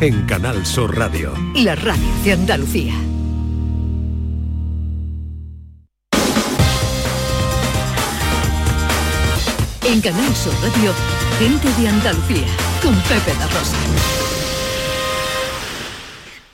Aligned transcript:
en 0.00 0.26
Canal 0.26 0.66
Sur 0.66 0.94
Radio. 0.96 1.32
La 1.54 1.74
radio 1.74 2.04
de 2.22 2.32
Andalucía. 2.32 2.92
En 9.84 10.00
Canal 10.02 10.34
Sur 10.34 10.52
Radio, 10.60 10.92
gente 11.38 11.68
de 11.80 11.88
Andalucía, 11.88 12.46
con 12.82 12.94
Pepe 13.02 13.32
la 13.38 13.46
Rosa. 13.46 13.76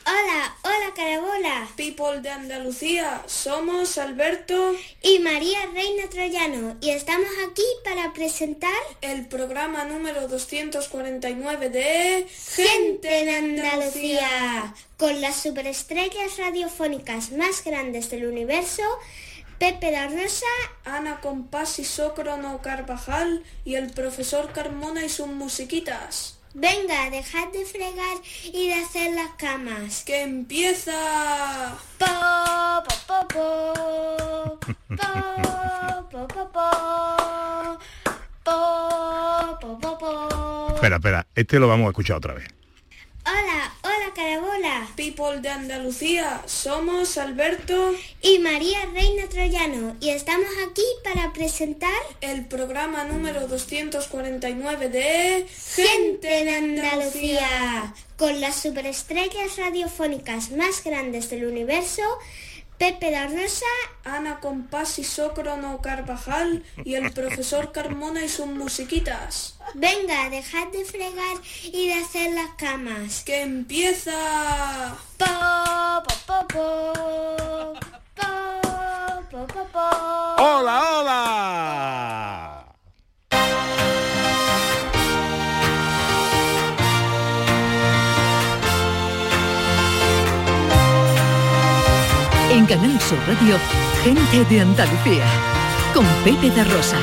Hola, 0.06 0.54
hola 0.62 0.94
De 2.20 2.28
Andalucía, 2.28 3.22
somos 3.26 3.96
Alberto 3.96 4.74
y 5.02 5.18
María 5.20 5.58
Reina 5.72 6.10
Troyano 6.10 6.76
y 6.82 6.90
estamos 6.90 7.30
aquí 7.48 7.62
para 7.84 8.12
presentar 8.12 8.70
el 9.00 9.26
programa 9.28 9.84
número 9.84 10.28
249 10.28 11.70
de 11.70 12.26
Gente 12.54 13.08
de 13.08 13.30
Andalucía, 13.34 14.74
con 14.98 15.22
las 15.22 15.36
superestrellas 15.36 16.36
radiofónicas 16.36 17.32
más 17.32 17.64
grandes 17.64 18.10
del 18.10 18.26
universo 18.26 18.82
Pepe 19.58 19.90
la 19.90 20.08
Rosa, 20.08 20.46
Ana 20.84 21.20
Compás 21.20 21.78
y 21.78 21.84
Sócrono 21.84 22.60
Carvajal 22.60 23.42
y 23.64 23.76
el 23.76 23.90
profesor 23.90 24.52
Carmona 24.52 25.04
y 25.04 25.08
sus 25.08 25.28
musiquitas. 25.28 26.41
Venga, 26.54 27.08
dejad 27.10 27.48
de 27.48 27.64
fregar 27.64 28.18
y 28.44 28.68
de 28.68 28.74
hacer 28.74 29.14
las 29.14 29.30
camas. 29.38 30.04
¡Que 30.04 30.22
empieza! 30.22 31.78
Po, 31.98 32.06
po, 39.60 39.78
po, 39.78 39.98
po. 39.98 40.74
Espera, 40.74 40.96
espera, 40.96 41.26
este 41.34 41.58
lo 41.58 41.68
vamos 41.68 41.86
a 41.86 41.90
escuchar 41.90 42.16
otra 42.16 42.34
vez. 42.34 42.48
Hola 43.24 43.72
Carabola. 44.14 44.88
People 44.96 45.40
de 45.40 45.48
Andalucía, 45.48 46.42
somos 46.46 47.16
Alberto 47.16 47.94
y 48.20 48.38
María 48.40 48.78
Reina 48.92 49.26
Troyano 49.28 49.96
y 50.00 50.10
estamos 50.10 50.50
aquí 50.68 50.82
para 51.02 51.32
presentar 51.32 51.90
el 52.20 52.44
programa 52.44 53.04
número 53.04 53.46
249 53.48 54.88
de 54.90 55.46
Gente 55.74 56.44
de 56.44 56.54
Andalucía, 56.54 57.94
con 58.16 58.40
las 58.40 58.56
superestrellas 58.56 59.56
radiofónicas 59.56 60.50
más 60.50 60.84
grandes 60.84 61.30
del 61.30 61.46
universo 61.46 62.02
Pepe 62.78 63.10
la 63.10 63.28
Rosa, 63.28 63.66
Ana 64.04 64.40
Compás 64.40 64.98
y 64.98 65.04
Sócrono 65.04 65.80
Carvajal 65.80 66.64
y 66.84 66.94
el 66.94 67.12
profesor 67.12 67.72
Carmona 67.72 68.24
y 68.24 68.28
sus 68.28 68.46
musiquitas. 68.46 69.56
Venga, 69.74 70.28
dejad 70.30 70.68
de 70.68 70.84
fregar 70.84 71.36
y 71.64 71.88
de 71.88 71.94
hacer 71.94 72.32
las 72.34 72.50
camas. 72.56 73.22
¡Que 73.24 73.42
empieza! 73.42 74.96
Po, 75.16 76.02
po, 76.26 76.48
po, 76.48 76.82
¡Hola, 80.38 80.82
hola! 80.98 82.51
En 92.52 92.66
Canal 92.66 93.00
Sur 93.00 93.18
Radio, 93.26 93.56
Gente 94.04 94.44
de 94.44 94.60
Andalucía, 94.60 95.24
con 95.94 96.04
Pepe 96.22 96.50
de 96.50 96.62
Rosa. 96.64 96.98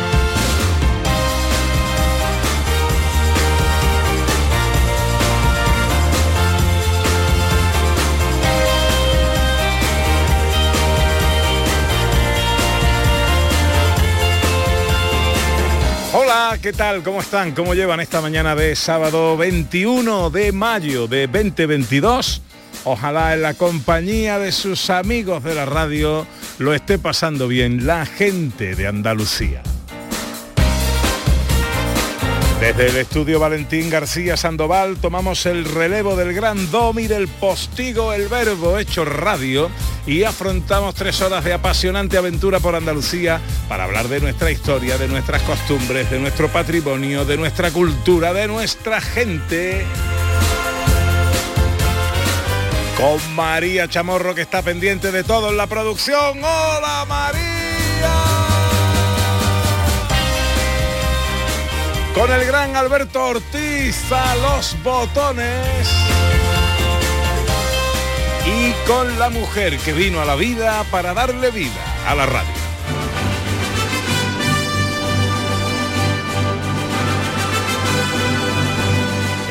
Hola, 16.14 16.60
¿qué 16.62 16.74
tal? 16.74 17.02
¿Cómo 17.02 17.22
están? 17.22 17.54
¿Cómo 17.54 17.74
llevan 17.74 18.00
esta 18.02 18.22
mañana 18.22 18.54
de 18.54 18.76
sábado 18.76 19.36
21 19.36 20.30
de 20.30 20.52
mayo 20.52 21.08
de 21.08 21.26
2022? 21.26 22.44
Ojalá 22.86 23.34
en 23.34 23.42
la 23.42 23.54
compañía 23.54 24.40
de 24.40 24.52
sus 24.52 24.90
amigos 24.90 25.44
de 25.44 25.54
la 25.54 25.66
radio 25.66 26.26
lo 26.60 26.74
esté 26.74 26.98
pasando 26.98 27.48
bien 27.48 27.86
la 27.86 28.06
gente 28.06 28.76
de 28.76 28.88
Andalucía. 28.88 29.62
Desde 32.60 32.88
el 32.88 32.98
estudio 32.98 33.40
Valentín 33.40 33.90
García 33.90 34.36
Sandoval 34.36 34.98
tomamos 34.98 35.46
el 35.46 35.64
relevo 35.64 36.18
del 36.18 36.34
gran 36.34 36.70
domi 36.72 37.08
del 37.08 37.30
postigo 37.30 38.12
El 38.12 38.28
Verbo 38.28 38.78
hecho 38.78 39.06
radio 39.06 39.70
y 40.06 40.24
afrontamos 40.24 40.94
tres 40.94 41.22
horas 41.22 41.46
de 41.46 41.54
apasionante 41.54 42.18
aventura 42.18 42.60
por 42.60 42.76
Andalucía 42.76 43.40
para 43.70 43.86
hablar 43.86 44.10
de 44.10 44.20
nuestra 44.20 44.52
historia, 44.52 44.98
de 44.98 45.08
nuestras 45.08 45.42
costumbres, 45.44 46.12
de 46.12 46.20
nuestro 46.20 46.50
patrimonio, 46.50 47.24
de 47.24 47.38
nuestra 47.38 47.72
cultura, 47.72 48.34
de 48.34 48.48
nuestra 48.50 49.00
gente 49.00 49.86
con 53.00 53.36
María 53.36 53.88
Chamorro 53.88 54.36
que 54.36 54.42
está 54.42 54.62
pendiente 54.62 55.12
de 55.12 55.24
todo 55.24 55.50
en 55.50 55.58
la 55.58 55.68
producción. 55.68 56.44
¡Hola 56.44 57.06
María! 57.08 57.40
Con 62.14 62.32
el 62.32 62.46
gran 62.46 62.76
Alberto 62.76 63.28
Ortiz 63.28 64.12
a 64.12 64.36
los 64.36 64.76
botones. 64.84 65.88
Y 68.46 68.72
con 68.88 69.18
la 69.18 69.30
mujer 69.30 69.78
que 69.78 69.94
vino 69.94 70.20
a 70.20 70.26
la 70.26 70.36
vida 70.36 70.84
para 70.92 71.14
darle 71.14 71.52
vida 71.52 72.04
a 72.06 72.16
la 72.16 72.26
radio. 72.26 72.59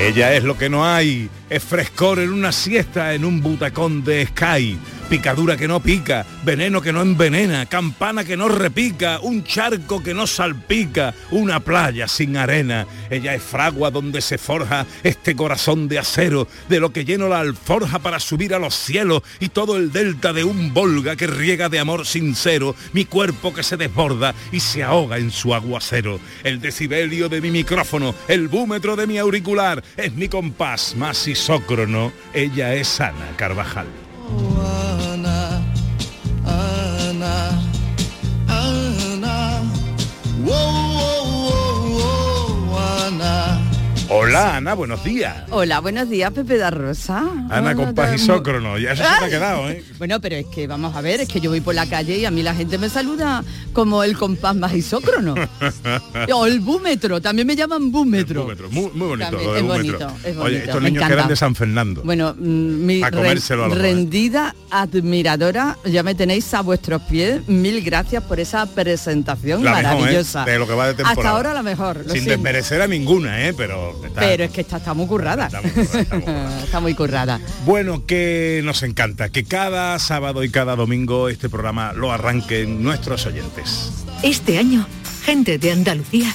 Ella 0.01 0.33
es 0.35 0.45
lo 0.45 0.57
que 0.57 0.69
no 0.71 0.87
hay, 0.87 1.29
es 1.51 1.65
frescor 1.65 2.21
en 2.21 2.33
una 2.33 2.53
siesta 2.53 3.15
en 3.15 3.25
un 3.25 3.43
butacón 3.43 4.05
de 4.05 4.27
Sky, 4.27 4.79
picadura 5.09 5.57
que 5.57 5.69
no 5.69 5.81
pica, 5.81 6.27
veneno 6.45 6.83
que 6.83 6.93
no 6.93 7.01
envenena, 7.01 7.67
campana 7.67 8.25
que 8.25 8.37
no 8.37 8.49
repica, 8.49 9.21
un 9.21 9.43
charco 9.43 10.03
que 10.03 10.15
no 10.15 10.27
salpica, 10.27 11.15
una 11.31 11.61
playa 11.61 12.07
sin 12.09 12.37
arena. 12.37 12.87
Ella 13.11 13.35
es 13.35 13.43
fragua 13.43 13.91
donde 13.91 14.21
se 14.21 14.39
forja 14.39 14.87
este 15.03 15.35
corazón 15.35 15.89
de 15.89 15.99
acero, 15.99 16.47
de 16.69 16.81
lo 16.81 16.93
que 16.93 17.05
lleno 17.05 17.29
la 17.29 17.41
alforja 17.41 17.99
para 17.99 18.21
subir 18.21 18.55
a 18.55 18.59
los 18.59 18.75
cielos 18.75 19.23
y 19.41 19.49
todo 19.49 19.77
el 19.77 19.93
delta 19.93 20.33
de 20.33 20.45
un 20.45 20.75
Volga 20.75 21.17
que 21.17 21.27
riega 21.27 21.69
de 21.69 21.79
amor 21.79 22.07
sincero, 22.07 22.75
mi 22.93 23.05
cuerpo 23.05 23.55
que 23.55 23.63
se 23.63 23.77
desborda 23.77 24.35
y 24.53 24.61
se 24.61 24.83
ahoga 24.83 25.19
en 25.19 25.31
su 25.31 25.55
aguacero. 25.55 26.21
El 26.45 26.61
decibelio 26.61 27.29
de 27.29 27.41
mi 27.41 27.51
micrófono, 27.51 28.15
el 28.29 28.49
búmetro 28.49 28.97
de 28.97 29.07
mi 29.07 29.19
auricular, 29.19 29.83
es 29.97 30.13
mi 30.13 30.29
compás 30.29 30.95
más 30.97 31.27
isócrono. 31.27 32.13
Ella 32.35 32.75
es 32.75 33.01
Ana 33.01 33.35
Carvajal. 33.37 33.87
Ana, 34.29 34.88
Ana. 44.11 44.28
Hola 44.41 44.57
Ana, 44.59 44.75
buenos 44.75 45.03
días. 45.03 45.37
Hola, 45.51 45.81
buenos 45.81 46.09
días, 46.09 46.31
Pepe 46.33 46.59
da 46.59 46.71
Rosa. 46.71 47.19
Ana 47.51 47.59
Hola, 47.59 47.75
compás 47.75 48.11
da- 48.11 48.15
isócrono, 48.15 48.79
ya 48.79 48.93
eso 48.93 49.03
se 49.03 49.19
te 49.19 49.25
ha 49.25 49.29
quedado, 49.29 49.69
¿eh? 49.69 49.83
Bueno, 49.99 50.21
pero 50.21 50.37
es 50.37 50.47
que 50.47 50.69
vamos 50.69 50.95
a 50.95 51.01
ver, 51.01 51.21
es 51.21 51.29
que 51.29 51.41
yo 51.41 51.51
voy 51.51 51.61
por 51.61 51.75
la 51.75 51.87
calle 51.87 52.17
y 52.19 52.25
a 52.25 52.31
mí 52.31 52.45
la 52.45 52.55
gente 52.55 52.79
me 52.79 52.89
saluda 52.89 53.43
como 53.73 54.05
el 54.05 54.17
compás 54.17 54.55
más 54.55 54.73
isócrono. 54.75 55.35
o 56.35 56.47
el 56.47 56.61
búmetro, 56.61 57.21
también 57.21 57.47
me 57.49 57.57
llaman 57.57 57.91
búmetro. 57.91 58.45
Búmetro, 58.45 58.71
Muy, 58.71 58.91
muy 58.95 59.09
bonito 59.09 59.31
También 59.31 59.45
lo 59.49 59.53
de 59.55 59.59
es 59.61 59.67
búmetro. 59.67 59.99
bonito, 60.07 60.19
es 60.29 60.37
Oye, 60.37 60.39
bonito, 60.39 60.65
estos 60.65 60.83
me 60.83 60.91
niños 60.91 61.07
que 61.09 61.13
eran 61.13 61.29
de 61.29 61.37
San 61.37 61.55
Fernando. 61.57 62.03
Bueno, 62.05 62.35
mm, 62.39 62.87
mi 62.87 63.03
A 63.03 63.11
comérselo 63.11 63.65
a 63.65 63.69
los 63.69 63.77
dos, 63.77 63.85
¿eh? 63.85 63.89
rendida 63.91 64.55
admiradora, 64.71 65.77
ya 65.85 66.05
me 66.05 66.15
tenéis 66.15 66.55
a 66.55 66.61
vuestros 66.61 67.03
pies. 67.03 67.41
Mil 67.49 67.83
gracias 67.83 68.23
por 68.23 68.39
esa 68.39 68.67
presentación 68.67 69.65
La 69.65 69.73
mejor, 69.73 69.85
¿eh? 69.85 69.95
maravillosa. 69.97 70.45
De 70.45 70.59
lo 70.61 70.67
que 70.69 70.75
va 70.75 70.87
de 70.87 70.95
temporada. 70.95 71.21
Hasta 71.21 71.31
ahora 71.31 71.55
la 71.55 71.63
mejor. 71.63 72.03
Sin 72.05 72.11
siento. 72.13 72.31
desmerecer 72.31 72.83
a 72.83 72.87
ninguna, 72.87 73.47
¿eh? 73.49 73.55
Pero, 73.57 73.99
está- 74.05 74.28
Pero 74.29 74.45
es 74.45 74.51
que 74.51 74.61
esta 74.63 74.77
está 74.79 74.95
muy 74.95 75.07
currada. 75.07 75.47
Está 75.47 75.61
muy 75.63 75.71
currada, 75.71 76.01
está 76.01 76.15
muy 76.17 76.23
currada. 76.23 76.59
Está 76.65 76.81
muy 76.81 76.95
currada. 76.95 77.41
Bueno, 77.65 78.07
que 78.07 78.61
nos 78.65 78.83
encanta 78.83 79.31
que 79.31 79.45
cada 79.45 79.99
sábado 79.99 80.45
y 80.45 80.51
cada 80.51 80.77
domingo 80.77 81.29
este 81.29 81.49
programa 81.49 81.93
lo 81.93 82.13
arranquen 82.13 82.83
nuestros 82.83 83.27
oyentes. 83.27 84.05
Este 84.23 84.59
año, 84.59 84.87
Gente 85.25 85.59
de 85.59 85.73
Andalucía 85.73 86.35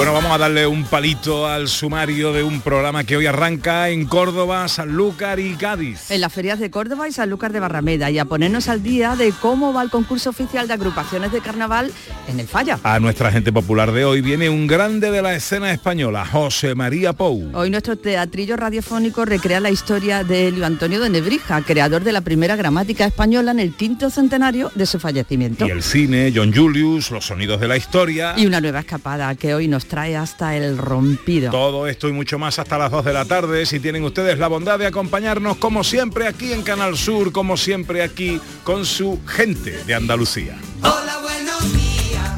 Bueno, 0.00 0.14
vamos 0.14 0.32
a 0.32 0.38
darle 0.38 0.66
un 0.66 0.84
palito 0.84 1.46
al 1.46 1.68
sumario 1.68 2.32
de 2.32 2.42
un 2.42 2.62
programa 2.62 3.04
que 3.04 3.18
hoy 3.18 3.26
arranca 3.26 3.90
en 3.90 4.06
Córdoba, 4.06 4.66
Sanlúcar 4.66 5.38
y 5.38 5.56
Cádiz. 5.56 6.10
En 6.10 6.22
las 6.22 6.32
ferias 6.32 6.58
de 6.58 6.70
Córdoba 6.70 7.06
y 7.06 7.12
Sanlúcar 7.12 7.52
de 7.52 7.60
Barrameda 7.60 8.10
y 8.10 8.18
a 8.18 8.24
ponernos 8.24 8.70
al 8.70 8.82
día 8.82 9.14
de 9.14 9.30
cómo 9.42 9.74
va 9.74 9.82
el 9.82 9.90
concurso 9.90 10.30
oficial 10.30 10.66
de 10.66 10.72
agrupaciones 10.72 11.32
de 11.32 11.42
carnaval 11.42 11.92
en 12.28 12.40
el 12.40 12.48
Falla. 12.48 12.80
A 12.82 12.98
nuestra 12.98 13.30
gente 13.30 13.52
popular 13.52 13.92
de 13.92 14.06
hoy 14.06 14.22
viene 14.22 14.48
un 14.48 14.66
grande 14.66 15.10
de 15.10 15.20
la 15.20 15.34
escena 15.34 15.70
española, 15.70 16.24
José 16.24 16.74
María 16.74 17.12
Pou. 17.12 17.50
Hoy 17.52 17.68
nuestro 17.68 17.98
teatrillo 17.98 18.56
radiofónico 18.56 19.26
recrea 19.26 19.60
la 19.60 19.68
historia 19.68 20.24
de 20.24 20.48
Elio 20.48 20.64
Antonio 20.64 20.98
de 21.00 21.10
Nebrija, 21.10 21.60
creador 21.60 22.04
de 22.04 22.12
la 22.12 22.22
primera 22.22 22.56
gramática 22.56 23.04
española 23.04 23.50
en 23.50 23.60
el 23.60 23.76
quinto 23.76 24.08
centenario 24.08 24.72
de 24.74 24.86
su 24.86 24.98
fallecimiento. 24.98 25.66
Y 25.66 25.70
el 25.70 25.82
cine, 25.82 26.32
John 26.34 26.54
Julius, 26.54 27.10
los 27.10 27.26
sonidos 27.26 27.60
de 27.60 27.68
la 27.68 27.76
historia. 27.76 28.32
Y 28.38 28.46
una 28.46 28.62
nueva 28.62 28.80
escapada 28.80 29.34
que 29.34 29.52
hoy 29.52 29.68
nos 29.68 29.89
trae 29.90 30.16
hasta 30.16 30.56
el 30.56 30.78
rompido. 30.78 31.50
Todo 31.50 31.88
esto 31.88 32.08
y 32.08 32.12
mucho 32.12 32.38
más 32.38 32.60
hasta 32.60 32.78
las 32.78 32.92
2 32.92 33.04
de 33.04 33.12
la 33.12 33.24
tarde. 33.24 33.66
Si 33.66 33.80
tienen 33.80 34.04
ustedes 34.04 34.38
la 34.38 34.46
bondad 34.46 34.78
de 34.78 34.86
acompañarnos 34.86 35.56
como 35.56 35.82
siempre 35.82 36.28
aquí 36.28 36.52
en 36.52 36.62
Canal 36.62 36.96
Sur, 36.96 37.32
como 37.32 37.56
siempre 37.56 38.02
aquí 38.02 38.40
con 38.62 38.86
su 38.86 39.20
gente 39.26 39.72
de 39.84 39.94
Andalucía. 39.94 40.56
Hola, 40.82 41.18
buenos 41.20 41.72
días. 41.72 42.30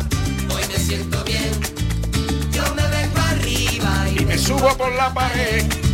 Hoy 0.48 0.62
me 0.66 0.78
siento 0.78 1.22
bien. 1.24 1.52
Yo 2.50 2.62
me 2.74 2.88
vengo 2.88 3.20
arriba 3.20 4.06
y 4.18 4.24
me 4.24 4.38
subo 4.38 4.74
por 4.76 4.92
la 4.94 5.12
pared. 5.12 5.91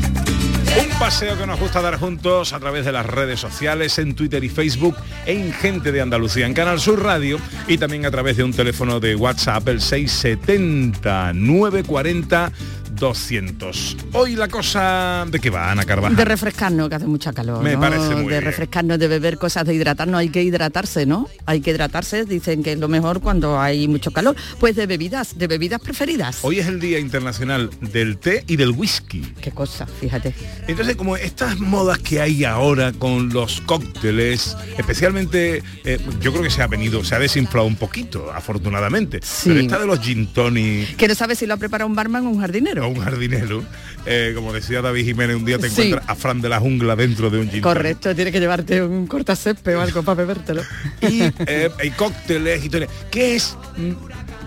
Un 0.78 0.88
paseo 0.98 1.36
que 1.36 1.44
nos 1.44 1.58
gusta 1.58 1.82
dar 1.82 1.98
juntos 1.98 2.52
a 2.52 2.60
través 2.60 2.84
de 2.84 2.92
las 2.92 3.04
redes 3.04 3.40
sociales, 3.40 3.98
en 3.98 4.14
Twitter 4.14 4.44
y 4.44 4.48
Facebook, 4.48 4.94
en 5.26 5.52
Gente 5.52 5.90
de 5.90 6.00
Andalucía, 6.00 6.46
en 6.46 6.54
Canal 6.54 6.78
Sur 6.78 7.02
Radio 7.02 7.40
y 7.66 7.78
también 7.78 8.06
a 8.06 8.12
través 8.12 8.36
de 8.36 8.44
un 8.44 8.52
teléfono 8.52 9.00
de 9.00 9.16
WhatsApp, 9.16 9.66
el 9.68 9.80
670 9.80 11.32
940 11.32 12.52
200. 12.98 13.96
Hoy 14.12 14.36
la 14.36 14.48
cosa 14.48 15.24
de 15.30 15.38
qué 15.40 15.50
va, 15.50 15.70
Ana 15.70 15.84
Carvajal. 15.84 16.16
De 16.16 16.24
refrescarnos, 16.24 16.88
que 16.88 16.94
hace 16.96 17.06
mucha 17.06 17.32
calor. 17.32 17.62
Me 17.62 17.74
¿no? 17.74 17.80
parece 17.80 18.10
muy 18.14 18.24
De 18.24 18.28
bien. 18.30 18.42
refrescarnos, 18.44 18.98
de 18.98 19.08
beber 19.08 19.38
cosas, 19.38 19.64
de 19.66 19.74
hidratarnos. 19.74 20.18
Hay 20.20 20.28
que 20.30 20.42
hidratarse, 20.42 21.06
¿no? 21.06 21.28
Hay 21.46 21.60
que 21.60 21.70
hidratarse, 21.70 22.24
dicen 22.24 22.62
que 22.62 22.72
es 22.72 22.78
lo 22.78 22.88
mejor 22.88 23.20
cuando 23.20 23.60
hay 23.60 23.88
mucho 23.88 24.10
calor. 24.10 24.36
Pues 24.58 24.76
de 24.76 24.86
bebidas, 24.86 25.38
de 25.38 25.46
bebidas 25.46 25.80
preferidas. 25.80 26.38
Hoy 26.42 26.58
es 26.58 26.66
el 26.66 26.80
Día 26.80 26.98
Internacional 26.98 27.70
del 27.80 28.18
Té 28.18 28.44
y 28.46 28.56
del 28.56 28.70
Whisky. 28.70 29.20
Qué 29.40 29.50
cosa, 29.52 29.86
fíjate. 29.86 30.34
Entonces, 30.66 30.96
como 30.96 31.16
estas 31.16 31.58
modas 31.60 31.98
que 31.98 32.20
hay 32.20 32.44
ahora 32.44 32.92
con 32.92 33.28
los 33.30 33.60
cócteles, 33.62 34.56
especialmente, 34.76 35.62
eh, 35.84 35.98
yo 36.20 36.32
creo 36.32 36.42
que 36.42 36.50
se 36.50 36.62
ha 36.62 36.66
venido, 36.66 37.04
se 37.04 37.14
ha 37.14 37.18
desinflado 37.18 37.66
un 37.66 37.76
poquito, 37.76 38.32
afortunadamente. 38.32 39.20
Sí. 39.22 39.48
Pero 39.50 39.60
esta 39.60 39.78
de 39.78 39.86
los 39.86 40.00
gin 40.00 40.26
tonic 40.32 40.96
Que 40.96 41.08
no 41.08 41.14
sabes 41.14 41.38
si 41.38 41.46
lo 41.46 41.54
ha 41.54 41.56
preparado 41.56 41.88
un 41.88 41.94
barman 41.94 42.26
o 42.26 42.30
un 42.30 42.40
jardinero. 42.40 42.87
Un 42.88 43.00
jardinero, 43.00 43.62
eh, 44.06 44.32
como 44.34 44.52
decía 44.52 44.80
David 44.82 45.04
Jiménez, 45.04 45.36
un 45.36 45.44
día 45.44 45.58
te 45.58 45.68
Sí. 45.70 45.82
encuentras 45.82 46.08
a 46.08 46.14
Fran 46.14 46.40
de 46.40 46.48
la 46.48 46.58
jungla 46.60 46.96
dentro 46.96 47.30
de 47.30 47.38
un 47.40 47.50
gin. 47.50 47.60
Correcto, 47.60 48.14
tienes 48.14 48.32
que 48.32 48.40
llevarte 48.40 48.82
un 48.82 49.06
cortacésped 49.06 49.76
o 49.76 49.80
algo 49.80 50.02
para 50.02 50.16
bebértelo. 50.16 50.62
Y 51.02 51.22
eh, 51.46 51.70
hay 51.78 51.90
cócteles 51.90 52.64
y 52.64 52.68
todo. 52.68 52.86
¿Qué 53.10 53.36
es 53.36 53.56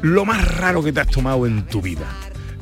lo 0.02 0.26
más 0.26 0.58
raro 0.58 0.84
que 0.84 0.92
te 0.92 1.00
has 1.00 1.08
tomado 1.08 1.46
en 1.46 1.66
tu 1.68 1.82
vida? 1.82 2.06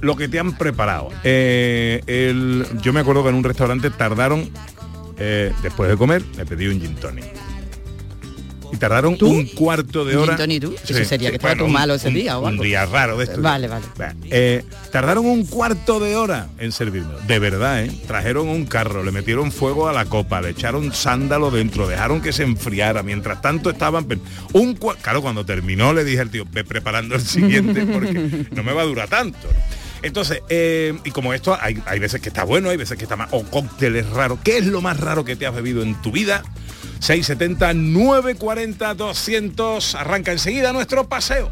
Lo 0.02 0.16
que 0.16 0.28
te 0.30 0.40
han 0.40 0.58
preparado. 0.58 1.10
Eh, 1.24 2.02
el- 2.08 2.66
yo 2.82 2.94
me 2.94 3.02
acuerdo 3.02 3.24
que 3.24 3.30
en 3.30 3.36
un 3.36 3.44
restaurante 3.44 3.90
tardaron, 3.90 4.50
después 5.62 5.90
de 5.90 5.98
comer, 5.98 6.24
me 6.38 6.46
pedí 6.46 6.68
un 6.68 6.80
gin 6.80 6.96
tonic. 6.96 7.26
Y 8.72 8.78
tardaron 8.78 9.18
¿Tú? 9.18 9.28
un 9.28 9.46
cuarto 9.48 10.06
de 10.06 10.16
¿Un 10.16 10.24
hora. 10.24 10.36
tonic 10.38 10.62
tú? 10.62 10.76
Eso 10.88 11.04
sería 11.06 11.32
que 11.32 11.40
tú 11.40 11.66
un- 11.66 11.72
malo 11.72 11.96
ese 11.96 12.10
un- 12.10 12.14
día 12.14 12.38
o 12.38 12.48
Un 12.48 12.60
día 12.60 12.86
raro 12.86 13.18
de 13.18 13.24
esto. 13.24 13.42
Vale, 13.42 13.68
vale. 13.68 13.86
Eh, 14.30 14.64
tardaron 14.92 15.26
un 15.26 15.46
cuarto 15.46 16.00
de 16.00 16.16
hora 16.16 16.50
en 16.60 16.72
servirme. 16.72 17.14
De 17.28 17.40
verdad, 17.40 17.84
¿eh? 17.84 17.92
Trajeron 18.08 18.48
un 18.48 18.66
carro, 18.66 19.04
le 19.04 19.12
metieron 19.12 19.52
fuego 19.52 19.88
a 19.90 19.94
la 19.94 20.06
copa, 20.06 20.40
le 20.42 20.50
echaron 20.50 20.94
sándalo 20.94 21.50
dentro, 21.52 21.88
dejaron 21.88 22.22
que 22.22 22.32
se 22.32 22.44
enfriara. 22.44 23.02
Mientras 23.04 23.42
tanto 23.42 23.70
estaban... 23.72 24.08
Un 24.54 24.76
claro, 24.76 25.22
cuando 25.22 25.46
terminó 25.46 25.94
le 25.94 26.04
dije 26.04 26.20
al 26.22 26.30
tío, 26.30 26.46
ve 26.52 26.64
preparando 26.64 27.16
el 27.16 27.22
siguiente 27.22 27.86
porque 27.86 28.46
no 28.52 28.64
me 28.64 28.74
va 28.74 28.84
a 28.84 28.86
durar 28.86 29.08
tanto. 29.10 29.48
Entonces, 30.02 30.42
eh, 30.50 30.98
y 31.04 31.12
como 31.12 31.34
esto, 31.34 31.58
hay, 31.60 31.82
hay 31.86 32.00
veces 32.00 32.22
que 32.22 32.30
está 32.30 32.44
bueno, 32.46 32.70
hay 32.70 32.78
veces 32.78 32.98
que 32.98 33.04
está 33.04 33.16
mal, 33.18 33.28
o 33.32 33.44
cócteles 33.44 34.08
raros. 34.12 34.40
¿Qué 34.44 34.58
es 34.58 34.66
lo 34.66 34.80
más 34.82 34.98
raro 35.00 35.26
que 35.26 35.36
te 35.36 35.46
has 35.46 35.54
bebido 35.54 35.84
en 35.84 36.02
tu 36.02 36.12
vida? 36.12 36.44
670 37.00 37.74
940 37.74 38.94
200 38.94 39.96
arranca 39.96 40.32
enseguida 40.32 40.74
nuestro 40.74 41.08
paseo. 41.08 41.52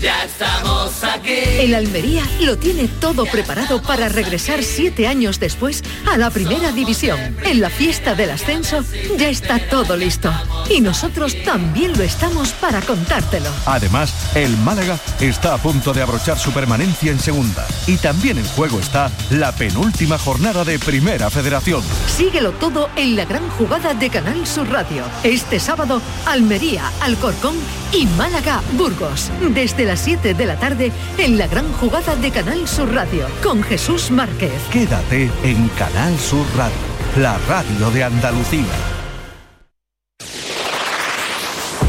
Ya 0.00 0.24
estamos 0.24 1.02
aquí. 1.02 1.34
El 1.58 1.74
Almería 1.74 2.22
lo 2.40 2.56
tiene 2.56 2.86
todo 2.86 3.26
preparado 3.26 3.82
para 3.82 4.08
regresar 4.08 4.62
siete 4.62 5.08
años 5.08 5.40
después 5.40 5.82
a 6.08 6.16
la 6.16 6.30
primera 6.30 6.70
división. 6.70 7.18
En 7.44 7.60
la 7.60 7.68
fiesta 7.68 8.14
del 8.14 8.30
ascenso 8.30 8.84
ya 9.18 9.28
está 9.28 9.58
todo 9.68 9.96
listo. 9.96 10.32
Y 10.70 10.80
nosotros 10.80 11.34
también 11.44 11.98
lo 11.98 12.04
estamos 12.04 12.50
para 12.52 12.80
contártelo. 12.80 13.50
Además, 13.66 14.12
el 14.36 14.56
Málaga 14.58 14.98
está 15.18 15.54
a 15.54 15.58
punto 15.58 15.92
de 15.92 16.02
abrochar 16.02 16.38
su 16.38 16.52
permanencia 16.52 17.10
en 17.10 17.18
segunda. 17.18 17.66
Y 17.88 17.96
también 17.96 18.38
en 18.38 18.46
juego 18.46 18.78
está 18.78 19.10
la 19.30 19.50
penúltima 19.50 20.16
jornada 20.16 20.64
de 20.64 20.78
Primera 20.78 21.28
Federación. 21.28 21.82
Síguelo 22.06 22.52
todo 22.52 22.88
en 22.94 23.16
la 23.16 23.24
gran 23.24 23.48
jugada 23.50 23.94
de 23.94 24.10
Canal 24.10 24.46
Sur 24.46 24.70
Radio. 24.70 25.02
Este 25.24 25.58
sábado, 25.58 26.00
Almería, 26.24 26.92
Alcorcón 27.00 27.56
y 27.92 28.06
Málaga, 28.06 28.62
Burgos. 28.74 29.30
Desde 29.50 29.87
las 29.88 30.00
7 30.00 30.34
de 30.34 30.44
la 30.44 30.56
tarde 30.56 30.92
en 31.16 31.38
la 31.38 31.46
gran 31.46 31.72
jugada 31.72 32.14
de 32.14 32.30
Canal 32.30 32.68
Sur 32.68 32.92
Radio 32.92 33.26
con 33.42 33.62
Jesús 33.62 34.10
Márquez. 34.10 34.52
Quédate 34.70 35.30
en 35.42 35.66
Canal 35.78 36.14
Sur 36.18 36.44
Radio, 36.58 36.76
la 37.16 37.38
radio 37.48 37.90
de 37.90 38.04
Andalucía. 38.04 38.66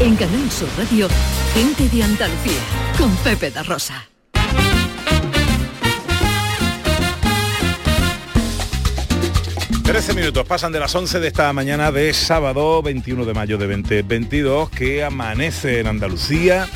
En 0.00 0.16
Canal 0.16 0.50
Sur 0.50 0.68
Radio, 0.78 1.08
gente 1.52 1.90
de 1.94 2.02
Andalucía 2.02 2.60
con 2.96 3.14
Pepe 3.16 3.50
da 3.50 3.62
Rosa. 3.64 4.08
Trece 9.84 10.14
minutos 10.14 10.46
pasan 10.46 10.72
de 10.72 10.80
las 10.80 10.94
11 10.94 11.20
de 11.20 11.28
esta 11.28 11.52
mañana 11.52 11.92
de 11.92 12.14
sábado 12.14 12.80
21 12.80 13.26
de 13.26 13.34
mayo 13.34 13.58
de 13.58 13.66
2022 13.66 14.70
que 14.70 15.04
amanece 15.04 15.80
en 15.80 15.88
Andalucía 15.88 16.66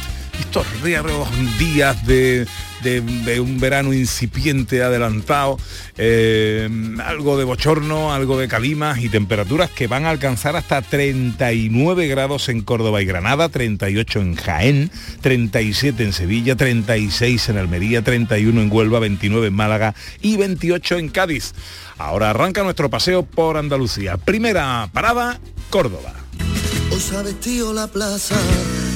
estos 0.40 0.66
raros 0.82 1.28
días 1.58 2.06
de, 2.06 2.46
de- 2.82 3.40
un 3.40 3.58
verano 3.58 3.92
incipiente 3.92 4.82
adelantado, 4.82 5.56
eh, 5.96 6.68
algo 7.04 7.36
de 7.38 7.44
bochorno, 7.44 8.12
algo 8.12 8.38
de 8.38 8.46
calimas 8.46 8.98
y 9.00 9.08
temperaturas 9.08 9.70
que 9.70 9.86
van 9.86 10.04
a 10.04 10.10
alcanzar 10.10 10.54
hasta 10.56 10.82
39 10.82 12.06
grados 12.08 12.48
en 12.48 12.60
Córdoba 12.60 13.00
y 13.02 13.06
Granada, 13.06 13.48
38 13.48 14.20
en 14.20 14.34
Jaén, 14.36 14.90
37 15.22 16.04
en 16.04 16.12
Sevilla, 16.12 16.56
36 16.56 17.48
en 17.48 17.58
Almería, 17.58 18.02
31 18.02 18.60
en 18.60 18.70
Huelva, 18.72 18.98
29 19.00 19.46
en 19.48 19.54
Málaga 19.54 19.94
y 20.20 20.36
28 20.36 20.98
en 20.98 21.08
Cádiz. 21.08 21.52
Ahora 21.98 22.30
arranca 22.30 22.62
nuestro 22.62 22.90
paseo 22.90 23.24
por 23.24 23.56
Andalucía. 23.56 24.16
Primera 24.18 24.88
parada, 24.92 25.40
Córdoba. 25.70 26.12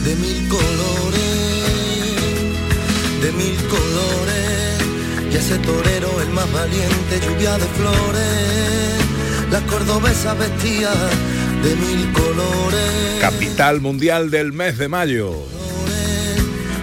De 0.08 0.16
mil 0.16 0.48
colores, 0.48 1.20
de 3.22 3.32
mil 3.32 3.56
colores. 3.68 4.80
Y 5.30 5.36
ese 5.36 5.58
torero, 5.58 6.08
el 6.22 6.30
más 6.30 6.50
valiente, 6.50 7.20
lluvia 7.20 7.58
de 7.58 7.66
flores. 7.76 9.50
La 9.50 9.60
cordobesa 9.66 10.32
vestía 10.32 10.90
de 11.62 11.76
mil 11.76 12.10
colores. 12.12 13.20
Capital 13.20 13.82
mundial 13.82 14.30
del 14.30 14.52
mes 14.52 14.78
de 14.78 14.88
mayo. 14.88 15.34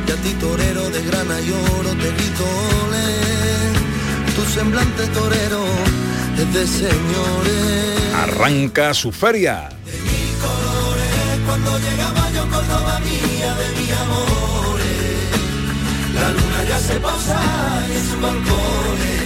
Y 0.07 0.11
a 0.11 0.15
ti 0.17 0.33
torero 0.39 0.87
de 0.91 1.01
grana 1.01 1.41
y 1.41 1.49
oro 1.49 1.89
te 2.01 2.09
grito 2.17 2.45
ole. 2.85 3.07
Tu 4.35 4.43
semblante 4.53 5.07
torero 5.07 5.65
es 6.37 6.53
de 6.53 6.67
señores. 6.67 8.13
Arranca 8.13 8.93
su 8.93 9.11
feria. 9.11 9.69
Cuando 11.55 11.79
llegaba 11.79 12.29
yo 12.31 12.41
Córdoba 12.49 12.99
mía 12.99 13.55
de 13.55 13.81
mi 13.81 13.89
amores, 13.89 14.83
la 16.13 16.29
luna 16.31 16.63
ya 16.67 16.79
se 16.79 16.99
posa 16.99 17.85
en 17.89 18.09
su 18.09 18.19
balcón. 18.19 19.24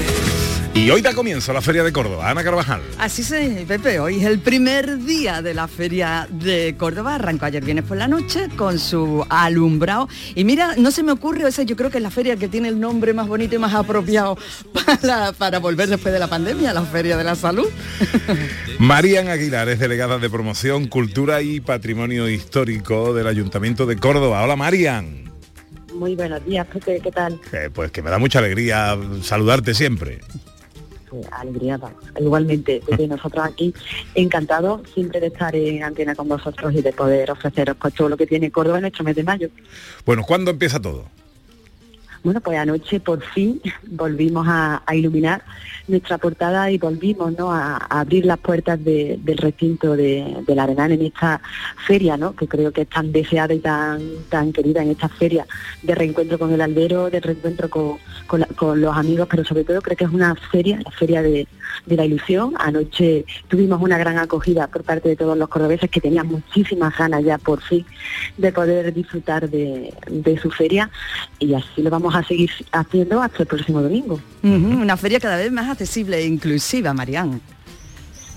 Y 0.80 0.90
hoy 0.92 1.02
da 1.02 1.14
comienzo 1.14 1.52
la 1.52 1.62
feria 1.62 1.84
de 1.84 1.92
Córdoba. 1.92 2.30
Ana 2.30 2.42
Carvajal. 2.42 2.82
Así 2.98 3.22
se, 3.22 3.66
Pepe, 3.68 4.00
hoy 4.00 4.22
es 4.22 4.24
el 4.24 4.40
primer 4.40 5.00
día 5.00 5.42
de 5.42 5.54
la 5.54 5.68
Feria 5.68 6.26
de 6.32 6.74
Córdoba, 6.78 7.16
arrancó 7.16 7.44
ayer 7.44 7.62
viernes 7.66 7.84
por 7.84 7.98
la 7.98 8.08
noche 8.08 8.48
con 8.56 8.80
su 8.80 9.26
alumbrado. 9.28 10.08
Y 10.36 10.46
mira, 10.46 10.76
no 10.78 10.92
se 10.92 11.04
me 11.04 11.12
ocurre, 11.12 11.46
ese 11.50 11.66
yo 11.66 11.76
creo 11.76 11.90
que 11.90 11.98
es 11.98 12.02
la 12.02 12.10
feria 12.10 12.38
que 12.38 12.48
tiene 12.48 12.70
el 12.70 12.80
nombre 12.80 13.14
más 13.14 13.28
bonito 13.28 13.56
y 13.56 13.60
más 13.60 13.74
apropiado 13.74 14.38
para, 14.86 15.34
para 15.34 15.60
volver 15.60 15.90
después 15.90 16.14
de 16.14 16.20
la 16.20 16.28
pandemia, 16.28 16.72
la 16.72 16.84
Feria 16.84 17.18
de 17.18 17.26
la 17.26 17.36
Salud. 17.36 17.68
Marian 18.80 19.28
Aguilar 19.28 19.68
es 19.68 19.80
delegada 19.80 20.18
de 20.18 20.30
promoción, 20.30 20.88
cultura 20.88 21.42
y 21.42 21.60
patrimonio 21.60 22.30
histórico 22.30 23.14
del 23.14 23.28
Ayuntamiento 23.28 23.86
de 23.86 23.98
Córdoba. 23.98 24.42
Hola 24.44 24.56
Marian. 24.56 25.26
Muy 25.94 26.16
buenos 26.16 26.46
días, 26.46 26.66
Pepe, 26.68 27.02
¿qué 27.04 27.12
tal? 27.12 27.38
Eh, 27.52 27.70
pues 27.74 27.92
que 27.92 28.02
me 28.02 28.10
da 28.10 28.18
mucha 28.18 28.40
alegría 28.40 28.98
saludarte 29.22 29.74
siempre. 29.74 30.20
Pues, 31.10 31.26
alegría, 31.32 31.78
vamos. 31.78 32.04
Igualmente, 32.20 32.82
desde 32.88 33.08
nosotros 33.16 33.46
aquí, 33.46 33.74
encantados 34.16 34.82
siempre 34.94 35.20
de 35.20 35.28
estar 35.28 35.56
en 35.56 35.84
antena 35.84 36.16
con 36.16 36.28
vosotros 36.28 36.74
y 36.74 36.82
de 36.82 36.94
poder 36.94 37.32
ofreceros 37.32 37.76
pues, 37.78 37.94
todo 37.94 38.10
lo 38.10 38.18
que 38.18 38.28
tiene 38.28 38.52
Córdoba 38.52 38.78
en 38.78 38.84
nuestro 38.84 39.04
mes 39.04 39.16
de 39.16 39.24
mayo. 39.24 39.50
Bueno, 40.06 40.24
¿cuándo 40.28 40.52
empieza 40.52 40.80
todo? 40.80 41.06
Bueno, 42.24 42.42
pues 42.42 42.58
anoche 42.58 43.00
por 43.00 43.22
fin 43.24 43.62
volvimos 43.88 44.46
a, 44.50 44.82
iluminar 44.94 45.42
nuestra 45.88 46.18
portada 46.18 46.70
y 46.70 46.78
volvimos 46.78 47.38
¿no? 47.38 47.52
a, 47.52 47.78
abrir 47.78 48.26
las 48.26 48.38
puertas 48.40 48.84
de- 48.84 49.18
del 49.24 49.38
recinto 49.38 49.96
de, 49.96 50.44
del 50.46 50.60
Arenal 50.60 50.92
en 50.92 51.02
esta 51.04 51.42
feria, 51.88 52.18
¿no? 52.18 52.36
que 52.36 52.48
creo 52.48 52.72
que 52.72 52.82
es 52.82 52.90
tan 52.90 53.12
deseada 53.12 53.54
y 53.54 53.60
tan, 53.60 54.52
querida 54.54 54.84
en 54.84 54.92
esta 54.92 55.08
feria 55.10 55.46
de 55.82 55.96
reencuentro 55.96 56.38
con 56.38 56.52
el 56.52 56.62
albero, 56.62 57.10
de 57.10 57.20
reencuentro 57.22 57.70
con, 57.70 57.98
la- 58.40 58.48
los 58.76 58.98
amigos, 58.98 59.28
pero 59.30 59.46
sobre 59.46 59.64
todo 59.64 59.82
creo 59.82 59.96
que 59.98 60.04
es 60.04 60.12
una 60.12 60.36
feria, 60.36 60.80
la 60.84 60.92
feria 60.92 61.22
de, 61.22 61.48
de 61.86 61.96
la 61.96 62.06
ilusión. 62.06 62.54
Anoche 62.60 63.26
tuvimos 63.48 63.82
una 63.82 63.98
gran 63.98 64.18
acogida 64.18 64.68
por 64.68 64.84
parte 64.84 65.08
de 65.10 65.16
todos 65.16 65.38
los 65.38 65.48
cordobeses 65.50 65.90
que 65.90 66.02
tenían 66.02 66.28
muchísimas 66.28 66.98
ganas 66.98 67.24
ya 67.24 67.38
por 67.38 67.62
fin 67.62 67.86
de 68.38 68.52
poder 68.52 68.94
disfrutar 68.94 69.50
de, 69.50 69.94
de 70.10 70.38
su 70.40 70.52
feria 70.52 70.90
y 71.40 71.54
así 71.54 71.82
lo 71.82 71.90
vamos 71.90 72.09
a 72.16 72.24
seguir 72.24 72.50
haciendo 72.72 73.22
hasta 73.22 73.44
el 73.44 73.48
próximo 73.48 73.82
domingo. 73.82 74.20
Una 74.44 74.98
feria 74.98 75.20
cada 75.20 75.38
vez 75.38 75.52
más 75.52 75.70
accesible 75.70 76.18
e 76.18 76.26
inclusiva, 76.26 76.94
Marián. 76.94 77.42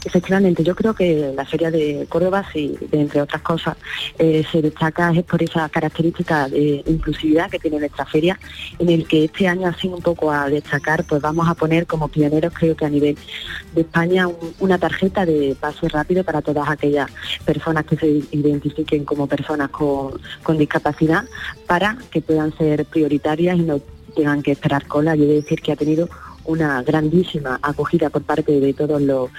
Efectivamente, 0.05 0.65
yo 0.65 0.75
creo 0.75 0.95
que 0.95 1.33
la 1.35 1.45
Feria 1.45 1.71
de 1.71 2.07
Córdoba, 2.09 2.45
sí, 2.53 2.75
entre 2.91 3.23
otras 3.23 3.41
cosas, 3.43 3.77
eh, 4.19 4.45
se 4.51 4.61
destaca 4.61 5.13
es 5.13 5.23
por 5.23 5.41
esa 5.43 5.69
característica 5.69 6.49
de 6.49 6.83
inclusividad 6.87 7.49
que 7.51 7.59
tiene 7.61 7.79
nuestra 7.79 8.05
feria, 8.07 8.39
en 8.79 8.89
el 8.89 9.07
que 9.07 9.25
este 9.25 9.47
año, 9.47 9.69
así 9.69 9.87
un 9.87 10.03
poco 10.03 10.33
a 10.33 10.49
destacar, 10.49 11.05
pues 11.05 11.23
vamos 11.23 11.49
a 11.49 11.55
poner 11.55 11.87
como 11.87 12.09
pioneros, 12.09 12.53
creo 12.53 12.75
que 12.77 12.85
a 12.85 12.89
nivel 12.91 13.17
de 13.75 13.81
España, 13.83 14.27
un- 14.27 14.55
una 14.59 14.77
tarjeta 14.79 15.25
de 15.25 15.57
pase 15.59 15.89
rápido 15.89 16.25
para 16.25 16.43
todas 16.43 16.69
aquellas 16.69 17.09
personas 17.45 17.85
que 17.85 17.97
se 17.97 18.09
identifiquen 18.33 19.05
como 19.05 19.27
personas 19.29 19.71
con, 19.71 20.21
con 20.43 20.59
discapacidad, 20.59 21.25
para 21.67 21.97
que 22.11 22.21
puedan 22.21 22.57
ser 22.59 22.85
prioritarias 22.87 23.57
y 23.57 23.63
no 23.63 23.81
tengan 24.17 24.43
que 24.43 24.53
esperar 24.53 24.87
cola. 24.87 25.15
Yo 25.15 25.25
he 25.25 25.29
de 25.29 25.35
decir 25.35 25.61
que 25.63 25.73
ha 25.73 25.77
tenido 25.77 26.09
una 26.45 26.83
grandísima 26.83 27.59
acogida 27.63 28.11
por 28.11 28.23
parte 28.23 28.61
de 28.61 28.73
todos 28.73 29.01
los, 29.01 29.31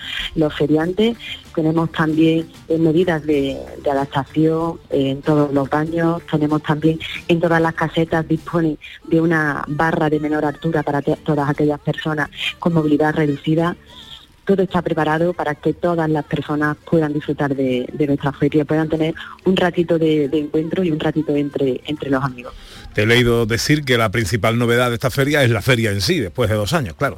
feriantes. 0.54 1.18
Tenemos 1.56 1.92
también 1.92 2.48
eh, 2.68 2.78
medidas 2.78 3.26
de, 3.26 3.58
adaptación 3.90 4.80
en 4.90 5.22
todos 5.22 5.54
los 5.54 5.70
baños. 5.70 6.22
Tenemos 6.30 6.62
también 6.64 7.00
en 7.28 7.40
todas 7.40 7.62
las 7.62 7.74
casetas 7.74 8.28
dispone 8.28 8.78
de 9.06 9.22
una 9.22 9.64
barra 9.68 10.10
de 10.10 10.20
menor 10.20 10.46
altura 10.46 10.84
para 10.84 11.02
todas 11.02 11.50
aquellas 11.50 11.80
personas 11.80 12.30
con 12.60 12.74
movilidad 12.74 13.16
reducida. 13.16 13.76
Todo 14.46 14.62
está 14.62 14.82
preparado 14.82 15.34
para 15.34 15.56
que 15.56 15.74
todas 15.74 16.10
las 16.10 16.26
personas 16.26 16.76
puedan 16.90 17.14
disfrutar 17.14 17.56
de, 17.56 17.88
de 17.94 18.08
nuestra 18.08 18.34
feria, 18.34 18.66
puedan 18.66 18.90
tener 18.90 19.16
un 19.46 19.56
ratito 19.56 19.98
de, 19.98 20.28
de 20.28 20.40
encuentro 20.40 20.84
y 20.84 20.92
un 20.92 21.00
ratito 21.00 21.34
entre, 21.34 21.82
entre 21.86 22.10
los 22.10 22.22
amigos. 22.22 22.54
Te 22.94 23.04
he 23.04 23.06
leído 23.06 23.46
decir 23.46 23.84
que 23.84 23.98
la 23.98 24.10
principal 24.10 24.58
novedad 24.58 24.90
de 24.90 24.96
esta 24.96 25.10
feria 25.10 25.44
es 25.44 25.50
la 25.50 25.62
feria 25.62 25.92
en 25.92 26.02
sí, 26.02 26.20
después 26.20 26.50
de 26.50 26.56
dos 26.56 26.74
años, 26.74 26.96
claro. 26.96 27.18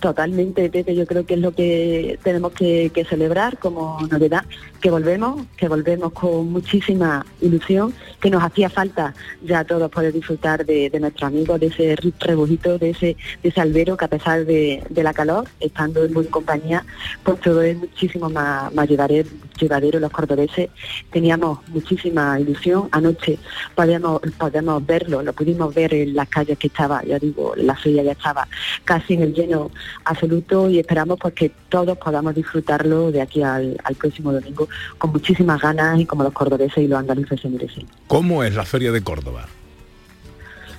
Totalmente, 0.00 0.70
Pepe, 0.70 0.94
yo 0.94 1.06
creo 1.06 1.26
que 1.26 1.34
es 1.34 1.40
lo 1.40 1.52
que 1.52 2.18
tenemos 2.22 2.52
que, 2.52 2.90
que 2.94 3.04
celebrar 3.04 3.58
como 3.58 3.98
novedad, 4.08 4.44
que 4.80 4.90
volvemos, 4.90 5.46
que 5.56 5.68
volvemos 5.68 6.12
con 6.12 6.52
muchísima 6.52 7.24
ilusión, 7.40 7.92
que 8.20 8.30
nos 8.30 8.42
hacía 8.42 8.70
falta 8.70 9.14
ya 9.42 9.64
todos 9.64 9.90
poder 9.90 10.12
disfrutar 10.12 10.64
de, 10.64 10.90
de 10.90 11.00
nuestros 11.00 11.28
amigos, 11.28 11.60
de 11.60 11.66
ese 11.66 11.96
rebujito, 12.20 12.78
de 12.78 12.90
ese, 12.90 13.16
de 13.42 13.48
ese 13.48 13.60
albero 13.60 13.96
que 13.96 14.04
a 14.04 14.08
pesar 14.08 14.44
de, 14.44 14.82
la 14.90 15.12
calor, 15.12 15.48
estando 15.60 16.04
en 16.04 16.12
buena 16.12 16.30
compañía, 16.30 16.84
pues 17.22 17.40
todo 17.40 17.62
es 17.62 17.76
muchísimo 17.76 18.28
más, 18.28 18.72
llevadero, 18.88 19.28
llevadero 19.58 20.00
los 20.00 20.10
cordobeses. 20.10 20.70
Teníamos 21.10 21.60
muchísima 21.68 22.38
ilusión, 22.38 22.88
anoche 22.92 23.38
podemos, 23.74 24.20
podemos 24.36 24.84
verlo, 24.84 25.22
lo 25.22 25.32
pudimos 25.32 25.74
ver 25.74 25.94
en 25.94 26.14
las 26.14 26.28
calles 26.28 26.58
que 26.58 26.68
estaba, 26.68 27.02
ya 27.04 27.18
digo, 27.18 27.54
la 27.56 27.76
feria 27.76 28.02
ya 28.02 28.12
estaba 28.12 28.46
casi 28.84 29.14
en 29.14 29.22
el 29.22 29.34
lleno 29.34 29.70
absoluto 30.04 30.68
y 30.68 30.78
esperamos 30.78 31.18
pues 31.20 31.34
que 31.34 31.50
todos 31.68 31.96
podamos 31.98 32.34
disfrutarlo 32.34 33.10
de 33.10 33.22
aquí 33.22 33.42
al 33.42 33.76
próximo 33.98 34.32
domingo 34.32 34.67
con 34.98 35.12
muchísimas 35.12 35.60
ganas 35.60 35.98
y 36.00 36.06
como 36.06 36.22
los 36.22 36.32
cordobeses 36.32 36.78
y 36.78 36.88
los 36.88 36.98
andaluces 36.98 37.40
se 37.40 37.48
merecen. 37.48 37.86
¿Cómo 38.06 38.42
es 38.44 38.54
la 38.54 38.64
feria 38.64 38.92
de 38.92 39.02
Córdoba? 39.02 39.46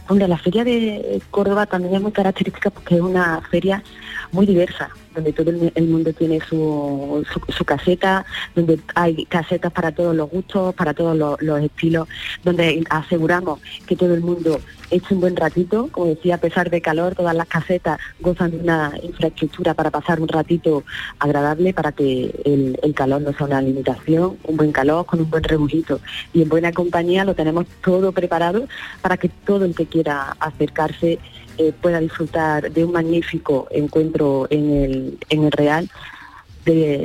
Hombre, 0.07 0.27
la 0.27 0.37
feria 0.37 0.63
de 0.63 1.21
Córdoba 1.29 1.67
también 1.67 1.95
es 1.95 2.01
muy 2.01 2.11
característica 2.11 2.71
porque 2.71 2.95
es 2.95 3.01
una 3.01 3.41
feria 3.51 3.83
muy 4.31 4.45
diversa, 4.45 4.89
donde 5.19 5.33
todo 5.33 5.49
el, 5.51 5.87
mundo 5.87 6.13
tiene 6.13 6.39
su, 6.47 7.25
su- 7.55 7.65
caseta, 7.65 8.25
donde 8.55 8.79
hay 8.95 9.25
casetas 9.25 9.71
para 9.71 9.91
todos 9.91 10.15
los 10.15 10.29
gustos, 10.29 10.73
para 10.75 10.93
todos 10.93 11.15
los, 11.15 11.41
los 11.41 11.61
estilos, 11.61 12.07
donde 12.43 12.83
aseguramos 12.89 13.59
que 13.85 13.95
todo 13.95 14.13
el 14.15 14.21
mundo 14.21 14.59
eche 14.91 15.13
un 15.13 15.21
buen 15.21 15.35
ratito, 15.35 15.89
como 15.91 16.07
decía, 16.07 16.35
a 16.35 16.37
pesar 16.39 16.69
de 16.69 16.81
calor, 16.81 17.13
todas 17.13 17.35
las 17.35 17.47
casetas 17.47 17.99
gozan 18.19 18.51
de 18.51 18.57
una 18.57 18.93
infraestructura 19.03 19.73
para 19.75 19.91
pasar 19.91 20.19
un 20.19 20.27
ratito 20.27 20.83
agradable, 21.19 21.73
para 21.73 21.91
que 21.91 22.33
el, 22.45 22.79
el 22.81 22.93
calor 22.95 23.21
no 23.21 23.33
sea 23.33 23.45
una 23.45 23.61
limitación, 23.61 24.37
un 24.43 24.57
buen 24.57 24.71
calor 24.71 25.05
con 25.05 25.19
un 25.19 25.29
buen 25.29 25.43
rebujito 25.43 25.99
y 26.33 26.41
en 26.41 26.49
buena 26.49 26.71
compañía 26.71 27.25
lo 27.25 27.35
tenemos 27.35 27.65
todo 27.83 28.11
preparado 28.13 28.67
para 29.01 29.17
que 29.17 29.29
todo 29.29 29.65
el 29.65 29.75
que 29.75 29.85
quiera 29.85 30.35
acercarse 30.39 31.19
eh, 31.59 31.73
pueda 31.79 31.99
disfrutar 31.99 32.71
de 32.71 32.85
un 32.85 32.93
magnífico 32.93 33.67
encuentro 33.69 34.47
en 34.49 34.71
el, 34.71 35.17
en 35.29 35.43
el 35.43 35.51
Real 35.51 35.89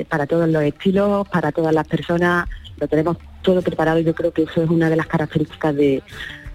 para 0.09 0.27
todos 0.27 0.49
los 0.49 0.63
estilos, 0.63 1.29
para 1.29 1.53
todas 1.53 1.75
las 1.75 1.87
personas, 1.87 2.49
lo 2.79 2.89
tenemos 2.89 3.17
todo 3.43 3.63
preparado 3.63 3.99
y 3.99 4.05
yo 4.05 4.15
creo 4.15 4.33
que 4.33 4.43
eso 4.43 4.63
es 4.63 4.71
una 4.71 4.91
de 4.91 4.97
las 4.97 5.07
características 5.07 5.75
de, 5.75 6.03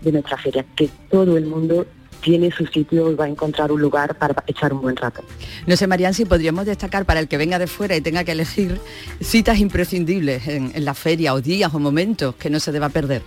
nuestra 0.04 0.38
feria, 0.38 0.66
que 0.76 0.90
todo 1.10 1.38
el 1.38 1.46
mundo 1.46 1.86
tiene 2.22 2.52
su 2.52 2.66
sitio 2.66 3.12
y 3.12 3.16
va 3.16 3.26
a 3.26 3.28
encontrar 3.28 3.72
un 3.72 3.82
lugar 3.82 4.18
para 4.18 4.44
echar 4.48 4.74
un 4.74 4.82
buen 4.82 4.96
rato. 4.96 5.22
No 5.68 5.76
sé, 5.76 5.88
Marian, 5.88 6.14
si 6.14 6.26
podríamos 6.26 6.66
destacar 6.66 7.06
para 7.06 7.20
el 7.20 7.28
que 7.28 7.38
venga 7.38 7.60
de 7.60 7.68
fuera 7.68 7.96
y 7.96 8.02
tenga 8.02 8.24
que 8.24 8.32
elegir 8.32 8.80
citas 9.22 9.60
imprescindibles 9.60 10.48
en 10.48 10.86
la 10.86 10.94
feria 10.94 11.34
o 11.34 11.42
días 11.42 11.74
o 11.74 11.80
momentos 11.80 12.36
que 12.36 12.50
no 12.50 12.60
se 12.60 12.72
deba 12.72 12.90
perder. 12.90 13.22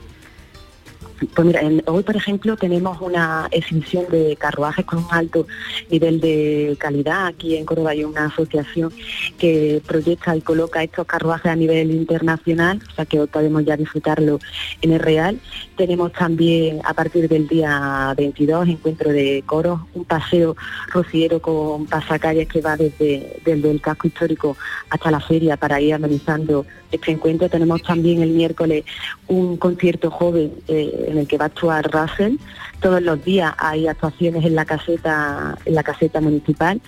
Pues 1.35 1.47
mira, 1.47 1.62
hoy 1.87 2.02
por 2.02 2.17
ejemplo 2.17 2.57
tenemos 2.57 3.00
una 3.00 3.49
exhibición 3.52 4.07
de 4.11 4.37
carruajes 4.37 4.85
con 4.85 4.99
un 4.99 5.07
alto 5.11 5.47
nivel 5.88 6.21
de 6.21 6.76
calidad. 6.81 7.26
Aquí 7.26 7.57
en 7.57 7.64
Córdoba 7.64 7.91
hay 7.91 8.02
una 8.02 8.26
asociación 8.26 8.93
que 9.38 9.81
proyecta 9.87 10.37
y 10.37 10.41
coloca 10.41 10.83
estos 10.83 11.07
carruajes 11.07 11.52
a 11.52 11.57
nivel 11.57 11.93
internacional, 11.93 12.81
o 12.91 12.95
sea 12.95 13.05
que 13.05 13.21
hoy 13.21 13.29
podemos 13.29 13.64
ya 13.64 13.76
disfrutarlo 13.76 14.41
en 14.81 14.93
el 14.93 15.00
Real. 15.00 15.38
Tenemos 15.76 16.12
también 16.12 16.81
a 16.85 16.93
partir 16.93 17.29
del 17.29 17.47
día 17.47 18.14
22 18.17 18.69
encuentro 18.69 19.11
de 19.11 19.45
coros, 19.47 19.81
un 19.95 20.05
paseo 20.05 20.57
rociero 20.88 21.41
con 21.41 21.87
pasacalles 21.87 22.49
que 22.49 22.61
va 22.61 22.76
desde, 22.76 23.41
desde 23.45 23.71
el 23.71 23.81
casco 23.81 24.09
histórico 24.09 24.57
hasta 24.91 25.11
la 25.11 25.21
feria 25.21 25.57
para 25.57 25.81
ir 25.81 25.95
amenizando 25.95 26.67
este 26.91 27.12
encuentro. 27.12 27.49
Tenemos 27.49 27.83
también 27.83 28.23
el 28.23 28.31
miércoles 28.31 28.85
un 29.29 29.57
concierto 29.57 30.11
joven 30.11 30.52
eh, 30.69 31.12
en 31.12 31.19
el 31.19 31.28
que 31.28 31.38
va 31.38 31.45
a 31.45 31.49
actuar 31.49 31.90
Russell. 31.90 32.37
Todos 32.81 33.02
los 33.02 33.25
días 33.25 33.54
hay 33.59 33.87
actuaciones 33.87 34.45
en 34.45 34.54
la 34.54 34.64
caseta, 34.64 35.57
en 35.64 35.75
la 35.75 35.83
caseta 35.83 36.21
municipal. 36.21 36.81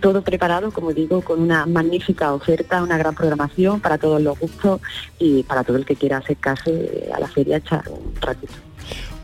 Todo 0.00 0.22
preparado, 0.22 0.70
como 0.70 0.92
digo, 0.92 1.22
con 1.22 1.40
una 1.40 1.66
magnífica 1.66 2.32
oferta, 2.32 2.82
una 2.82 2.96
gran 2.96 3.14
programación 3.14 3.80
para 3.80 3.98
todos 3.98 4.22
los 4.22 4.38
gustos 4.38 4.80
y 5.18 5.42
para 5.42 5.64
todo 5.64 5.76
el 5.76 5.84
que 5.84 5.96
quiera 5.96 6.18
acercarse 6.18 7.10
a 7.12 7.18
la 7.18 7.26
feria 7.26 7.56
echar 7.56 7.82
un 7.88 8.14
ratito. 8.20 8.54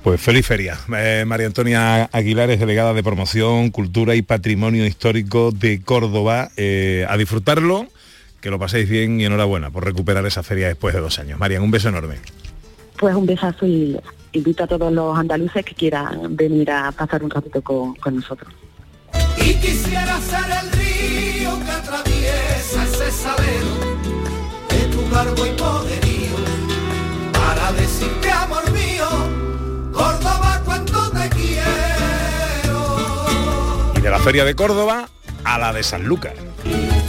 Pues 0.05 0.21
feliz 0.21 0.45
feria. 0.45 0.77
Eh, 0.99 1.25
María 1.27 1.47
Antonia 1.47 2.11
Aguilar 2.13 2.51
es 2.51 2.61
delegada 2.61 2.93
de 2.93 3.03
Promoción, 3.03 3.71
Cultura 3.71 4.15
y 4.15 4.21
Patrimonio 4.21 4.85
Histórico 4.85 5.51
de 5.51 5.81
Córdoba. 5.81 6.51
Eh, 6.59 7.07
a 7.09 7.17
disfrutarlo, 7.17 7.87
que 8.43 8.51
lo 8.51 8.59
paséis 8.59 8.87
bien 8.87 9.19
y 9.19 9.25
enhorabuena 9.25 9.71
por 9.71 9.83
recuperar 9.83 10.27
esa 10.27 10.43
feria 10.43 10.69
después 10.69 10.95
de 10.95 11.01
dos 11.01 11.19
años. 11.19 11.39
Marian, 11.39 11.63
un 11.63 11.71
beso 11.71 11.89
enorme. 11.89 12.17
Pues 12.99 13.15
un 13.15 13.25
besazo 13.25 13.65
y 13.65 13.97
invito 14.35 14.65
a 14.65 14.67
todos 14.67 14.93
los 14.93 15.17
andaluces 15.17 15.65
que 15.65 15.75
quieran 15.75 16.37
venir 16.37 16.71
a 16.71 16.93
pasar 16.93 17.23
un 17.23 17.31
ratito 17.31 17.63
con, 17.63 17.95
con 17.97 18.17
nosotros. 18.17 18.53
Y 19.37 19.55
quisiera 19.55 20.21
ser 20.21 20.45
el 20.63 20.73
río 20.73 21.59
que 21.65 21.71
atraviesa 21.71 22.85
ese 22.85 23.11
salero 23.11 23.75
de 24.69 24.85
tu 24.91 25.09
garbo 25.11 25.47
y 25.47 25.51
poderío 25.51 26.37
para 27.33 27.73
decirte 27.73 28.31
amor 28.31 28.71
mío, 28.73 29.07
Córdoba 29.93 30.63
cuánto 30.65 31.11
te 31.11 31.29
quiero. 31.31 32.77
Y 33.97 34.01
de 34.01 34.11
la 34.11 34.19
feria 34.19 34.45
de 34.45 34.55
Córdoba 34.55 35.09
a 35.45 35.59
la 35.59 35.73
de 35.73 35.83
Sanlúcar. 35.83 36.35
Cuando 36.63 37.04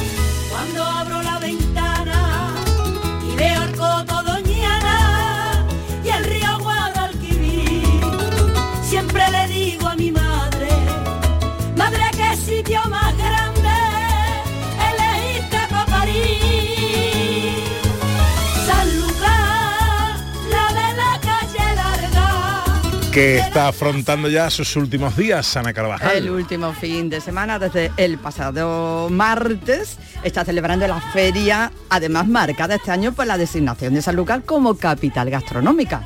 Que 23.16 23.38
está 23.38 23.70
afrontando 23.70 24.28
ya 24.28 24.50
sus 24.50 24.76
últimos 24.76 25.16
días, 25.16 25.56
Ana 25.56 25.72
Carvajal. 25.72 26.18
El 26.18 26.30
último 26.30 26.74
fin 26.74 27.10
de 27.10 27.22
semana, 27.22 27.58
desde 27.58 27.90
el 27.96 28.18
pasado 28.18 29.10
martes, 29.10 29.98
está 30.22 30.44
celebrando 30.44 30.86
la 30.86 31.00
feria, 31.00 31.72
además 31.88 32.28
marcada 32.28 32.76
este 32.76 32.92
año 32.92 33.14
por 33.14 33.26
la 33.26 33.38
designación 33.38 33.94
de 33.94 34.02
Sanlúcar 34.02 34.44
como 34.44 34.76
capital 34.76 35.30
gastronómica. 35.30 36.04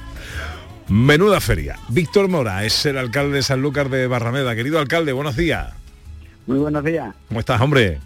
Menuda 0.87 1.41
feria. 1.41 1.79
Víctor 1.87 2.27
Mora 2.27 2.63
es 2.63 2.85
el 2.85 2.99
alcalde 2.99 3.37
de 3.37 3.41
Sanlúcar 3.41 3.89
de 3.89 4.05
Barrameda. 4.05 4.53
Querido 4.53 4.77
alcalde, 4.77 5.11
buenos 5.11 5.35
días. 5.35 5.73
Muy 6.45 6.59
buenos 6.59 6.83
días. 6.83 7.15
¿Cómo 7.27 7.39
estás, 7.39 7.59
hombre? 7.59 7.99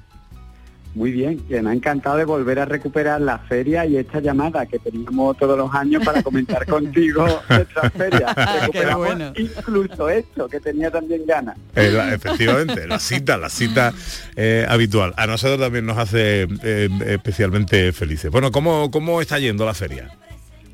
Muy 0.95 1.11
bien, 1.11 1.39
que 1.47 1.59
me 1.61 1.71
ha 1.71 1.73
encantado 1.73 2.17
de 2.17 2.25
volver 2.25 2.59
a 2.59 2.65
recuperar 2.65 3.19
la 3.19 3.39
feria 3.39 3.83
y 3.83 3.97
esta 3.97 4.19
llamada 4.19 4.67
que 4.67 4.77
teníamos 4.77 5.35
todos 5.37 5.57
los 5.57 5.73
años 5.73 6.03
para 6.05 6.21
comentar 6.21 6.65
contigo 6.67 7.25
nuestra 7.49 7.89
feria. 7.89 8.27
Recuperamos 8.61 8.97
bueno. 9.07 9.33
incluso 9.35 10.07
esto, 10.07 10.47
que 10.47 10.59
tenía 10.59 10.91
también 10.91 11.25
ganas. 11.25 11.57
Eh, 11.75 11.89
la- 11.91 12.13
efectivamente, 12.13 12.85
la 12.87 12.99
cita, 12.99 13.37
la 13.37 13.49
cita 13.49 13.91
eh, 14.35 14.67
habitual. 14.69 15.15
A 15.17 15.25
nosotros 15.25 15.59
también 15.59 15.85
nos 15.87 15.97
hace 15.97 16.47
eh, 16.63 16.89
especialmente 17.07 17.91
felices. 17.91 18.29
Bueno, 18.29 18.51
¿cómo, 18.51 18.91
¿cómo 18.91 19.19
está 19.19 19.39
yendo 19.39 19.65
la 19.65 19.73
feria? 19.73 20.11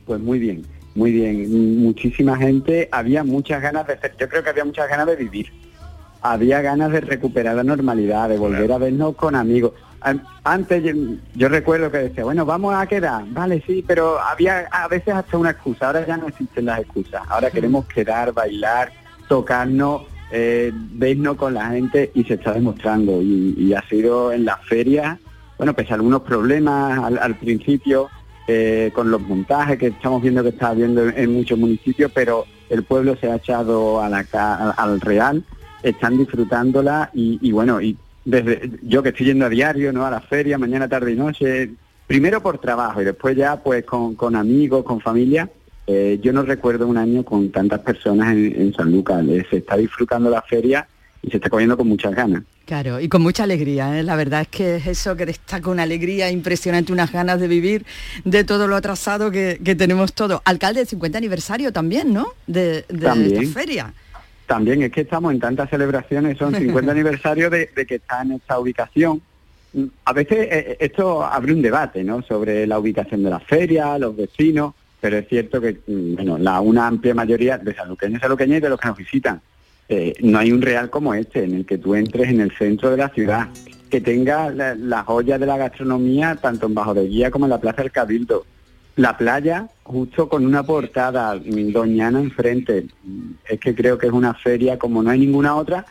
Pues 0.05 0.19
muy 0.19 0.37
bien, 0.37 0.65
muy 0.95 1.11
bien. 1.13 1.79
Muchísima 1.81 2.35
gente, 2.37 2.89
había 2.91 3.23
muchas 3.23 3.61
ganas 3.61 3.87
de 3.87 3.93
hacer, 3.93 4.15
yo 4.19 4.27
creo 4.27 4.43
que 4.43 4.49
había 4.49 4.65
muchas 4.65 4.89
ganas 4.89 5.07
de 5.07 5.15
vivir. 5.15 5.47
Había 6.21 6.61
ganas 6.61 6.91
de 6.91 7.01
recuperar 7.01 7.55
la 7.55 7.63
normalidad, 7.63 8.29
de 8.29 8.37
volver 8.37 8.71
a 8.71 8.77
vernos 8.77 9.15
con 9.15 9.35
amigos. 9.35 9.73
An- 10.01 10.23
Antes 10.43 10.83
yo, 10.83 10.91
yo 11.35 11.49
recuerdo 11.49 11.91
que 11.91 11.97
decía, 11.99 12.23
bueno, 12.23 12.45
vamos 12.45 12.73
a 12.75 12.85
quedar, 12.87 13.23
vale, 13.29 13.61
sí, 13.65 13.83
pero 13.87 14.19
había 14.19 14.67
a 14.71 14.87
veces 14.87 15.13
hasta 15.13 15.37
una 15.37 15.51
excusa, 15.51 15.87
ahora 15.87 16.05
ya 16.05 16.17
no 16.17 16.27
existen 16.27 16.65
las 16.65 16.79
excusas, 16.79 17.21
ahora 17.29 17.51
queremos 17.51 17.85
quedar, 17.85 18.31
bailar, 18.33 18.91
tocarnos, 19.27 20.03
eh, 20.31 20.71
vernos 20.73 21.35
con 21.37 21.53
la 21.53 21.69
gente 21.69 22.11
y 22.13 22.23
se 22.23 22.35
está 22.35 22.53
demostrando. 22.53 23.21
Y, 23.21 23.55
y 23.57 23.73
ha 23.73 23.81
sido 23.89 24.31
en 24.31 24.45
la 24.45 24.57
feria, 24.57 25.19
bueno, 25.57 25.73
pese 25.73 25.91
a 25.93 25.95
algunos 25.95 26.21
problemas 26.21 26.99
al, 26.99 27.17
al 27.17 27.35
principio, 27.35 28.09
eh, 28.47 28.91
con 28.95 29.11
los 29.11 29.21
montajes 29.21 29.77
que 29.77 29.87
estamos 29.87 30.21
viendo 30.21 30.41
que 30.43 30.49
está 30.49 30.69
habiendo 30.69 31.07
en, 31.07 31.17
en 31.17 31.33
muchos 31.33 31.57
municipios, 31.59 32.11
pero 32.13 32.45
el 32.69 32.83
pueblo 32.83 33.15
se 33.17 33.31
ha 33.31 33.35
echado 33.35 34.01
a 34.01 34.09
la 34.09 34.25
al 34.77 35.01
real, 35.01 35.43
están 35.83 36.17
disfrutándola 36.17 37.09
y, 37.13 37.39
y 37.41 37.51
bueno, 37.51 37.81
y 37.81 37.97
desde 38.25 38.69
yo 38.83 39.01
que 39.03 39.09
estoy 39.09 39.27
yendo 39.27 39.45
a 39.45 39.49
diario, 39.49 39.91
¿no? 39.93 40.05
A 40.05 40.11
la 40.11 40.21
feria, 40.21 40.57
mañana, 40.57 40.87
tarde 40.87 41.11
y 41.11 41.15
noche, 41.15 41.71
primero 42.07 42.41
por 42.41 42.57
trabajo 42.59 43.01
y 43.01 43.05
después 43.05 43.35
ya 43.35 43.57
pues 43.57 43.85
con, 43.85 44.15
con 44.15 44.35
amigos, 44.35 44.83
con 44.83 44.99
familia. 44.99 45.49
eh, 45.87 46.19
yo 46.21 46.31
no 46.33 46.43
recuerdo 46.43 46.87
un 46.87 46.97
año 46.97 47.23
con 47.23 47.51
tantas 47.51 47.79
personas 47.79 48.33
en, 48.33 48.61
en 48.61 48.73
San 48.73 48.91
Lucas. 48.91 49.23
Eh, 49.27 49.45
Se 49.49 49.57
está 49.57 49.77
disfrutando 49.77 50.29
la 50.29 50.41
feria 50.41 50.87
y 51.21 51.29
se 51.31 51.37
está 51.37 51.49
cogiendo 51.49 51.75
con 51.77 51.87
muchas 51.87 52.13
ganas. 52.13 52.43
Claro, 52.65 52.99
y 52.99 53.09
con 53.09 53.23
mucha 53.23 53.43
alegría, 53.43 53.97
¿eh? 53.99 54.03
la 54.03 54.15
verdad 54.15 54.41
es 54.41 54.47
que 54.49 54.75
es 54.75 54.85
eso 54.85 55.15
que 55.15 55.25
destaca 55.25 55.71
una 55.71 55.81
alegría 55.83 56.29
impresionante, 56.29 56.93
unas 56.93 57.11
ganas 57.11 57.39
de 57.39 57.47
vivir 57.47 57.83
de 58.25 58.43
todo 58.43 58.67
lo 58.67 58.75
atrasado 58.75 59.31
que, 59.31 59.59
que 59.63 59.73
tenemos 59.75 60.13
todo. 60.13 60.43
Alcalde, 60.45 60.85
50 60.85 61.17
aniversario 61.17 61.73
también, 61.73 62.13
¿no? 62.13 62.27
De, 62.45 62.85
de 62.87 63.05
También. 63.05 63.41
esta 63.41 63.59
feria. 63.59 63.93
También 64.49 64.81
es 64.81 64.91
que 64.91 65.01
estamos 65.01 65.31
en 65.31 65.39
tantas 65.39 65.69
celebraciones, 65.69 66.35
son 66.35 66.55
50 66.55 66.91
aniversarios 66.91 67.51
de, 67.51 67.69
de 67.75 67.85
que 67.85 67.95
está 67.95 68.23
en 68.23 68.31
esta 68.31 68.57
ubicación. 68.57 69.21
A 70.05 70.11
veces 70.11 70.47
eh, 70.49 70.77
esto 70.79 71.23
abre 71.23 71.53
un 71.53 71.61
debate, 71.61 72.03
¿no? 72.03 72.23
Sobre 72.23 72.65
la 72.65 72.79
ubicación 72.79 73.21
de 73.21 73.29
la 73.29 73.39
feria, 73.39 73.99
los 73.99 74.17
vecinos, 74.17 74.73
pero 74.99 75.19
es 75.19 75.27
cierto 75.27 75.61
que, 75.61 75.77
mm, 75.85 76.15
bueno, 76.15 76.39
la 76.39 76.61
una 76.61 76.87
amplia 76.87 77.13
mayoría 77.13 77.59
de 77.59 77.75
saluqueños 77.75 78.17
y 78.17 78.21
saluqueñas 78.21 78.57
y 78.57 78.61
de 78.61 78.69
los 78.69 78.79
que 78.79 78.87
nos 78.87 78.97
visitan, 78.97 79.39
eh, 79.87 80.15
no 80.21 80.39
hay 80.39 80.51
un 80.51 80.63
real 80.63 80.89
como 80.89 81.13
este, 81.13 81.43
en 81.43 81.53
el 81.53 81.65
que 81.67 81.77
tú 81.77 81.93
entres 81.93 82.29
en 82.29 82.41
el 82.41 82.51
centro 82.57 82.89
de 82.89 82.97
la 82.97 83.09
ciudad, 83.09 83.49
que 83.91 84.01
tenga 84.01 84.49
la, 84.49 84.73
la 84.73 85.03
joya 85.03 85.37
de 85.37 85.45
la 85.45 85.57
gastronomía 85.57 86.39
tanto 86.41 86.65
en 86.65 86.73
Bajo 86.73 86.95
de 86.95 87.07
Guía 87.07 87.29
como 87.29 87.45
en 87.45 87.51
la 87.51 87.61
Plaza 87.61 87.83
del 87.83 87.91
Cabildo. 87.91 88.47
La 88.99 89.15
playa, 89.15 89.65
justo 89.83 90.27
con 90.27 90.45
una 90.45 90.63
portada 90.63 91.33
doñana 91.33 92.19
enfrente, 92.19 92.85
es 93.47 93.57
que 93.57 93.73
creo 93.73 93.97
que 93.97 94.07
es 94.07 94.11
una 94.11 94.33
feria 94.33 94.77
como 94.77 95.01
no 95.01 95.09
hay 95.09 95.19
ninguna 95.19 95.55
otra, 95.55 95.85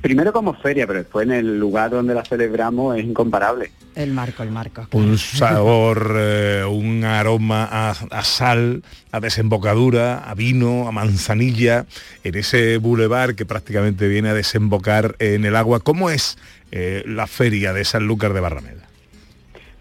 primero 0.00 0.32
como 0.32 0.54
feria, 0.54 0.86
pero 0.86 1.00
después 1.00 1.26
en 1.26 1.34
el 1.34 1.58
lugar 1.58 1.90
donde 1.90 2.14
la 2.14 2.24
celebramos 2.24 2.96
es 2.96 3.04
incomparable. 3.04 3.72
El 3.94 4.14
marco, 4.14 4.42
el 4.42 4.52
marco. 4.52 4.88
Un 4.92 5.18
sabor, 5.18 6.16
eh, 6.16 6.64
un 6.64 7.04
aroma 7.04 7.68
a, 7.70 7.90
a 7.90 8.24
sal, 8.24 8.82
a 9.12 9.20
desembocadura, 9.20 10.20
a 10.20 10.34
vino, 10.34 10.88
a 10.88 10.92
manzanilla, 10.92 11.84
en 12.24 12.36
ese 12.36 12.78
bulevar 12.78 13.34
que 13.34 13.44
prácticamente 13.44 14.08
viene 14.08 14.30
a 14.30 14.34
desembocar 14.34 15.14
en 15.18 15.44
el 15.44 15.56
agua. 15.56 15.80
¿Cómo 15.80 16.08
es 16.08 16.38
eh, 16.72 17.04
la 17.06 17.26
feria 17.26 17.74
de 17.74 17.84
Sanlúcar 17.84 18.32
de 18.32 18.40
Barrameda? 18.40 18.88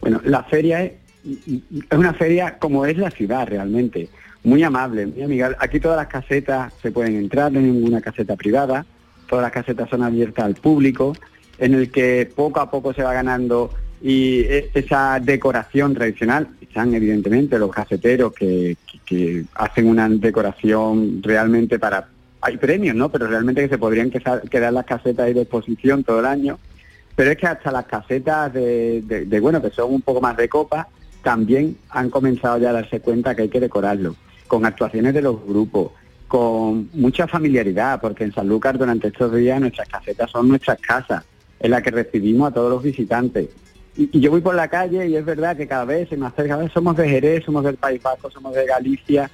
Bueno, 0.01 0.19
la 0.25 0.43
feria 0.43 0.83
es, 0.83 0.91
es 1.25 1.97
una 1.97 2.13
feria 2.13 2.57
como 2.57 2.85
es 2.85 2.97
la 2.97 3.09
ciudad 3.11 3.47
realmente, 3.47 4.09
muy 4.43 4.61
amable, 4.63 5.07
muy 5.07 5.23
amigable. 5.23 5.57
Aquí 5.59 5.79
todas 5.79 5.97
las 5.97 6.07
casetas 6.07 6.71
se 6.81 6.91
pueden 6.91 7.15
entrar, 7.15 7.51
no 7.51 7.59
hay 7.59 7.65
ninguna 7.65 8.01
caseta 8.01 8.35
privada, 8.35 8.85
todas 9.27 9.43
las 9.43 9.51
casetas 9.51 9.89
son 9.89 10.03
abiertas 10.03 10.45
al 10.45 10.55
público, 10.55 11.15
en 11.57 11.73
el 11.73 11.89
que 11.91 12.29
poco 12.35 12.59
a 12.59 12.69
poco 12.69 12.93
se 12.93 13.01
va 13.03 13.13
ganando 13.13 13.71
y 14.01 14.41
e- 14.41 14.69
esa 14.73 15.19
decoración 15.19 15.93
tradicional, 15.95 16.47
están 16.61 16.93
evidentemente 16.93 17.57
los 17.57 17.71
caseteros 17.71 18.33
que, 18.33 18.77
hacen 19.53 19.87
una 19.87 20.09
decoración 20.09 21.21
realmente 21.23 21.77
para 21.79 22.07
hay 22.41 22.57
premios, 22.57 22.95
¿no? 22.95 23.09
Pero 23.09 23.27
realmente 23.27 23.61
que 23.63 23.69
se 23.69 23.77
podrían 23.77 24.09
quedar, 24.11 24.41
quedar 24.49 24.73
las 24.73 24.85
casetas 24.85 25.25
ahí 25.25 25.33
de 25.33 25.41
exposición 25.41 26.03
todo 26.03 26.19
el 26.19 26.25
año. 26.27 26.59
Pero 27.15 27.31
es 27.31 27.37
que 27.37 27.47
hasta 27.47 27.71
las 27.71 27.85
casetas 27.85 28.53
de, 28.53 29.01
de- 29.03 29.25
de, 29.25 29.39
bueno, 29.39 29.61
que 29.61 29.69
son 29.71 29.91
un 29.93 30.01
poco 30.01 30.21
más 30.21 30.35
de 30.37 30.47
copa, 30.49 30.87
también 31.25 31.75
han 31.89 32.11
comenzado 32.11 32.59
ya 32.59 32.69
a 32.69 32.73
darse 32.73 32.99
cuenta 32.99 33.33
que 33.33 33.41
hay 33.41 33.49
que 33.49 33.59
decorarlo, 33.59 34.15
con 34.45 34.63
actuaciones 34.63 35.11
de 35.15 35.23
los 35.23 35.43
grupos, 35.43 35.91
con 36.27 36.87
mucha 36.93 37.25
familiaridad, 37.27 37.99
porque 37.99 38.25
en 38.25 38.31
Sanlúcar 38.31 38.77
durante 38.77 39.07
estos 39.07 39.33
días 39.33 39.59
nuestras 39.59 39.89
casetas 39.89 40.29
son 40.29 40.47
nuestras 40.47 40.79
casas, 40.79 41.25
en 41.59 41.71
las 41.71 41.81
que 41.81 41.89
recibimos 41.89 42.51
a 42.51 42.53
todos 42.53 42.69
los 42.69 42.83
visitantes. 42.83 43.49
Y, 43.97 44.19
yo 44.19 44.29
voy 44.29 44.41
por 44.41 44.53
la 44.53 44.67
calle 44.67 45.07
y 45.07 45.15
es 45.15 45.25
verdad 45.25 45.57
que 45.57 45.65
cada 45.67 45.85
vez 45.85 46.09
se 46.09 46.15
me 46.15 46.27
acerca, 46.27 46.57
vez 46.57 46.71
somos 46.71 46.95
de 46.95 47.09
Jerez, 47.09 47.43
somos 47.43 47.63
del 47.63 47.77
País 47.77 48.03
Vasco, 48.03 48.29
somos 48.29 48.53
de 48.53 48.67
Galicia, 48.67 49.31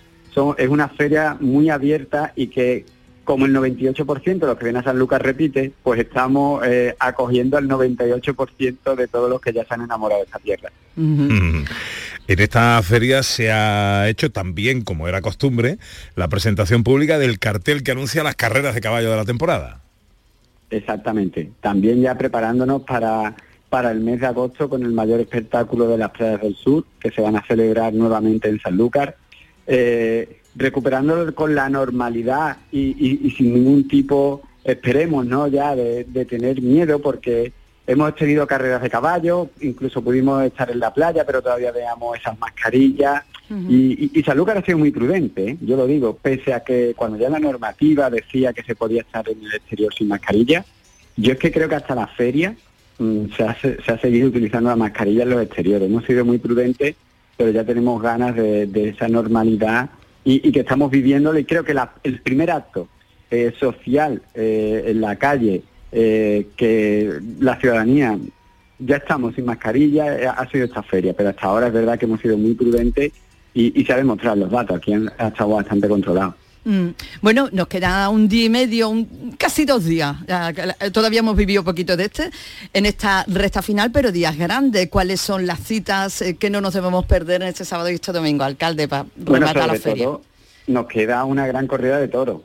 es 0.57 0.69
una 0.69 0.87
feria 0.87 1.35
muy 1.41 1.69
abierta 1.69 2.31
y 2.37 2.47
que 2.47 2.85
como 3.23 3.45
el 3.45 3.55
98% 3.55 4.39
de 4.39 4.47
los 4.47 4.57
que 4.57 4.65
vienen 4.65 4.81
a 4.81 4.83
Sanlúcar 4.83 5.23
repite, 5.23 5.71
pues 5.83 5.99
estamos 5.99 6.65
eh, 6.65 6.95
acogiendo 6.99 7.57
al 7.57 7.67
98% 7.67 8.95
de 8.95 9.07
todos 9.07 9.29
los 9.29 9.41
que 9.41 9.53
ya 9.53 9.63
se 9.65 9.73
han 9.73 9.81
enamorado 9.81 10.21
de 10.21 10.25
esta 10.25 10.39
tierra. 10.39 10.71
Mm. 10.95 11.63
En 12.27 12.39
esta 12.39 12.81
feria 12.83 13.23
se 13.23 13.51
ha 13.51 14.07
hecho 14.09 14.31
también, 14.31 14.83
como 14.83 15.07
era 15.07 15.21
costumbre, 15.21 15.77
la 16.15 16.27
presentación 16.27 16.83
pública 16.83 17.19
del 17.19 17.39
cartel 17.39 17.83
que 17.83 17.91
anuncia 17.91 18.23
las 18.23 18.35
carreras 18.35 18.73
de 18.75 18.81
caballo 18.81 19.11
de 19.11 19.17
la 19.17 19.25
temporada. 19.25 19.81
Exactamente. 20.69 21.51
También 21.59 22.01
ya 22.01 22.17
preparándonos 22.17 22.83
para, 22.83 23.35
para 23.69 23.91
el 23.91 23.99
mes 23.99 24.21
de 24.21 24.27
agosto 24.27 24.69
con 24.69 24.83
el 24.83 24.91
mayor 24.91 25.19
espectáculo 25.19 25.87
de 25.87 25.97
las 25.97 26.11
playas 26.11 26.41
del 26.41 26.55
sur, 26.55 26.85
que 26.99 27.11
se 27.11 27.21
van 27.21 27.35
a 27.35 27.45
celebrar 27.45 27.93
nuevamente 27.93 28.49
en 28.49 28.59
Sanlúcar, 28.59 29.17
eh, 29.67 30.40
recuperándolo 30.55 31.33
con 31.33 31.55
la 31.55 31.69
normalidad 31.69 32.57
y, 32.71 32.95
y- 32.99 33.19
y 33.27 33.31
sin 33.31 33.53
ningún 33.53 33.87
tipo, 33.87 34.41
esperemos, 34.63 35.25
¿no? 35.25 35.47
Ya 35.47 35.75
de, 35.75 36.03
de 36.05 36.25
tener 36.25 36.61
miedo, 36.61 36.99
porque 36.99 37.51
hemos 37.87 38.15
tenido 38.15 38.45
carreras 38.47 38.81
de 38.81 38.89
caballo, 38.89 39.49
incluso 39.61 40.01
pudimos 40.01 40.43
estar 40.43 40.69
en 40.69 40.79
la 40.79 40.93
playa, 40.93 41.25
pero 41.25 41.41
todavía 41.41 41.71
veamos 41.71 42.17
esas 42.17 42.37
mascarillas. 42.39 43.23
Y, 43.69 44.05
y, 44.05 44.11
y 44.19 44.23
Sanlúcar 44.23 44.57
ha 44.59 44.63
sido 44.63 44.77
muy 44.77 44.91
prudente, 44.91 45.49
¿eh? 45.49 45.57
yo 45.59 45.75
lo 45.75 45.85
digo, 45.85 46.15
pese 46.15 46.53
a 46.53 46.61
que 46.61 46.93
cuando 46.95 47.17
ya 47.17 47.29
la 47.29 47.37
normativa 47.39 48.09
decía 48.09 48.53
que 48.53 48.63
se 48.63 48.75
podía 48.75 49.01
estar 49.01 49.27
en 49.27 49.43
el 49.43 49.53
exterior 49.53 49.93
sin 49.93 50.07
mascarilla, 50.07 50.63
yo 51.17 51.33
es 51.33 51.37
que 51.37 51.51
creo 51.51 51.67
que 51.67 51.75
hasta 51.75 51.93
la 51.93 52.07
feria 52.07 52.55
mm, 52.97 53.25
se, 53.35 53.43
ha, 53.43 53.53
se 53.59 53.91
ha 53.91 53.97
seguido 53.99 54.29
utilizando 54.29 54.69
la 54.69 54.77
mascarilla 54.77 55.23
en 55.23 55.31
los 55.31 55.41
exteriores. 55.43 55.89
Hemos 55.89 56.05
sido 56.05 56.23
muy 56.23 56.37
prudentes, 56.37 56.95
pero 57.35 57.51
ya 57.51 57.65
tenemos 57.65 58.01
ganas 58.01 58.35
de, 58.37 58.67
de 58.67 58.89
esa 58.89 59.09
normalidad 59.09 59.89
y, 60.23 60.47
y 60.47 60.51
que 60.51 60.61
estamos 60.61 60.91
viviéndolo. 60.91 61.39
Y 61.39 61.45
creo 61.45 61.63
que 61.63 61.73
la- 61.73 61.93
el 62.03 62.21
primer 62.21 62.51
acto 62.51 62.87
eh, 63.29 63.53
social 63.59 64.21
eh, 64.33 64.83
en 64.87 65.01
la 65.01 65.15
calle, 65.15 65.63
eh, 65.91 66.47
que 66.57 67.19
la 67.39 67.57
ciudadanía 67.59 68.17
ya 68.79 68.97
estamos 68.97 69.35
sin 69.35 69.45
mascarilla, 69.45 70.19
eh, 70.19 70.27
ha 70.27 70.49
sido 70.49 70.65
esta 70.65 70.83
feria, 70.83 71.13
pero 71.13 71.29
hasta 71.29 71.45
ahora 71.47 71.67
es 71.67 71.73
verdad 71.73 71.97
que 71.99 72.05
hemos 72.05 72.19
sido 72.19 72.37
muy 72.37 72.53
prudentes 72.55 73.11
y, 73.53 73.83
se 73.83 73.93
ha 73.93 73.97
demostrado 73.97 74.37
los 74.37 74.51
datos, 74.51 74.77
aquí 74.77 74.93
ha 74.93 75.27
estado 75.27 75.49
bastante 75.49 75.87
controlado. 75.87 76.35
Mm, 76.63 76.89
Bueno, 77.21 77.49
nos 77.51 77.67
queda 77.67 78.07
un 78.09 78.27
día 78.27 78.45
y 78.45 78.49
medio, 78.49 78.89
un- 78.89 79.35
casi 79.37 79.65
dos 79.65 79.83
días. 79.83 80.15
Todavía 80.93 81.19
hemos 81.19 81.35
vivido 81.35 81.63
poquito 81.63 81.97
de 81.97 82.05
este 82.05 82.29
en 82.73 82.85
esta 82.85 83.25
recta 83.27 83.61
final, 83.61 83.91
pero 83.91 84.11
días 84.11 84.37
grandes. 84.37 84.87
¿Cuáles 84.89 85.21
son 85.21 85.47
las 85.47 85.59
citas 85.59 86.21
eh, 86.21 86.35
que 86.37 86.49
no 86.51 86.61
nos 86.61 86.73
debemos 86.73 87.05
perder 87.05 87.41
en 87.41 87.47
este 87.49 87.65
sábado 87.65 87.89
y 87.89 87.95
este 87.95 88.11
domingo, 88.11 88.43
alcalde, 88.43 88.87
para 88.87 89.05
Bueno, 89.15 89.47
rematar 89.47 89.67
la 89.73 89.79
feria? 89.79 90.05
todo 90.05 90.21
nos 90.67 90.85
queda 90.87 91.25
una 91.25 91.47
gran 91.47 91.65
corrida 91.67 91.99
de 91.99 92.07
toros. 92.07 92.41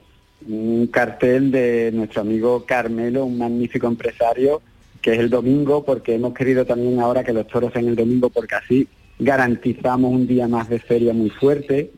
Un 0.48 0.86
cartel 0.88 1.50
de 1.50 1.90
nuestro 1.92 2.22
amigo 2.22 2.64
Carmelo, 2.64 3.24
un 3.26 3.36
magnífico 3.38 3.86
empresario, 3.86 4.62
que 5.02 5.12
es 5.12 5.18
el 5.18 5.28
domingo, 5.28 5.84
porque 5.84 6.14
hemos 6.14 6.32
querido 6.32 6.64
también 6.64 6.98
ahora 7.00 7.22
que 7.22 7.32
los 7.34 7.46
toros 7.46 7.72
sean 7.72 7.86
el 7.86 7.96
domingo, 7.96 8.30
porque 8.30 8.54
así 8.54 8.88
garantizamos 9.18 10.10
un 10.12 10.26
día 10.26 10.48
más 10.48 10.68
de 10.70 10.78
feria 10.78 11.12
muy 11.12 11.28
fuerte. 11.30 11.92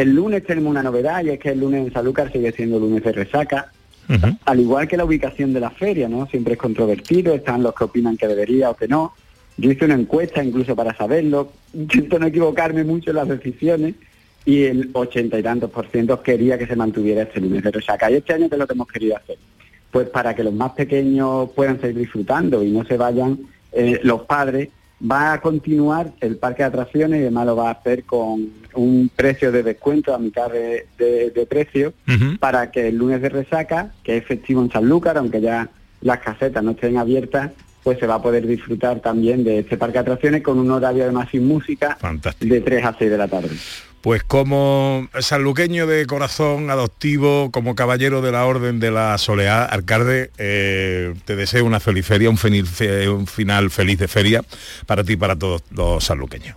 El 0.00 0.14
lunes 0.14 0.42
tenemos 0.46 0.70
una 0.70 0.82
novedad 0.82 1.22
y 1.22 1.28
es 1.28 1.38
que 1.38 1.50
el 1.50 1.60
lunes 1.60 1.86
en 1.86 1.92
Sanlúcar 1.92 2.32
sigue 2.32 2.52
siendo 2.52 2.80
lunes 2.80 3.04
de 3.04 3.12
resaca. 3.12 3.70
Al 4.46 4.58
igual 4.58 4.88
que 4.88 4.96
la 4.96 5.04
ubicación 5.04 5.52
de 5.52 5.60
la 5.60 5.68
feria, 5.68 6.08
¿no? 6.08 6.26
Siempre 6.26 6.54
es 6.54 6.58
controvertido, 6.58 7.34
están 7.34 7.62
los 7.62 7.74
que 7.74 7.84
opinan 7.84 8.16
que 8.16 8.26
debería 8.26 8.70
o 8.70 8.74
que 8.74 8.88
no. 8.88 9.12
Yo 9.58 9.70
hice 9.70 9.84
una 9.84 9.96
encuesta 9.96 10.42
incluso 10.42 10.74
para 10.74 10.96
saberlo, 10.96 11.52
intento 11.74 12.18
no 12.18 12.26
equivocarme 12.28 12.82
mucho 12.82 13.10
en 13.10 13.16
las 13.16 13.28
decisiones 13.28 13.94
y 14.46 14.62
el 14.62 14.88
ochenta 14.94 15.38
y 15.38 15.42
tantos 15.42 15.70
por 15.70 15.86
ciento 15.88 16.22
quería 16.22 16.56
que 16.56 16.66
se 16.66 16.76
mantuviera 16.76 17.24
este 17.24 17.42
lunes 17.42 17.62
de 17.62 17.70
resaca. 17.70 18.10
Y 18.10 18.14
este 18.14 18.32
año, 18.32 18.48
¿qué 18.48 18.54
es 18.54 18.58
lo 18.58 18.66
que 18.66 18.72
hemos 18.72 18.88
querido 18.88 19.18
hacer? 19.18 19.36
Pues 19.90 20.08
para 20.08 20.34
que 20.34 20.44
los 20.44 20.54
más 20.54 20.72
pequeños 20.72 21.50
puedan 21.50 21.78
seguir 21.78 21.98
disfrutando 21.98 22.62
y 22.62 22.70
no 22.70 22.86
se 22.86 22.96
vayan 22.96 23.38
eh, 23.72 24.00
los 24.02 24.22
padres, 24.22 24.70
va 25.02 25.32
a 25.32 25.40
continuar 25.40 26.12
el 26.20 26.36
parque 26.36 26.62
de 26.62 26.68
atracciones 26.68 27.18
y 27.20 27.22
además 27.22 27.46
lo 27.46 27.56
va 27.56 27.68
a 27.68 27.72
hacer 27.72 28.04
con 28.04 28.48
un 28.74 29.10
precio 29.14 29.50
de 29.50 29.62
descuento 29.62 30.14
a 30.14 30.18
mitad 30.18 30.50
de, 30.50 30.86
de- 30.98 31.30
de 31.30 31.46
precio 31.46 31.92
para 32.38 32.70
que 32.70 32.88
el 32.88 32.96
lunes 32.96 33.20
de 33.22 33.28
resaca, 33.30 33.92
que 34.04 34.16
es 34.18 34.24
festivo 34.26 34.62
en 34.62 34.70
Sanlúcar, 34.70 35.16
aunque 35.18 35.40
ya 35.40 35.68
las 36.02 36.20
casetas 36.20 36.62
no 36.62 36.72
estén 36.72 36.96
abiertas, 36.98 37.50
pues 37.82 37.98
se 37.98 38.06
va 38.06 38.16
a 38.16 38.22
poder 38.22 38.46
disfrutar 38.46 39.00
también 39.00 39.42
de 39.42 39.60
este 39.60 39.78
parque 39.78 39.94
de 39.94 40.00
atracciones 40.00 40.42
con 40.42 40.58
un 40.58 40.70
horario 40.70 41.02
además 41.04 41.28
sin 41.30 41.46
música 41.46 41.96
de 42.40 42.60
3 42.60 42.84
a 42.84 42.94
6 42.98 43.10
de 43.10 43.18
la 43.18 43.26
tarde. 43.28 43.48
Pues 44.02 44.22
como 44.24 45.08
sanluqueño 45.18 45.86
de 45.86 46.06
corazón 46.06 46.70
adoptivo, 46.70 47.50
como 47.50 47.74
caballero 47.74 48.22
de 48.22 48.32
la 48.32 48.46
Orden 48.46 48.80
de 48.80 48.90
la 48.90 49.18
Soleá, 49.18 49.64
alcalde, 49.66 50.30
eh, 50.38 51.12
te 51.26 51.36
deseo 51.36 51.66
una 51.66 51.80
feliz 51.80 52.06
feria, 52.06 52.30
un, 52.30 52.38
fenil- 52.38 52.64
fe- 52.64 53.10
un 53.10 53.26
final 53.26 53.70
feliz 53.70 53.98
de 53.98 54.08
feria 54.08 54.42
para 54.86 55.04
ti 55.04 55.12
y 55.12 55.16
para 55.16 55.36
todos 55.36 55.62
los 55.72 56.02
sanluqueños. 56.02 56.56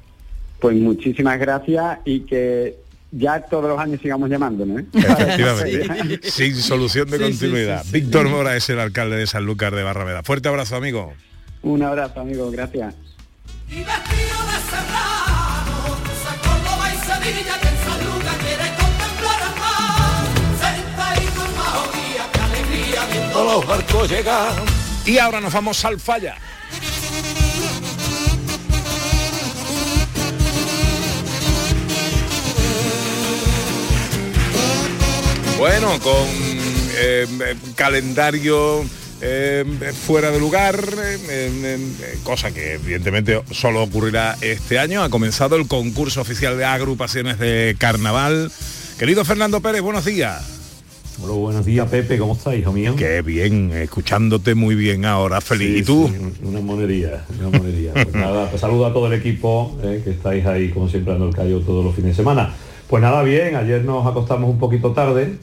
Pues 0.62 0.78
muchísimas 0.78 1.38
gracias 1.38 1.98
y 2.06 2.22
que 2.22 2.78
ya 3.12 3.42
todos 3.42 3.66
los 3.70 3.78
años 3.78 4.00
sigamos 4.02 4.30
llamándonos. 4.30 4.80
¿eh? 4.82 4.86
Efectivamente, 4.94 6.20
sin 6.32 6.56
solución 6.56 7.10
de 7.10 7.18
Sí, 7.18 7.24
continuidad. 7.24 7.84
sí, 7.84 7.90
sí. 7.92 8.00
Víctor 8.00 8.30
Mora 8.30 8.56
es 8.56 8.70
el 8.70 8.80
alcalde 8.80 9.18
de 9.18 9.28
Sanlúcar 9.28 9.76
de 9.76 9.84
Barrameda. 9.84 10.24
Fuerte 10.24 10.48
abrazo, 10.48 10.78
amigo. 10.78 11.12
Un 11.62 11.84
abrazo, 11.84 12.22
amigo, 12.22 12.50
gracias. 12.52 12.96
Los 23.54 23.68
barcos 23.68 24.10
llegan. 24.10 24.56
Y 25.06 25.20
ahora 25.20 25.40
nos 25.40 25.54
vamos 25.54 25.86
al 25.86 26.00
falla. 26.00 26.36
Bueno, 35.60 36.00
con 36.00 36.28
eh, 36.98 37.28
calendario 37.76 38.84
eh, 39.22 39.64
fuera 40.06 40.32
de 40.32 40.40
lugar, 40.40 40.84
eh, 41.30 41.80
cosa 42.24 42.52
que 42.52 42.74
evidentemente 42.74 43.44
solo 43.52 43.84
ocurrirá 43.84 44.36
este 44.42 44.80
año, 44.80 45.04
ha 45.04 45.10
comenzado 45.10 45.58
el 45.58 45.68
concurso 45.68 46.22
oficial 46.22 46.58
de 46.58 46.66
agrupaciones 46.66 47.38
de 47.38 47.76
carnaval. 47.78 48.52
Querido 48.98 49.24
Fernando 49.24 49.62
Pérez, 49.62 49.82
buenos 49.82 50.06
días. 50.06 50.63
Hola, 51.22 51.34
buenos 51.34 51.66
días, 51.66 51.88
Pepe, 51.90 52.18
¿cómo 52.18 52.34
estás, 52.34 52.56
hijo 52.56 52.72
mío? 52.72 52.96
Qué 52.98 53.22
bien, 53.22 53.72
escuchándote 53.72 54.56
muy 54.56 54.74
bien 54.74 55.06
ahora, 55.06 55.42
feliz. 55.42 55.82
¿Y 55.82 55.84
tú? 55.84 56.12
una 56.44 56.60
monería, 56.60 57.24
una 57.40 57.56
monería. 57.56 57.94
Pues 57.94 58.14
nada, 58.16 58.50
pues 58.50 58.60
saludo 58.60 58.88
a 58.88 58.94
todo 58.94 59.08
el 59.08 59.14
equipo 59.14 59.78
eh, 59.84 60.02
que 60.04 60.10
estáis 60.10 60.44
ahí, 60.48 60.70
como 60.70 60.90
siempre, 60.90 61.14
dando 61.14 61.28
el 61.28 61.36
callo 61.36 61.60
todos 61.62 61.86
los 61.86 61.94
fines 61.94 62.12
de 62.12 62.16
semana. 62.16 62.54
Pues 62.88 63.02
nada, 63.02 63.22
bien, 63.22 63.56
ayer 63.56 63.86
nos 63.86 64.06
acostamos 64.08 64.50
un 64.50 64.58
poquito 64.58 64.92
tarde, 64.92 65.36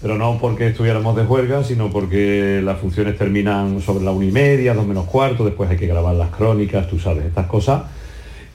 pero 0.00 0.16
no 0.16 0.38
porque 0.40 0.68
estuviéramos 0.68 1.16
de 1.16 1.22
huelga, 1.24 1.64
sino 1.64 1.90
porque 1.90 2.60
las 2.62 2.78
funciones 2.78 3.18
terminan 3.18 3.82
sobre 3.82 4.04
la 4.04 4.12
una 4.12 4.26
y 4.26 4.32
media, 4.32 4.74
dos 4.74 4.86
menos 4.86 5.06
cuarto, 5.06 5.44
después 5.44 5.68
hay 5.68 5.76
que 5.76 5.86
grabar 5.88 6.14
las 6.14 6.30
crónicas, 6.30 6.88
tú 6.88 7.00
sabes, 7.00 7.24
estas 7.26 7.46
cosas. 7.46 7.82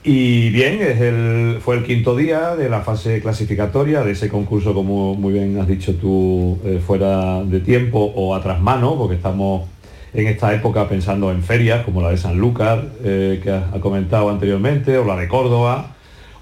Y 0.04 0.50
bien, 0.50 1.60
fue 1.60 1.76
el 1.76 1.84
quinto 1.84 2.16
día 2.16 2.56
de 2.56 2.68
la 2.68 2.80
fase 2.80 3.20
clasificatoria 3.20 4.02
de 4.02 4.10
ese 4.12 4.28
concurso, 4.28 4.74
como 4.74 5.14
muy 5.14 5.32
bien 5.32 5.56
has 5.60 5.68
dicho 5.68 5.94
tú, 5.94 6.58
eh, 6.64 6.80
fuera 6.84 7.44
de 7.44 7.60
tiempo 7.60 8.12
o 8.16 8.34
a 8.34 8.58
mano, 8.58 8.96
porque 8.98 9.14
estamos 9.14 9.68
en 10.12 10.26
esta 10.26 10.52
época 10.52 10.88
pensando 10.88 11.30
en 11.30 11.44
ferias 11.44 11.84
como 11.84 12.02
la 12.02 12.10
de 12.10 12.16
Sanlúcar, 12.16 12.84
eh, 13.04 13.40
que 13.44 13.50
ha, 13.50 13.68
ha 13.72 13.78
comentado 13.78 14.28
anteriormente, 14.28 14.98
o 14.98 15.04
la 15.04 15.16
de 15.16 15.28
Córdoba, 15.28 15.94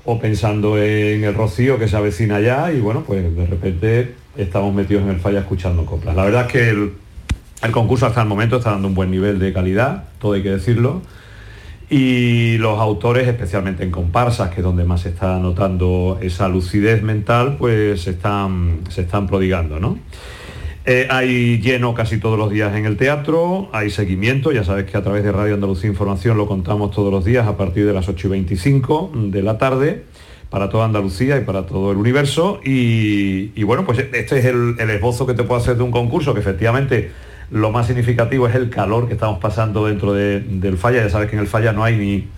o 0.06 0.18
pensando 0.18 0.78
en 0.78 1.22
el 1.22 1.34
Rocío 1.34 1.78
que 1.78 1.86
se 1.86 1.98
avecina 1.98 2.40
ya, 2.40 2.72
y 2.72 2.80
bueno, 2.80 3.04
pues 3.06 3.36
de 3.36 3.44
repente 3.44 4.14
estamos 4.38 4.72
metidos 4.72 5.02
en 5.02 5.10
el 5.10 5.20
falla 5.20 5.40
escuchando 5.40 5.84
coplas. 5.84 6.16
La 6.16 6.24
verdad 6.24 6.46
es 6.46 6.52
que 6.52 6.70
el 6.70 7.72
concurso 7.72 8.06
hasta 8.06 8.22
el 8.22 8.28
momento 8.28 8.56
está 8.56 8.70
dando 8.70 8.88
un 8.88 8.94
buen 8.94 9.10
nivel 9.10 9.38
de 9.38 9.52
calidad, 9.52 10.04
todo 10.18 10.32
hay 10.32 10.42
que 10.42 10.50
decirlo 10.50 11.02
y 11.90 12.56
los 12.58 12.78
autores, 12.78 13.26
especialmente 13.26 13.82
en 13.82 13.90
comparsas, 13.90 14.50
que 14.50 14.60
es 14.60 14.62
donde 14.62 14.84
más 14.84 15.00
se 15.00 15.08
está 15.08 15.40
notando 15.40 16.18
esa 16.22 16.48
lucidez 16.48 17.02
mental, 17.02 17.56
pues 17.58 18.02
se 18.02 18.10
están, 18.10 18.82
se 18.88 19.02
están 19.02 19.26
prodigando, 19.26 19.80
¿no? 19.80 19.98
Eh, 20.86 21.08
hay 21.10 21.60
lleno 21.60 21.92
casi 21.92 22.18
todos 22.18 22.38
los 22.38 22.50
días 22.50 22.74
en 22.76 22.86
el 22.86 22.96
teatro, 22.96 23.68
hay 23.72 23.90
seguimiento, 23.90 24.52
ya 24.52 24.64
sabes 24.64 24.88
que 24.88 24.96
a 24.96 25.02
través 25.02 25.24
de 25.24 25.32
Radio 25.32 25.54
Andalucía 25.54 25.90
Información 25.90 26.38
lo 26.38 26.46
contamos 26.46 26.92
todos 26.92 27.12
los 27.12 27.24
días 27.24 27.46
a 27.46 27.56
partir 27.56 27.84
de 27.84 27.92
las 27.92 28.08
8 28.08 28.28
y 28.28 28.30
25 28.30 29.12
de 29.14 29.42
la 29.42 29.58
tarde 29.58 30.04
para 30.48 30.68
toda 30.68 30.84
Andalucía 30.84 31.36
y 31.38 31.44
para 31.44 31.66
todo 31.66 31.90
el 31.90 31.98
universo. 31.98 32.60
Y, 32.64 33.62
bueno, 33.64 33.84
pues 33.84 33.98
este 33.98 34.38
es 34.38 34.44
el, 34.44 34.76
el 34.78 34.90
esbozo 34.90 35.26
que 35.26 35.34
te 35.34 35.42
puedo 35.42 35.60
hacer 35.60 35.76
de 35.76 35.82
un 35.82 35.90
concurso 35.90 36.34
que 36.34 36.40
efectivamente 36.40 37.10
lo 37.50 37.70
más 37.72 37.86
significativo 37.86 38.46
es 38.48 38.54
el 38.54 38.70
calor 38.70 39.06
que 39.08 39.14
estamos 39.14 39.38
pasando 39.38 39.86
dentro 39.86 40.12
de- 40.12 40.40
del 40.40 40.78
falla. 40.78 41.02
Ya 41.02 41.10
sabes 41.10 41.28
que 41.28 41.36
en 41.36 41.42
el 41.42 41.48
falla 41.48 41.72
no 41.72 41.82
hay 41.84 41.96
ni, 41.96 42.28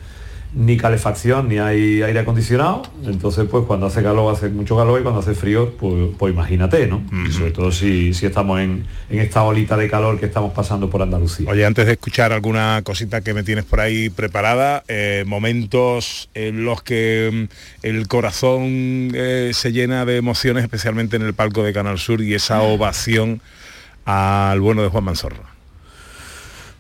ni 0.54 0.76
calefacción 0.76 1.48
ni 1.48 1.58
hay 1.58 2.02
aire 2.02 2.18
acondicionado. 2.20 2.82
Entonces, 3.06 3.46
pues 3.50 3.64
cuando 3.66 3.86
hace 3.86 4.02
calor 4.02 4.34
hace 4.34 4.48
mucho 4.50 4.76
calor 4.76 5.00
y 5.00 5.02
cuando 5.02 5.20
hace 5.20 5.34
frío, 5.34 5.72
pues, 5.78 6.10
pues 6.18 6.32
imagínate, 6.34 6.86
¿no? 6.86 7.02
Sobre 7.30 7.50
todo 7.52 7.72
si, 7.72 8.12
si 8.14 8.26
estamos 8.26 8.60
en, 8.60 8.84
en 9.10 9.18
esta 9.18 9.42
olita 9.44 9.76
de 9.78 9.88
calor 9.88 10.20
que 10.20 10.26
estamos 10.26 10.52
pasando 10.52 10.90
por 10.90 11.00
Andalucía. 11.02 11.48
Oye, 11.50 11.64
antes 11.64 11.86
de 11.86 11.92
escuchar 11.92 12.32
alguna 12.32 12.80
cosita 12.84 13.20
que 13.22 13.32
me 13.34 13.42
tienes 13.42 13.64
por 13.64 13.80
ahí 13.80 14.10
preparada, 14.10 14.82
eh, 14.88 15.24
momentos 15.26 16.28
en 16.34 16.64
los 16.66 16.82
que 16.82 17.48
mm, 17.50 17.86
el 17.86 18.08
corazón 18.08 19.10
eh, 19.14 19.50
se 19.54 19.72
llena 19.72 20.04
de 20.04 20.16
emociones, 20.18 20.64
especialmente 20.64 21.16
en 21.16 21.22
el 21.22 21.32
palco 21.34 21.62
de 21.62 21.72
Canal 21.72 21.98
Sur 21.98 22.20
y 22.22 22.34
esa 22.34 22.60
ovación 22.62 23.40
al 24.04 24.60
bueno 24.60 24.82
de 24.82 24.88
Juan 24.88 25.04
Manzorro. 25.04 25.52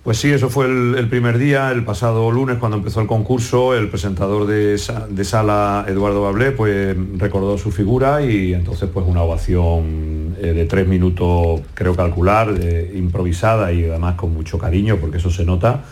Pues 0.02 0.18
sí, 0.18 0.32
eso 0.32 0.50
fue 0.50 0.66
el, 0.66 1.06
primer 1.08 1.38
día, 1.38 1.70
el 1.70 1.84
pasado 1.84 2.32
lunes 2.32 2.58
cuando 2.58 2.76
empezó 2.76 3.00
el 3.00 3.06
concurso, 3.06 3.72
el 3.76 3.88
presentador 3.88 4.48
de, 4.48 4.76
sa- 4.76 5.06
de 5.08 5.24
sala, 5.24 5.84
Eduardo 5.86 6.22
Bablé, 6.22 6.50
pues 6.50 6.96
recordó 7.18 7.56
su 7.56 7.70
figura 7.70 8.20
y 8.20 8.52
entonces 8.52 8.90
pues 8.92 9.06
una 9.06 9.22
ovación 9.22 10.34
eh, 10.40 10.54
de 10.54 10.64
tres 10.64 10.88
minutos, 10.88 11.60
creo 11.74 11.94
calcular, 11.94 12.52
de- 12.52 12.90
improvisada 12.98 13.72
y 13.72 13.84
además 13.88 14.16
con 14.16 14.34
mucho 14.34 14.58
cariño, 14.58 14.96
porque 14.96 15.18
eso 15.18 15.30
se 15.30 15.44
nota, 15.44 15.84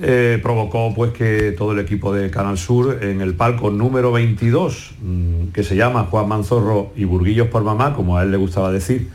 eh, 0.00 0.38
provocó 0.42 0.92
pues 0.94 1.12
que 1.12 1.52
todo 1.52 1.72
el 1.72 1.78
equipo 1.78 2.12
de 2.12 2.30
Canal 2.30 2.58
Sur 2.58 3.02
en 3.02 3.22
el 3.22 3.34
palco 3.34 3.70
número 3.70 4.12
22, 4.12 4.92
mm, 5.00 5.46
que 5.54 5.62
se 5.62 5.74
llama 5.74 6.08
Juan 6.10 6.28
Manzorro 6.28 6.92
y 6.96 7.04
Burguillos 7.04 7.48
por 7.48 7.62
Mamá, 7.62 7.94
como 7.94 8.18
a 8.18 8.22
él 8.22 8.30
le 8.30 8.36
gustaba 8.36 8.70
decir, 8.70 9.08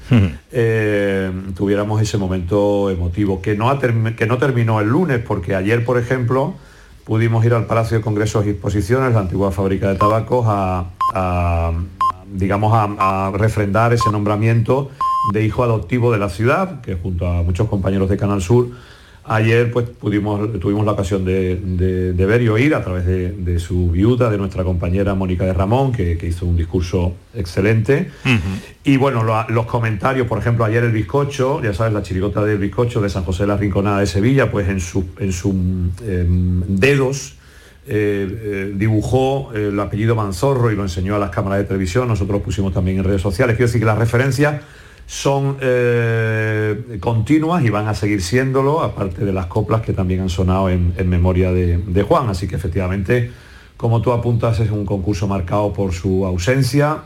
eh, 0.51 1.31
tuviéramos 1.55 2.01
ese 2.01 2.17
momento 2.17 2.89
emotivo, 2.89 3.41
que 3.43 3.55
no, 3.55 3.69
ha 3.69 3.79
que 3.79 4.25
no 4.25 4.37
terminó 4.39 4.79
el 4.81 4.87
lunes, 4.87 5.19
porque 5.19 5.53
ayer, 5.53 5.85
por 5.85 5.99
ejemplo, 5.99 6.55
pudimos 7.05 7.45
ir 7.45 7.53
al 7.53 7.67
Palacio 7.67 7.97
de 7.97 8.03
Congresos 8.03 8.47
y 8.47 8.49
Exposiciones, 8.49 9.13
la 9.13 9.19
antigua 9.19 9.51
fábrica 9.51 9.89
de 9.89 9.99
tabacos, 9.99 10.45
a, 10.47 10.85
a, 11.13 11.73
digamos, 12.33 12.73
a, 12.73 13.27
a 13.27 13.31
refrendar 13.31 13.93
ese 13.93 14.11
nombramiento 14.11 14.89
de 15.31 15.45
hijo 15.45 15.63
adoptivo 15.63 16.11
de 16.11 16.17
la 16.17 16.29
ciudad, 16.29 16.81
que 16.81 16.95
junto 16.95 17.27
a 17.27 17.43
muchos 17.43 17.67
compañeros 17.67 18.09
de 18.09 18.17
Canal 18.17 18.41
Sur, 18.41 18.69
ayer 19.25 19.71
pues 19.71 19.87
pudimos, 19.87 20.59
tuvimos 20.59 20.85
la 20.85 20.93
ocasión 20.93 21.23
de, 21.23 21.55
de- 21.55 22.13
de 22.13 22.25
ver 22.25 22.41
y 22.41 22.49
oír 22.49 22.73
a 22.75 22.83
través 22.83 23.05
de, 23.05 23.31
de 23.31 23.59
su 23.59 23.89
viuda, 23.91 24.29
de 24.29 24.37
nuestra 24.37 24.63
compañera 24.63 25.13
Mónica 25.15 25.45
de 25.45 25.53
Ramón, 25.53 25.91
que, 25.91 26.17
que 26.17 26.27
hizo 26.27 26.45
un 26.45 26.57
discurso 26.57 27.13
excelente. 27.35 28.09
Y 28.83 28.97
bueno, 28.97 29.23
lo- 29.23 29.47
los 29.49 29.65
comentarios, 29.67 30.27
por 30.27 30.39
ejemplo, 30.39 30.65
ayer 30.65 30.83
el 30.83 30.91
bizcocho, 30.91 31.61
ya 31.63 31.73
sabes, 31.73 31.93
la 31.93 32.01
chirigota 32.01 32.43
del 32.43 32.57
bizcocho 32.57 32.99
de 33.01 33.09
San 33.09 33.23
José 33.23 33.43
de 33.43 33.47
la 33.47 33.57
Rinconada 33.57 33.99
de 33.99 34.07
Sevilla, 34.07 34.49
pues 34.49 34.67
en 34.69 34.79
sus 34.79 35.05
en 35.19 35.31
su, 35.31 35.49
em, 36.07 36.63
dedos 36.67 37.35
eh, 37.87 38.27
eh, 38.43 38.73
dibujó 38.75 39.51
el 39.53 39.79
apellido 39.79 40.15
Manzorro 40.15 40.71
y 40.71 40.75
lo 40.75 40.83
enseñó 40.83 41.15
a 41.15 41.19
las 41.19 41.31
cámaras 41.31 41.59
de 41.59 41.65
televisión, 41.65 42.07
nosotros 42.07 42.39
lo 42.39 42.43
pusimos 42.43 42.73
también 42.73 42.97
en 42.97 43.03
redes 43.03 43.21
sociales. 43.21 43.55
Quiero 43.55 43.67
decir 43.67 43.81
que 43.81 43.85
las 43.85 43.97
referencias 43.97 44.61
son 45.11 45.57
eh, 45.59 46.97
continuas 47.01 47.65
y 47.65 47.69
van 47.69 47.85
a 47.89 47.93
seguir 47.93 48.21
siéndolo, 48.21 48.81
aparte 48.81 49.25
de 49.25 49.33
las 49.33 49.47
coplas 49.47 49.81
que 49.81 49.91
también 49.91 50.21
han 50.21 50.29
sonado 50.29 50.69
en, 50.69 50.93
memoria 51.09 51.51
de, 51.51 52.03
Juan. 52.07 52.29
Así 52.29 52.47
que 52.47 52.55
efectivamente, 52.55 53.29
como 53.75 54.01
tú 54.01 54.13
apuntas, 54.13 54.61
es 54.61 54.71
un 54.71 54.85
concurso 54.85 55.27
marcado 55.27 55.73
por 55.73 55.91
su 55.91 56.25
ausencia, 56.25 56.99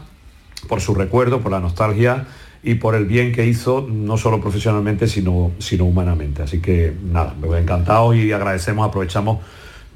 por 0.67 0.81
su 0.81 0.93
recuerdo, 0.93 1.41
por 1.41 1.51
la 1.51 1.59
nostalgia 1.59 2.27
y 2.61 2.75
por 2.75 2.93
el 2.93 3.05
bien 3.05 3.31
que 3.31 3.47
hizo, 3.47 3.87
no 3.89 4.17
solo 4.17 4.39
profesionalmente, 4.39 5.07
sino, 5.07 5.53
sino 5.57 5.85
humanamente. 5.85 6.43
Así 6.43 6.61
que 6.61 6.93
nada, 7.11 7.33
me 7.41 7.57
encantado 7.57 8.13
y 8.13 8.31
agradecemos, 8.31 8.87
aprovechamos 8.87 9.39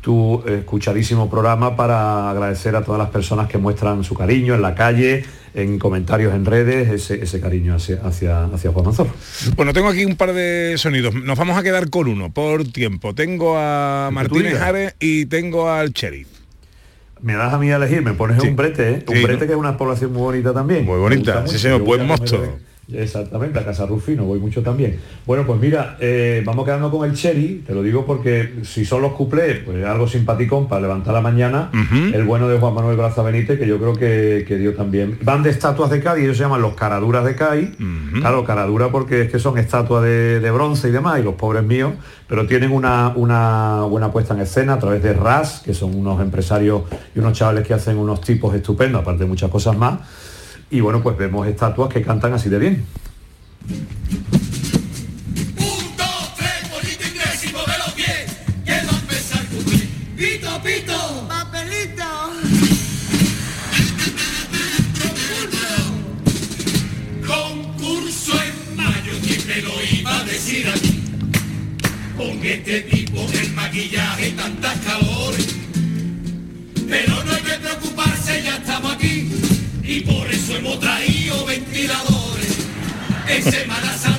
tu 0.01 0.43
escuchadísimo 0.47 1.29
programa 1.29 1.75
para 1.75 2.29
agradecer 2.29 2.75
a 2.75 2.83
todas 2.83 2.99
las 2.99 3.09
personas 3.09 3.47
que 3.47 3.57
muestran 3.57 4.03
su 4.03 4.15
cariño 4.15 4.55
en 4.55 4.62
la 4.62 4.75
calle, 4.75 5.25
en 5.53 5.77
comentarios 5.79 6.33
en 6.33 6.45
redes, 6.45 6.89
ese, 6.89 7.23
ese 7.23 7.41
cariño 7.41 7.75
hacia, 7.75 8.01
hacia, 8.03 8.45
hacia 8.45 8.71
Juan 8.71 8.85
Manzorro. 8.85 9.12
Bueno, 9.55 9.73
tengo 9.73 9.89
aquí 9.89 10.05
un 10.05 10.15
par 10.15 10.33
de 10.33 10.75
sonidos. 10.77 11.13
Nos 11.15 11.38
vamos 11.38 11.57
a 11.57 11.63
quedar 11.63 11.89
con 11.89 12.07
uno 12.07 12.31
por 12.31 12.63
tiempo. 12.65 13.13
Tengo 13.13 13.57
a 13.57 14.09
Martínez. 14.12 14.59
Ares 14.62 14.95
y 14.99 15.25
tengo 15.25 15.69
al 15.69 15.91
Sheriff. 15.91 16.27
Me 17.21 17.33
das 17.33 17.53
a 17.53 17.57
mí 17.57 17.69
a 17.69 17.75
elegir, 17.75 18.01
me 18.01 18.13
pones 18.13 18.41
un 18.41 18.55
brete, 18.55 18.89
¿eh? 18.89 19.03
Un 19.05 19.15
Sí, 19.17 19.23
brete 19.23 19.41
¿no? 19.41 19.47
que 19.47 19.51
es 19.53 19.59
una 19.59 19.75
población 19.77 20.13
muy 20.13 20.21
bonita 20.21 20.53
también. 20.53 20.85
Muy 20.85 20.99
bonita, 20.99 21.45
sí, 21.47 21.59
señor, 21.59 21.81
buen 21.81 22.07
mosto. 22.07 22.57
Exactamente, 22.91 23.60
a 23.60 23.65
Casa 23.65 23.86
Rufino, 23.86 24.25
voy 24.25 24.39
mucho 24.39 24.62
también. 24.62 24.99
Bueno, 25.25 25.45
pues 25.45 25.60
mira, 25.60 25.97
eh, 25.99 26.41
vamos 26.45 26.65
quedando 26.65 26.89
con 26.89 27.10
el 27.10 27.15
Cherry, 27.15 27.63
te 27.65 27.73
lo 27.73 27.84
digo 27.84 28.06
porque 28.06 28.56
si 28.63 28.86
son 28.86 29.02
los 29.02 29.13
cuplés, 29.13 29.60
pues 29.63 29.86
algo 29.86 30.08
simpaticón 30.08 30.67
para 30.67 30.82
levantar 30.82 31.13
la 31.13 31.21
mañana, 31.21 31.69
el 32.13 32.23
bueno 32.23 32.47
de 32.47 32.58
Juan 32.58 32.73
Manuel 32.73 32.97
Braza 32.97 33.21
Benítez, 33.21 33.60
que 33.60 33.67
yo 33.67 33.78
creo 33.78 33.93
que, 33.93 34.45
que 34.47 34.58
dio 34.58 34.73
también. 34.73 35.19
Van 35.21 35.43
de 35.43 35.52
estatuas 35.52 35.89
de 35.91 36.02
Cádiz, 36.02 36.23
ellos 36.23 36.38
se 36.38 36.43
llaman 36.43 36.62
los 36.62 36.73
caraduras 36.73 37.25
de 37.25 37.36
Cádiz. 37.36 37.69
Claro, 38.19 38.43
caradura 38.43 38.89
porque 38.89 39.23
es 39.23 39.32
que 39.32 39.39
son 39.39 39.58
estatuas 39.58 40.04
de, 40.04 40.39
de 40.39 40.52
bronce 40.52 40.89
y 40.89 40.91
demás, 40.91 41.19
y 41.19 41.23
los 41.23 41.36
pobres 41.36 41.63
míos, 41.63 41.93
pero 42.28 42.47
tienen 42.47 42.71
una, 42.71 43.13
una 43.15 43.82
buena 43.84 44.12
puesta 44.12 44.34
en 44.34 44.41
escena 44.41 44.73
a 44.73 44.80
través 44.80 45.04
de 45.04 45.13
RAS, 45.13 45.62
que 45.63 45.73
son 45.73 45.95
unos 45.95 46.21
empresarios 46.21 46.84
y 47.15 47.19
unos 47.19 47.34
chavales 47.34 47.67
que 47.67 47.73
hacen 47.73 47.97
unos 47.97 48.21
tipos 48.21 48.54
estupendos, 48.56 49.02
aparte 49.02 49.23
de 49.23 49.30
muchas 49.30 49.49
cosas 49.49 49.78
más. 49.78 49.99
Y 50.71 50.82
bueno, 50.82 51.01
pues 51.01 51.17
vemos 51.17 51.47
estatuas 51.47 51.91
que 51.91 52.01
cantan 52.01 52.34
así 52.34 52.49
de 52.49 52.60
bien. 52.60 52.86
inglés 57.10 57.43
y 57.43 57.51
mueve 57.51 57.73
los 57.79 57.91
pies, 57.93 58.38
que 58.65 58.71
va 58.71 58.91
a 58.91 58.99
empezar 58.99 59.45
cuplé. 59.47 59.88
Pito, 60.15 60.62
pito, 60.62 61.27
papelito. 61.27 62.03
Concurso 67.25 68.34
en 68.43 68.75
mayo, 68.75 69.13
¿quién 69.23 69.47
me 69.47 69.62
lo 69.62 69.71
iba 69.91 70.19
a 70.19 70.23
decir 70.23 70.67
a 70.67 70.75
mí? 70.75 71.03
Con 72.15 72.45
este 72.45 72.82
tipo 72.82 73.21
del 73.32 73.53
maquillaje 73.53 74.29
y 74.29 74.32
tantas 74.32 74.77
calores. 74.79 75.09
En 83.30 83.44
Semana 83.44 83.96
Santa 83.96 84.18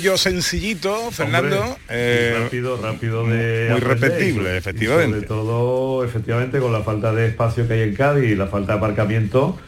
estribillo 0.00 0.16
sencillito, 0.16 1.10
Fernando. 1.10 1.60
Hombre, 1.60 1.78
eh, 1.90 2.38
rápido, 2.42 2.78
rápido 2.80 3.26
de 3.26 3.68
muy 3.70 3.78
aprender, 3.78 4.10
repetible, 4.10 4.54
y 4.54 4.56
efectivamente. 4.56 5.10
y 5.10 5.12
sobre 5.12 5.26
todo, 5.26 6.04
efectivamente, 6.04 6.58
con 6.58 6.72
la 6.72 6.80
falta 6.80 7.12
de 7.12 7.26
espacio 7.26 7.68
que 7.68 7.74
hay 7.74 7.82
en 7.82 7.94
Cádiz 7.94 8.30
y 8.30 8.34
la 8.34 8.46
falta 8.46 8.72
de 8.72 8.78
aparcamiento. 8.78 9.58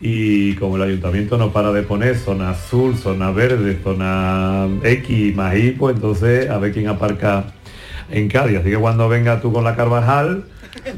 Y 0.00 0.54
como 0.54 0.76
el 0.76 0.82
ayuntamiento 0.82 1.36
no 1.36 1.52
para 1.52 1.72
de 1.72 1.82
poner 1.82 2.16
zona 2.16 2.50
azul, 2.50 2.96
zona 2.96 3.32
verde, 3.32 3.78
zona 3.82 4.68
X 4.82 5.34
más 5.34 5.56
Y, 5.56 5.72
pues 5.72 5.96
entonces 5.96 6.48
a 6.48 6.58
ver 6.58 6.72
quién 6.72 6.88
aparca 6.88 7.52
en 8.10 8.28
Cádiz. 8.28 8.58
Así 8.58 8.70
que 8.70 8.76
cuando 8.76 9.08
venga 9.08 9.40
tú 9.40 9.52
con 9.52 9.64
la 9.64 9.76
Carvajal, 9.76 10.44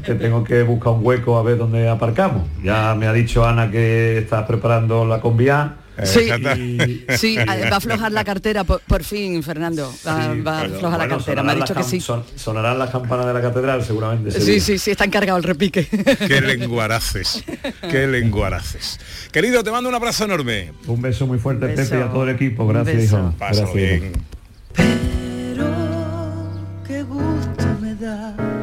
te 0.05 0.15
tengo 0.15 0.43
que 0.43 0.61
buscar 0.63 0.93
un 0.93 1.05
hueco 1.05 1.37
a 1.37 1.43
ver 1.43 1.57
dónde 1.57 1.89
aparcamos. 1.89 2.43
Ya 2.63 2.95
me 2.95 3.07
ha 3.07 3.13
dicho 3.13 3.45
Ana 3.45 3.71
que 3.71 4.19
estás 4.19 4.45
preparando 4.45 5.05
la 5.05 5.19
convía 5.19 5.77
Sí, 6.03 6.27
sí, 7.17 7.37
va 7.37 7.75
a 7.75 7.77
aflojar 7.77 8.11
la 8.11 8.23
cartera 8.23 8.63
por, 8.63 8.81
por 8.81 9.03
fin, 9.03 9.43
Fernando. 9.43 9.93
Va, 10.05 10.33
va 10.35 10.59
a 10.59 10.63
aflojar 10.63 10.99
la 10.99 11.07
cartera, 11.07 11.43
me 11.43 11.51
ha 11.51 11.55
dicho 11.55 11.75
que 11.75 11.83
sí. 11.83 11.99
Son, 11.99 12.23
sonarán 12.35 12.79
las 12.79 12.89
campanas 12.89 13.27
de 13.27 13.33
la 13.33 13.41
catedral 13.41 13.83
seguramente. 13.83 14.31
Sí, 14.31 14.51
día. 14.51 14.59
sí, 14.59 14.77
sí, 14.79 14.91
está 14.91 15.05
encargado 15.05 15.37
el 15.37 15.43
repique. 15.43 15.87
Qué 16.27 16.41
lenguaraces, 16.41 17.43
qué 17.89 18.07
lenguaraces. 18.07 18.99
Querido, 19.31 19.63
te 19.63 19.71
mando 19.71 19.89
un 19.89 19.95
abrazo 19.95 20.25
enorme. 20.25 20.71
Un 20.87 21.01
beso 21.01 21.27
muy 21.27 21.37
fuerte, 21.37 21.67
Beso. 21.67 21.83
Pepe, 21.91 21.99
y 21.99 22.01
a 22.01 22.11
todo 22.11 22.23
el 22.23 22.29
equipo. 22.35 22.67
Gracias, 22.67 23.03
hijo. 23.03 23.33
Pásalo 23.37 23.73
Gracias. 23.73 24.01
bien. 24.01 24.13
Qué 26.87 27.03
gusto 27.03 27.65
me 27.81 27.95
da 27.95 28.62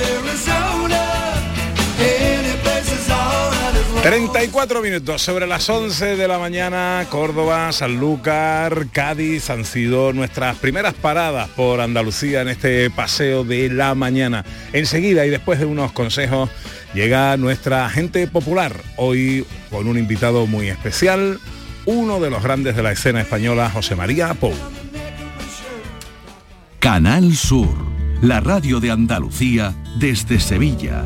34 4.01 4.81
minutos 4.81 5.21
sobre 5.21 5.45
las 5.45 5.69
11 5.69 6.15
de 6.15 6.27
la 6.27 6.39
mañana, 6.39 7.05
Córdoba, 7.11 7.71
Sanlúcar, 7.71 8.87
Cádiz 8.91 9.51
han 9.51 9.63
sido 9.63 10.11
nuestras 10.11 10.57
primeras 10.57 10.95
paradas 10.95 11.49
por 11.49 11.79
Andalucía 11.81 12.41
en 12.41 12.47
este 12.47 12.89
paseo 12.89 13.43
de 13.43 13.69
la 13.69 13.93
mañana. 13.93 14.43
Enseguida 14.73 15.23
y 15.27 15.29
después 15.29 15.59
de 15.59 15.65
unos 15.65 15.91
consejos 15.91 16.49
llega 16.95 17.37
nuestra 17.37 17.87
gente 17.91 18.25
popular, 18.25 18.75
hoy 18.97 19.45
con 19.69 19.87
un 19.87 19.99
invitado 19.99 20.47
muy 20.47 20.69
especial, 20.69 21.39
uno 21.85 22.19
de 22.19 22.31
los 22.31 22.41
grandes 22.41 22.75
de 22.75 22.81
la 22.81 22.93
escena 22.93 23.21
española, 23.21 23.69
José 23.69 23.95
María 23.95 24.33
Pou. 24.33 24.53
Canal 26.79 27.35
Sur, 27.35 27.75
la 28.23 28.39
radio 28.39 28.79
de 28.79 28.89
Andalucía 28.89 29.75
desde 29.99 30.39
Sevilla. 30.39 31.05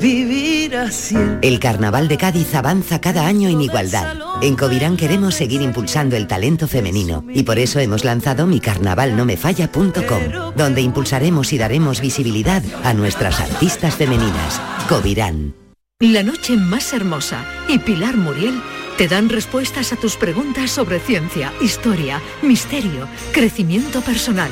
vivir 0.00 0.76
así. 0.76 1.16
El 1.42 1.60
Carnaval 1.60 2.08
de 2.08 2.16
Cádiz 2.16 2.54
avanza 2.54 3.00
cada 3.00 3.26
año 3.26 3.48
en 3.48 3.60
igualdad. 3.60 4.16
En 4.42 4.56
Covirán 4.56 4.96
queremos 4.96 5.34
seguir 5.34 5.62
impulsando 5.62 6.16
el 6.16 6.26
talento 6.26 6.66
femenino 6.66 7.24
y 7.32 7.42
por 7.42 7.58
eso 7.58 7.78
hemos 7.78 8.04
lanzado 8.04 8.46
micarnavalnomefalla.com, 8.46 10.54
donde 10.56 10.80
impulsaremos 10.80 11.52
y 11.52 11.58
daremos 11.58 12.00
visibilidad 12.00 12.62
a 12.82 12.94
nuestras 12.94 13.40
artistas 13.40 13.94
femeninas. 13.94 14.60
Covirán. 14.88 15.54
La 16.00 16.22
noche 16.22 16.56
más 16.56 16.94
hermosa 16.94 17.44
y 17.68 17.78
Pilar 17.78 18.16
Muriel 18.16 18.60
te 18.96 19.08
dan 19.08 19.28
respuestas 19.28 19.92
a 19.92 19.96
tus 19.96 20.16
preguntas 20.16 20.70
sobre 20.70 21.00
ciencia, 21.00 21.52
historia, 21.60 22.20
misterio, 22.42 23.08
crecimiento 23.32 24.00
personal, 24.02 24.50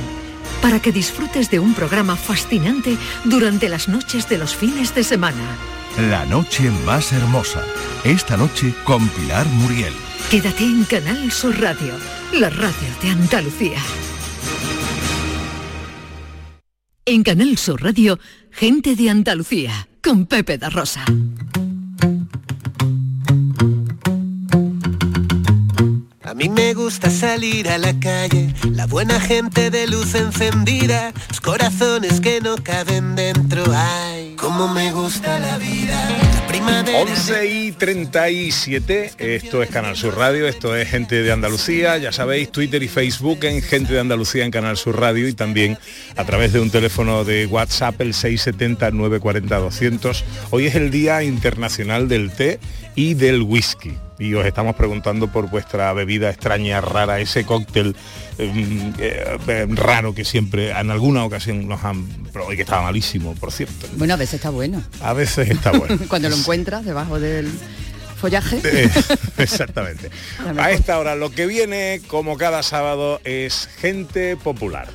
para 0.62 0.80
que 0.80 0.92
disfrutes 0.92 1.50
de 1.50 1.58
un 1.58 1.74
programa 1.74 2.16
fascinante 2.16 2.96
durante 3.24 3.68
las 3.68 3.88
noches 3.88 4.28
de 4.28 4.38
los 4.38 4.54
fines 4.54 4.94
de 4.94 5.04
semana. 5.04 5.56
La 6.10 6.24
noche 6.26 6.70
más 6.84 7.12
hermosa. 7.12 7.62
Esta 8.04 8.36
noche 8.36 8.74
con 8.84 9.08
Pilar 9.08 9.46
Muriel. 9.46 9.92
Quédate 10.30 10.64
en 10.64 10.84
Canal 10.84 11.32
Sur 11.32 11.60
Radio, 11.60 11.94
la 12.34 12.50
radio 12.50 12.88
de 13.02 13.10
Andalucía. 13.10 13.78
En 17.04 17.22
Canal 17.22 17.56
Sur 17.56 17.82
Radio, 17.82 18.18
gente 18.50 18.94
de 18.94 19.08
Andalucía, 19.08 19.88
con 20.02 20.26
Pepe 20.26 20.58
da 20.58 20.68
Rosa. 20.68 21.04
Mí 26.38 26.48
me 26.48 26.72
gusta 26.72 27.10
salir 27.10 27.68
a 27.68 27.76
la 27.78 27.98
calle, 27.98 28.54
la 28.70 28.86
buena 28.86 29.18
gente 29.18 29.70
de 29.70 29.88
luz 29.88 30.14
encendida, 30.14 31.12
los 31.30 31.40
corazones 31.40 32.20
que 32.20 32.40
no 32.40 32.54
caben 32.62 33.16
dentro. 33.16 33.64
Ay, 33.74 34.36
cómo 34.38 34.72
me 34.72 34.92
gusta 34.92 35.40
la 35.40 35.58
vida. 35.58 36.00
La 36.34 36.46
primavera. 36.46 37.00
11 37.00 37.46
y 37.46 37.72
37, 37.72 39.14
esto 39.18 39.64
es 39.64 39.70
Canal 39.70 39.96
Sur 39.96 40.16
Radio, 40.16 40.46
esto 40.46 40.76
es 40.76 40.88
Gente 40.88 41.24
de 41.24 41.32
Andalucía, 41.32 41.98
ya 41.98 42.12
sabéis, 42.12 42.52
Twitter 42.52 42.84
y 42.84 42.88
Facebook 42.88 43.40
en 43.42 43.60
Gente 43.60 43.94
de 43.94 43.98
Andalucía 43.98 44.44
en 44.44 44.52
Canal 44.52 44.76
Sur 44.76 45.00
Radio 45.00 45.26
y 45.26 45.32
también 45.32 45.76
a 46.14 46.24
través 46.24 46.52
de 46.52 46.60
un 46.60 46.70
teléfono 46.70 47.24
de 47.24 47.46
WhatsApp 47.46 48.00
el 48.00 48.14
670-940-200. 48.14 50.22
Hoy 50.50 50.66
es 50.66 50.76
el 50.76 50.92
Día 50.92 51.24
Internacional 51.24 52.06
del 52.06 52.30
Té 52.30 52.60
y 52.98 53.14
del 53.14 53.42
Whisky 53.42 53.96
y 54.18 54.34
os 54.34 54.44
estamos 54.44 54.74
preguntando 54.74 55.28
por 55.28 55.48
vuestra 55.48 55.92
bebida 55.92 56.30
extraña, 56.30 56.80
rara, 56.80 57.20
ese 57.20 57.44
cóctel 57.44 57.94
eh, 58.38 58.92
eh, 58.98 59.66
raro 59.70 60.16
que 60.16 60.24
siempre 60.24 60.70
en 60.70 60.90
alguna 60.90 61.24
ocasión 61.24 61.68
nos 61.68 61.84
han 61.84 62.08
probado 62.32 62.54
y 62.54 62.56
que 62.56 62.62
estaba 62.62 62.82
malísimo, 62.82 63.36
por 63.36 63.52
cierto. 63.52 63.86
Bueno, 63.92 64.14
a 64.14 64.16
veces 64.16 64.34
está 64.34 64.50
bueno. 64.50 64.82
A 65.00 65.12
veces 65.12 65.48
está 65.48 65.70
bueno. 65.70 65.96
Cuando 66.08 66.28
lo 66.28 66.34
encuentras 66.34 66.84
debajo 66.84 67.20
del 67.20 67.48
follaje. 68.16 68.60
Eh, 68.64 68.90
Exactamente. 69.38 70.10
A 70.58 70.72
esta 70.72 70.98
hora 70.98 71.14
lo 71.14 71.30
que 71.30 71.46
viene, 71.46 72.00
como 72.08 72.36
cada 72.36 72.64
sábado, 72.64 73.20
es 73.22 73.68
gente 73.78 74.36
popular. 74.36 74.88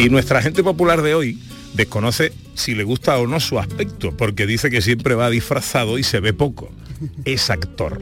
Y 0.00 0.08
nuestra 0.08 0.40
gente 0.40 0.62
popular 0.62 1.02
de 1.02 1.14
hoy 1.14 1.38
desconoce 1.74 2.32
si 2.54 2.74
le 2.74 2.84
gusta 2.84 3.18
o 3.18 3.26
no 3.26 3.38
su 3.38 3.58
aspecto, 3.58 4.16
porque 4.16 4.46
dice 4.46 4.70
que 4.70 4.80
siempre 4.80 5.14
va 5.14 5.28
disfrazado 5.28 5.98
y 5.98 6.04
se 6.04 6.20
ve 6.20 6.32
poco. 6.32 6.70
Es 7.26 7.50
actor. 7.50 8.00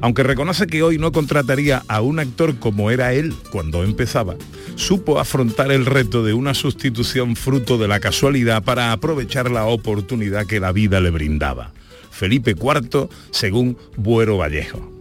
Aunque 0.00 0.24
reconoce 0.24 0.66
que 0.66 0.82
hoy 0.82 0.98
no 0.98 1.12
contrataría 1.12 1.84
a 1.86 2.00
un 2.00 2.18
actor 2.18 2.56
como 2.58 2.90
era 2.90 3.12
él 3.12 3.32
cuando 3.52 3.84
empezaba, 3.84 4.34
supo 4.74 5.20
afrontar 5.20 5.70
el 5.70 5.86
reto 5.86 6.24
de 6.24 6.34
una 6.34 6.52
sustitución 6.52 7.36
fruto 7.36 7.78
de 7.78 7.86
la 7.86 8.00
casualidad 8.00 8.64
para 8.64 8.90
aprovechar 8.90 9.48
la 9.48 9.66
oportunidad 9.66 10.46
que 10.46 10.58
la 10.58 10.72
vida 10.72 11.00
le 11.00 11.10
brindaba. 11.10 11.72
Felipe 12.10 12.56
IV, 12.60 13.08
según 13.30 13.78
Buero 13.96 14.36
Vallejo. 14.36 14.95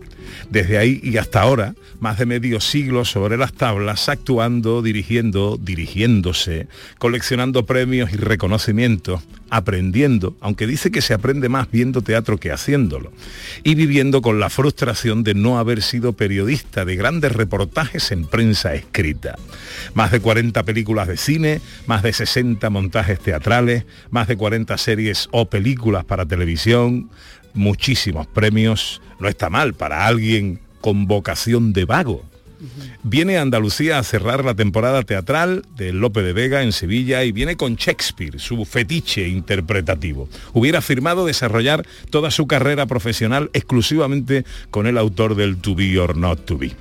Desde 0.50 0.78
ahí 0.78 1.00
y 1.04 1.18
hasta 1.18 1.42
ahora, 1.42 1.76
más 2.00 2.18
de 2.18 2.26
medio 2.26 2.60
siglo 2.60 3.06
sobre 3.06 3.38
las 3.38 3.54
tablas, 3.54 4.10
actuando, 4.10 4.82
dirigiendo, 4.82 5.58
dirigiéndose, 5.62 6.68
coleccionando 6.98 7.66
premios 7.66 8.14
y 8.14 8.18
reconocimientos, 8.18 9.22
aprendiendo, 9.50 10.36
aunque 10.42 10.68
dice 10.68 10.92
que 10.92 11.02
se 11.02 11.14
aprende 11.14 11.50
más 11.50 11.70
viendo 11.72 12.02
teatro 12.02 12.38
que 12.38 12.52
haciéndolo, 12.52 13.12
y 13.64 13.76
viviendo 13.76 14.22
con 14.22 14.40
la 14.40 14.50
frustración 14.50 15.24
de 15.24 15.34
no 15.34 15.58
haber 15.58 15.82
sido 15.82 16.14
periodista 16.14 16.86
de 16.86 16.96
grandes 16.96 17.32
reportajes 17.32 18.12
en 18.12 18.26
prensa 18.26 18.74
escrita. 18.74 19.36
Más 19.94 20.12
de 20.12 20.20
40 20.20 20.64
películas 20.64 21.08
de 21.08 21.18
cine, 21.18 21.62
más 21.88 22.04
de 22.04 22.14
60 22.14 22.70
montajes 22.70 23.20
teatrales, 23.20 23.86
más 24.10 24.28
de 24.28 24.38
40 24.38 24.78
series 24.78 25.28
o 25.32 25.50
películas 25.50 26.06
para 26.06 26.26
televisión, 26.26 27.10
muchísimos 27.56 28.28
premios, 28.28 29.02
no 29.20 29.28
está 29.28 29.50
mal 29.50 29.74
para 29.74 30.06
alguien 30.06 30.60
con 30.82 31.08
vocación 31.08 31.74
de 31.74 31.86
vago. 31.86 32.24
Viene 33.04 33.38
a 33.38 33.42
Andalucía 33.42 34.00
a 34.00 34.04
cerrar 34.04 34.44
la 34.44 34.56
temporada 34.56 35.04
teatral 35.04 35.64
de 35.76 35.94
Lope 35.94 36.22
de 36.22 36.34
Vega 36.34 36.64
en 36.64 36.72
Sevilla 36.72 37.24
y 37.24 37.32
viene 37.32 37.56
con 37.56 37.76
Shakespeare, 37.76 38.40
su 38.40 38.66
fetiche 38.66 39.28
interpretativo. 39.28 40.30
Hubiera 40.54 40.82
firmado 40.82 41.26
desarrollar 41.26 41.86
toda 42.10 42.32
su 42.32 42.48
carrera 42.48 42.86
profesional 42.86 43.50
exclusivamente 43.54 44.46
con 44.72 44.88
el 44.88 44.98
autor 44.98 45.36
del 45.36 45.58
To 45.58 45.76
Be 45.76 46.00
or 46.00 46.18
Not 46.18 46.46
To 46.46 46.58
Be. 46.58 46.72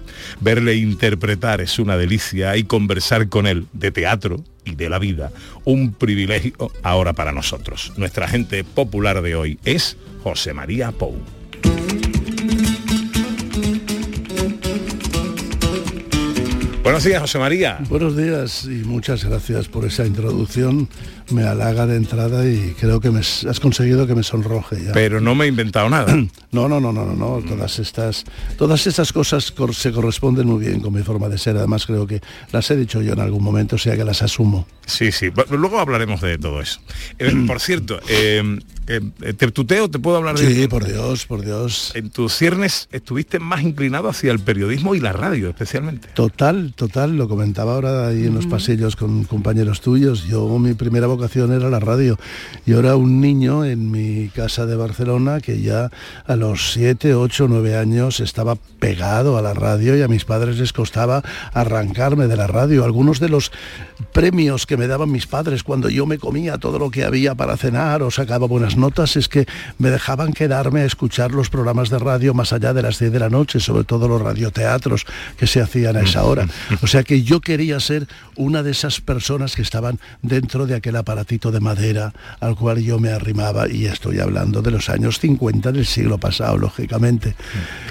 Verle 0.41 0.77
interpretar 0.77 1.61
es 1.61 1.79
una 1.79 1.97
delicia 1.97 2.57
y 2.57 2.65
conversar 2.65 3.29
con 3.29 3.47
él 3.47 3.67
de 3.73 3.91
teatro 3.91 4.43
y 4.65 4.77
de 4.77 4.89
la 4.89 4.99
vida, 4.99 5.31
un 5.65 5.93
privilegio 5.93 6.73
ahora 6.83 7.13
para 7.13 7.33
nosotros. 7.33 7.93
Nuestra 7.97 8.29
gente 8.29 8.65
popular 8.65 9.21
de 9.21 9.35
hoy 9.35 9.59
es 9.65 9.99
José 10.25 10.55
María 10.55 10.91
Pou. 10.91 11.15
Buenos 16.83 17.05
días, 17.05 17.21
José 17.21 17.39
María. 17.39 17.79
Buenos 17.91 18.17
días 18.17 18.65
y 18.65 18.87
muchas 18.87 19.23
gracias 19.23 19.69
por 19.69 19.85
esa 19.85 20.07
introducción. 20.07 20.89
Me 21.31 21.45
halaga 21.45 21.87
de 21.87 21.97
entrada 21.97 22.47
y 22.47 22.75
creo 22.79 23.01
que 23.01 23.11
me 23.11 23.21
has 23.21 23.61
conseguido 23.61 24.07
que 24.07 24.15
me 24.15 24.23
sonroje 24.23 24.85
ya. 24.85 24.93
Pero 24.93 25.21
no 25.21 25.35
me 25.35 25.47
he 25.47 25.49
inventado 25.49 25.89
nada. 25.89 26.15
No, 26.55 26.69
no, 26.69 26.79
no, 26.79 26.93
no, 26.93 27.05
no, 27.05 27.15
no. 27.15 27.43
Todas 27.49 27.81
estas, 27.81 28.25
todas 28.57 28.87
estas 28.87 29.13
cosas 29.13 29.53
se 29.73 29.91
corresponden 29.91 30.47
muy 30.47 30.65
bien 30.65 30.79
con 30.79 30.95
mi 30.95 31.03
forma 31.03 31.29
de 31.29 31.37
ser. 31.37 31.57
Además 31.57 31.85
creo 31.85 32.07
que 32.07 32.21
las 32.53 32.71
he 32.71 32.77
dicho 32.77 33.03
yo 33.03 33.15
en 33.15 33.19
algún 33.19 33.43
momento, 33.43 33.75
o 33.75 33.79
sea 33.79 33.97
que 33.97 34.05
las 34.05 34.23
asumo. 34.23 34.65
Sí, 34.87 35.11
sí. 35.11 35.33
Luego 35.51 35.81
hablaremos 35.81 36.21
de 36.21 36.39
todo 36.39 36.61
eso. 36.61 36.79
Eh, 37.19 37.33
por 37.49 37.59
cierto, 37.59 37.99
eh, 38.09 38.61
eh, 38.87 39.01
¿te 39.33 39.51
tuteo? 39.51 39.89
¿Te 39.89 39.99
puedo 39.99 40.19
hablar 40.19 40.39
de 40.39 40.55
Sí, 40.55 40.69
por 40.69 40.85
Dios, 40.85 41.27
por 41.27 41.43
Dios. 41.43 41.93
En 41.95 42.11
tus 42.11 42.35
ciernes 42.35 42.89
estuviste 42.93 43.39
más 43.39 43.63
inclinado 43.63 44.09
hacia 44.09 44.31
el 44.31 44.41
periodismo 44.41 44.95
y 44.95 45.01
la 45.01 45.13
radio, 45.13 45.49
especialmente. 45.49 46.09
Total, 46.15 46.73
total. 46.77 47.17
Lo 47.17 47.29
comentaba 47.29 47.75
ahora 47.75 48.09
ahí 48.09 48.27
en 48.27 48.35
los 48.35 48.47
pasillos 48.47 48.97
con 48.97 49.25
compañeros 49.25 49.81
tuyos. 49.81 50.27
Yo, 50.27 50.59
mi 50.59 50.75
primera 50.75 51.07
vocación 51.15 51.53
era 51.53 51.71
la 51.71 51.81
radio. 51.81 52.19
Yo 52.67 52.81
era 52.81 52.97
un 52.97 53.21
niño 53.21 53.65
en 53.65 53.91
mi 53.91 54.29
casa 54.29 54.67
de 54.67 54.77
Barcelona 54.77 55.41
que 55.41 55.61
ya 55.61 55.91
a 56.27 56.37
los 56.37 56.73
7, 56.73 57.15
8, 57.15 57.47
9 57.49 57.77
años 57.77 58.21
estaba 58.21 58.57
pegado 58.57 59.39
a 59.39 59.43
la 59.43 59.55
radio 59.55 59.97
y 59.97 60.03
a 60.03 60.09
mis 60.09 60.25
padres 60.25 60.59
les 60.59 60.73
costaba 60.73 61.23
arrancarme 61.53 62.27
de 62.27 62.37
la 62.37 62.47
radio. 62.47 62.85
Algunos 62.85 63.21
de 63.21 63.29
los 63.29 63.53
premios 64.13 64.67
que 64.67 64.77
me 64.77 64.87
daban 64.87 65.11
mis 65.11 65.27
padres 65.27 65.63
cuando 65.63 65.89
yo 65.89 66.07
me 66.07 66.19
comía 66.19 66.59
todo 66.59 66.79
lo 66.79 66.91
que 66.91 67.05
había 67.05 67.35
para 67.35 67.57
cenar 67.57 68.03
o 68.03 68.11
sacaba 68.11 68.47
buenas 68.47 68.77
notas 68.77 69.17
es 69.17 69.29
que 69.29 69.47
me 69.79 69.91
dejaban 69.91 70.33
quedarme 70.33 70.81
a 70.81 70.85
escuchar 70.85 71.33
los 71.33 71.49
programas 71.49 71.91
de 71.91 71.99
radio 71.99 72.35
más 72.35 72.53
allá 72.53 72.75
de 72.75 72.83
las 72.83 72.99
10 72.99 73.13
de 73.13 73.19
la 73.21 73.31
noche, 73.31 73.61
sobre 73.61 73.85
todo 73.85 74.09
los 74.09 74.21
radioteatros 74.21 75.07
que 75.37 75.47
se 75.47 75.61
hacían 75.61 75.97
a 75.97 76.01
esa 76.01 76.25
hora. 76.25 76.47
O 76.83 76.87
sea 76.87 77.05
que 77.05 77.23
yo 77.23 77.41
quería 77.41 77.79
ser 77.81 78.09
una 78.37 78.63
de 78.63 78.73
esas 78.73 79.01
personas 79.01 79.55
que 79.55 79.63
estaban 79.63 79.99
dentro 80.23 80.67
de 80.67 80.75
aquel 80.75 80.97
aparatito 81.05 81.53
de 81.53 81.61
madera 81.61 82.13
al 82.41 82.57
cual 82.57 82.81
yo 82.81 82.99
me 82.99 83.11
arrimaba 83.11 83.69
y 83.69 83.85
estoy 83.85 84.21
hablando 84.21 84.63
de 84.63 84.71
los 84.71 84.89
años 84.89 85.21
50 85.21 85.71
del 85.71 85.85
siglo 85.85 86.17
pasado, 86.19 86.57
lógicamente. 86.57 87.37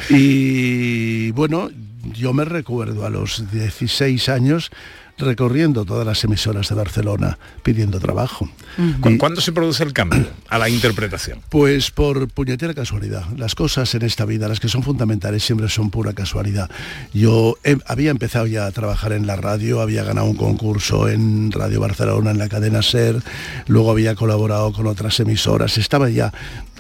Y 0.10 1.30
bueno, 1.32 1.70
yo 2.12 2.34
me 2.34 2.44
recuerdo 2.44 3.06
a 3.06 3.10
los 3.10 3.52
16 3.52 4.30
años 4.30 4.72
recorriendo 5.18 5.86
todas 5.86 6.06
las 6.06 6.24
emisoras 6.24 6.70
de 6.70 6.76
Barcelona 6.76 7.38
pidiendo 7.62 8.00
trabajo. 8.00 8.50
¿Cuándo 9.20 9.42
se 9.42 9.52
produce 9.52 9.84
el 9.84 9.94
cambio 9.94 10.28
a 10.50 10.58
la 10.58 10.70
interpretación? 10.70 11.40
Pues 11.50 11.92
por 11.92 12.28
puñetera 12.30 12.74
casualidad. 12.74 13.26
Las 13.38 13.56
cosas 13.56 13.94
en 13.96 14.02
esta 14.02 14.26
vida, 14.26 14.48
las 14.48 14.60
que 14.60 14.70
son 14.70 14.84
fundamentales, 14.84 15.44
siempre 15.44 15.70
son 15.70 15.92
pura 15.92 16.14
casualidad. 16.14 16.70
Yo 17.14 17.58
había 17.86 18.12
empezado 18.12 18.48
ya 18.48 18.66
a 18.66 18.72
trabajar 18.72 19.14
en 19.14 19.28
la 19.28 19.36
radio, 19.36 19.82
había 19.82 20.04
ganado 20.04 20.28
un 20.28 20.36
concurso 20.36 21.08
en 21.08 21.52
Radio 21.52 21.80
Barcelona, 21.80 22.32
en 22.32 22.38
la 22.38 22.50
cadena 22.50 22.82
SER, 22.82 23.22
luego 23.68 23.92
había 23.92 24.16
colaborado 24.16 24.74
con 24.74 24.88
otras 24.88 25.20
emisoras, 25.20 25.78
estaba 25.78 26.10
ya 26.10 26.34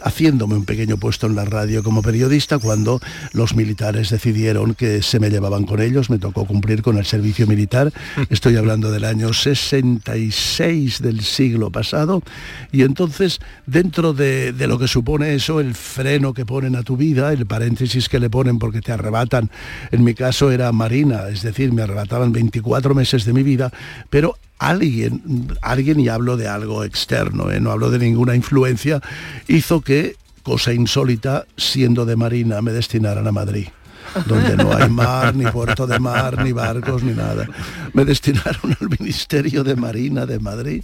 haciéndome 0.03 0.55
un 0.55 0.65
pequeño 0.65 0.97
puesto 0.97 1.27
en 1.27 1.35
la 1.35 1.45
radio 1.45 1.83
como 1.83 2.01
periodista 2.01 2.57
cuando 2.59 2.99
los 3.31 3.55
militares 3.55 4.09
decidieron 4.09 4.75
que 4.75 5.01
se 5.01 5.19
me 5.19 5.29
llevaban 5.29 5.65
con 5.65 5.81
ellos, 5.81 6.09
me 6.09 6.19
tocó 6.19 6.45
cumplir 6.45 6.81
con 6.81 6.97
el 6.97 7.05
servicio 7.05 7.47
militar, 7.47 7.91
estoy 8.29 8.55
hablando 8.57 8.91
del 8.91 9.05
año 9.05 9.33
66 9.33 11.01
del 11.01 11.21
siglo 11.21 11.71
pasado, 11.71 12.21
y 12.71 12.83
entonces 12.83 13.39
dentro 13.65 14.13
de, 14.13 14.53
de 14.53 14.67
lo 14.67 14.79
que 14.79 14.87
supone 14.87 15.35
eso, 15.35 15.59
el 15.59 15.75
freno 15.75 16.33
que 16.33 16.45
ponen 16.45 16.75
a 16.75 16.83
tu 16.83 16.97
vida, 16.97 17.31
el 17.33 17.45
paréntesis 17.45 18.09
que 18.09 18.19
le 18.19 18.29
ponen 18.29 18.59
porque 18.59 18.81
te 18.81 18.91
arrebatan, 18.91 19.49
en 19.91 20.03
mi 20.03 20.13
caso 20.13 20.51
era 20.51 20.71
Marina, 20.71 21.29
es 21.29 21.41
decir, 21.41 21.71
me 21.73 21.81
arrebataban 21.81 22.31
24 22.31 22.95
meses 22.95 23.25
de 23.25 23.33
mi 23.33 23.43
vida, 23.43 23.71
pero 24.09 24.37
alguien, 24.59 25.47
alguien 25.61 25.99
y 25.99 26.09
hablo 26.09 26.37
de 26.37 26.47
algo 26.47 26.83
externo, 26.83 27.51
¿eh? 27.51 27.59
no 27.59 27.71
hablo 27.71 27.89
de 27.89 27.99
ninguna 27.99 28.35
influencia, 28.35 29.01
hizo 29.47 29.81
que, 29.81 30.15
cosa 30.43 30.73
insólita, 30.73 31.45
siendo 31.57 32.05
de 32.05 32.15
Marina, 32.15 32.61
me 32.61 32.71
destinaran 32.71 33.27
a 33.27 33.31
Madrid 33.31 33.67
donde 34.25 34.57
no 34.57 34.73
hay 34.75 34.89
mar, 34.89 35.35
ni 35.35 35.45
puerto 35.45 35.87
de 35.87 35.99
mar, 35.99 36.43
ni 36.43 36.51
barcos, 36.51 37.03
ni 37.03 37.13
nada. 37.13 37.47
Me 37.93 38.05
destinaron 38.05 38.75
al 38.79 38.89
Ministerio 38.99 39.63
de 39.63 39.75
Marina 39.75 40.25
de 40.25 40.39
Madrid 40.39 40.83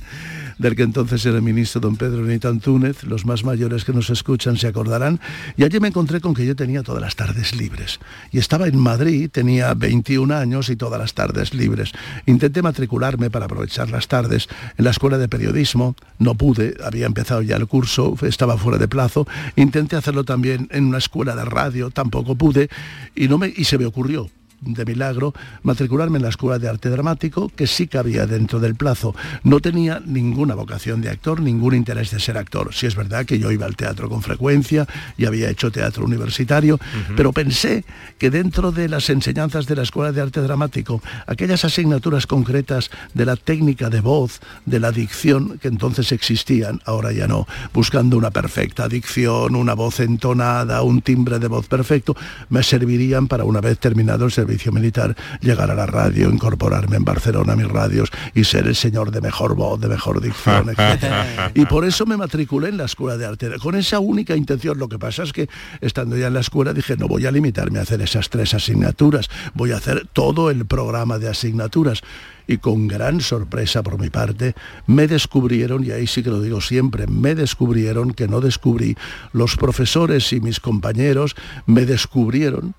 del 0.60 0.76
que 0.76 0.84
entonces 0.84 1.26
era 1.26 1.42
ministro 1.42 1.82
don 1.82 1.96
Pedro 1.96 2.24
Benito 2.24 2.50
Antúnez, 2.50 3.04
los 3.06 3.26
más 3.26 3.44
mayores 3.44 3.86
que 3.86 3.94
nos 3.94 4.12
escuchan 4.12 4.58
se 4.58 4.68
acordarán, 4.68 5.20
y 5.58 5.64
allí 5.64 5.80
me 5.80 5.88
encontré 5.88 6.22
con 6.22 6.36
que 6.36 6.46
yo 6.46 6.56
tenía 6.56 6.84
todas 6.84 7.02
las 7.02 7.16
tardes 7.16 7.56
libres. 7.56 8.00
Y 8.32 8.38
estaba 8.38 8.68
en 8.68 8.78
Madrid, 8.78 9.30
tenía 9.32 9.74
21 9.74 10.36
años 10.36 10.70
y 10.70 10.76
todas 10.76 11.00
las 11.00 11.14
tardes 11.14 11.54
libres. 11.54 11.94
Intenté 12.28 12.62
matricularme 12.62 13.32
para 13.32 13.46
aprovechar 13.46 13.90
las 13.90 14.08
tardes 14.08 14.48
en 14.78 14.86
la 14.86 14.92
escuela 14.92 15.18
de 15.18 15.30
periodismo, 15.30 15.96
no 16.20 16.36
pude, 16.36 16.76
había 16.84 17.06
empezado 17.06 17.42
ya 17.42 17.56
el 17.56 17.68
curso, 17.68 18.16
estaba 18.22 18.58
fuera 18.58 18.78
de 18.78 18.88
plazo, 18.88 19.26
intenté 19.56 19.96
hacerlo 19.96 20.26
también 20.26 20.68
en 20.72 20.86
una 20.86 20.98
escuela 20.98 21.36
de 21.36 21.46
radio, 21.46 21.90
tampoco 21.90 22.36
pude, 22.36 22.70
y, 23.16 23.30
no 23.30 23.38
me, 23.38 23.52
y 23.56 23.64
se 23.64 23.78
me 23.78 23.86
ocurrió, 23.86 24.30
de 24.62 24.86
milagro 24.86 25.34
matricularme 25.64 26.18
en 26.18 26.24
la 26.24 26.30
Escuela 26.30 26.60
de 26.60 26.68
Arte 26.68 26.90
Dramático, 26.90 27.50
que 27.56 27.68
sí 27.68 27.88
cabía 27.88 28.26
dentro 28.26 28.60
del 28.60 28.76
plazo. 28.76 29.16
No 29.44 29.60
tenía 29.60 30.02
ninguna 30.06 30.56
vocación 30.56 31.02
de 31.02 31.10
actor, 31.10 31.40
ningún 31.40 31.76
interés 31.76 32.12
de 32.12 32.20
ser 32.20 32.38
actor. 32.38 32.74
Si 32.74 32.86
es 32.86 32.96
verdad 32.96 33.26
que 33.26 33.40
yo 33.40 33.52
iba 33.52 33.66
al 33.66 33.76
teatro 33.76 34.10
con 34.10 34.22
frecuencia 34.22 34.88
y 35.18 35.26
había 35.26 35.50
hecho 35.50 35.72
teatro 35.72 36.06
universitario, 36.06 36.80
pero 37.16 37.32
pensé 37.32 37.86
que 38.18 38.30
dentro 38.30 38.72
de 38.72 38.90
las 38.90 39.10
enseñanzas 39.10 39.66
de 39.66 39.76
la 39.76 39.84
Escuela 39.84 40.12
de 40.12 40.22
Arte 40.22 40.42
Dramático, 40.42 41.02
aquellas 41.28 41.66
asignaturas 41.66 42.28
concretas 42.28 42.90
de 43.14 43.26
la 43.26 43.36
técnica 43.36 43.90
de 43.90 44.02
voz, 44.02 44.40
de 44.66 44.80
la 44.80 44.92
dicción, 44.92 45.58
que 45.60 45.68
entonces 45.68 46.12
existían, 46.12 46.82
ahora 46.86 47.12
ya 47.12 47.28
no, 47.28 47.48
buscando 47.74 48.18
una 48.18 48.32
perfecta 48.32 48.88
dicción, 48.88 49.56
una 49.56 49.74
voz 49.74 50.00
entonada, 50.00 50.82
un 50.82 51.02
timbre 51.02 51.40
de 51.40 51.48
voz 51.48 51.68
perfecto, 51.68 52.16
me 52.50 52.64
servirían 52.64 53.28
para 53.28 53.46
una 53.46 53.62
vez 53.62 53.80
terminado 53.80 54.26
el 54.26 54.32
servicio 54.32 54.49
servicio 54.50 54.72
militar, 54.72 55.16
llegar 55.42 55.70
a 55.70 55.76
la 55.76 55.86
radio, 55.86 56.28
incorporarme 56.28 56.96
en 56.96 57.06
Barcelona 57.06 57.54
a 57.54 57.56
mis 57.56 57.68
radios 57.68 58.10
y 58.34 58.46
ser 58.46 58.66
el 58.66 58.76
señor 58.76 59.12
de 59.12 59.22
mejor 59.22 59.56
voz, 59.56 59.80
de 59.80 59.88
mejor 59.88 60.22
dicción, 60.22 60.70
etc. 60.76 61.52
Y 61.54 61.68
por 61.68 61.86
eso 61.86 62.08
me 62.08 62.18
matriculé 62.18 62.70
en 62.70 62.78
la 62.78 62.86
Escuela 62.86 63.16
de 63.16 63.28
Arte, 63.28 63.52
con 63.62 63.76
esa 63.76 64.00
única 64.00 64.36
intención. 64.36 64.80
Lo 64.80 64.90
que 64.90 64.98
pasa 64.98 65.22
es 65.22 65.34
que 65.34 65.48
estando 65.82 66.18
ya 66.18 66.28
en 66.28 66.34
la 66.34 66.40
escuela 66.40 66.74
dije, 66.74 66.98
no 66.98 67.08
voy 67.08 67.28
a 67.28 67.32
limitarme 67.32 67.78
a 67.78 67.84
hacer 67.84 68.02
esas 68.02 68.32
tres 68.32 68.56
asignaturas, 68.56 69.30
voy 69.54 69.72
a 69.72 69.78
hacer 69.78 70.08
todo 70.14 70.50
el 70.50 70.66
programa 70.66 71.20
de 71.20 71.30
asignaturas 71.30 72.02
y 72.48 72.58
con 72.58 72.88
gran 72.88 73.22
sorpresa 73.22 73.84
por 73.84 74.00
mi 74.00 74.10
parte, 74.10 74.56
me 74.88 75.06
descubrieron, 75.06 75.86
y 75.86 75.92
ahí 75.92 76.08
sí 76.08 76.24
que 76.24 76.32
lo 76.32 76.42
digo 76.42 76.60
siempre, 76.60 77.06
me 77.06 77.36
descubrieron 77.36 78.16
que 78.16 78.28
no 78.28 78.42
descubrí, 78.42 78.98
los 79.32 79.56
profesores 79.58 80.34
y 80.34 80.42
mis 80.42 80.60
compañeros 80.60 81.36
me 81.68 81.86
descubrieron 81.86 82.74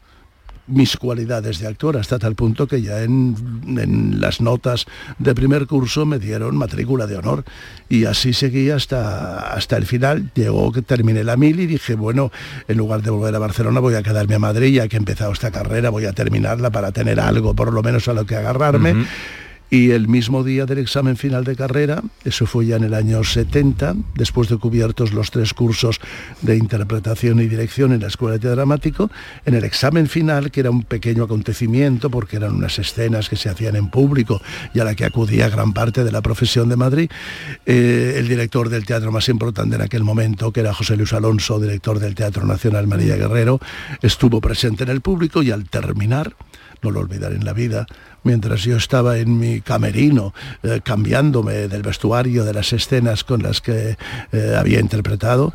mis 0.71 0.97
cualidades 0.97 1.59
de 1.59 1.67
actor 1.67 1.97
hasta 1.97 2.19
tal 2.19 2.35
punto 2.35 2.67
que 2.67 2.81
ya 2.81 3.03
en, 3.03 3.35
en, 3.67 4.21
las 4.21 4.41
notas 4.41 4.87
de 5.19 5.35
primer 5.35 5.67
curso 5.67 6.07
me 6.07 6.19
dieron 6.19 6.57
matrícula 6.57 7.07
de 7.07 7.17
honor 7.17 7.45
y 7.89 8.05
así 8.05 8.33
seguí 8.33 8.71
hasta, 8.71 9.53
hasta 9.53 9.77
el 9.77 9.87
final. 9.87 10.31
Llegó 10.35 10.73
que 10.73 10.83
terminé 10.83 11.25
la 11.25 11.37
mil 11.37 11.61
y 11.61 11.67
dije, 11.67 11.95
bueno, 11.95 12.31
en 12.69 12.79
lugar 12.79 13.03
de 13.03 13.11
volver 13.11 13.35
a 13.35 13.39
Barcelona 13.39 13.81
voy 13.81 13.95
a 13.95 14.03
quedarme 14.03 14.37
a 14.37 14.39
Madrid 14.39 14.75
ya 14.75 14.89
que 14.89 14.97
he 14.97 14.99
empezado 14.99 15.33
esta 15.33 15.51
carrera, 15.51 15.91
voy 15.91 16.07
a 16.07 16.13
terminarla 16.13 16.71
para 16.71 16.93
tener 16.93 17.21
algo 17.21 17.55
por 17.55 17.73
lo 17.73 17.83
menos 17.83 18.09
a 18.09 18.15
lo 18.15 18.25
que 18.25 18.37
agarrarme. 18.37 19.07
Y 19.71 19.93
el 19.93 20.09
mismo 20.09 20.43
día 20.43 20.67
del 20.67 20.79
examen 20.79 21.17
final 21.17 21.45
de 21.45 21.55
carrera, 21.55 22.03
eso 22.25 22.45
fue 22.45 22.67
ya 22.67 22.77
en 22.77 22.83
el 22.83 22.93
año 22.93 23.23
70, 23.23 23.95
después 24.17 24.49
de 24.49 24.57
cubiertos 24.57 25.13
los 25.13 25.31
tres 25.31 25.55
cursos 25.55 26.01
de 26.43 26.57
interpretación 26.57 27.39
y 27.39 27.47
dirección 27.47 27.93
en 27.93 28.01
la 28.01 28.09
Escuela 28.09 28.37
de 28.37 28.51
Dramático, 28.51 29.11
en 29.45 29.55
el 29.55 29.63
examen 29.63 30.09
final, 30.09 30.51
que 30.51 30.61
era 30.61 30.71
un 30.71 30.83
pequeño 30.83 31.23
acontecimiento, 31.23 32.11
porque 32.11 32.37
eran 32.37 32.57
unas 32.57 32.81
escenas 32.81 33.29
que 33.29 33.37
se 33.37 33.49
hacían 33.49 33.77
en 33.77 33.91
público 33.91 34.43
y 34.75 34.81
a 34.81 34.85
la 34.85 34.97
que 34.97 35.05
acudía 35.05 35.49
gran 35.49 35.73
parte 35.73 36.03
de 36.03 36.11
la 36.11 36.21
profesión 36.21 36.69
de 36.69 36.77
Madrid, 36.77 37.11
eh, 37.65 38.15
el 38.17 38.27
director 38.27 38.71
del 38.71 38.85
teatro 38.85 39.13
más 39.13 39.29
importante 39.29 39.77
en 39.77 39.83
aquel 39.83 40.03
momento, 40.03 40.53
que 40.53 40.61
era 40.61 40.75
José 40.75 40.97
Luis 40.97 41.13
Alonso, 41.13 41.61
director 41.61 42.01
del 42.01 42.17
Teatro 42.17 42.45
Nacional 42.45 42.89
María 42.89 43.17
Guerrero, 43.17 43.61
estuvo 44.03 44.41
presente 44.41 44.83
en 44.83 44.91
el 44.91 45.01
público 45.01 45.45
y 45.45 45.53
al 45.53 45.69
terminar, 45.69 46.35
no 46.83 46.91
lo 46.91 47.01
olvidaré 47.01 47.37
en 47.37 47.45
la 47.45 47.53
vida, 47.53 47.87
mientras 48.23 48.63
yo 48.63 48.77
estaba 48.77 49.19
en 49.19 49.39
mi 49.39 49.61
camerino 49.61 50.35
eh, 50.63 50.81
cambiándome 50.83 51.69
del 51.69 51.83
vestuario 51.83 52.45
de 52.45 52.55
las 52.55 52.73
escenas 52.73 53.25
con 53.25 53.43
las 53.43 53.61
que 53.61 53.97
eh, 54.33 54.57
había 54.59 54.81
interpretado, 54.81 55.53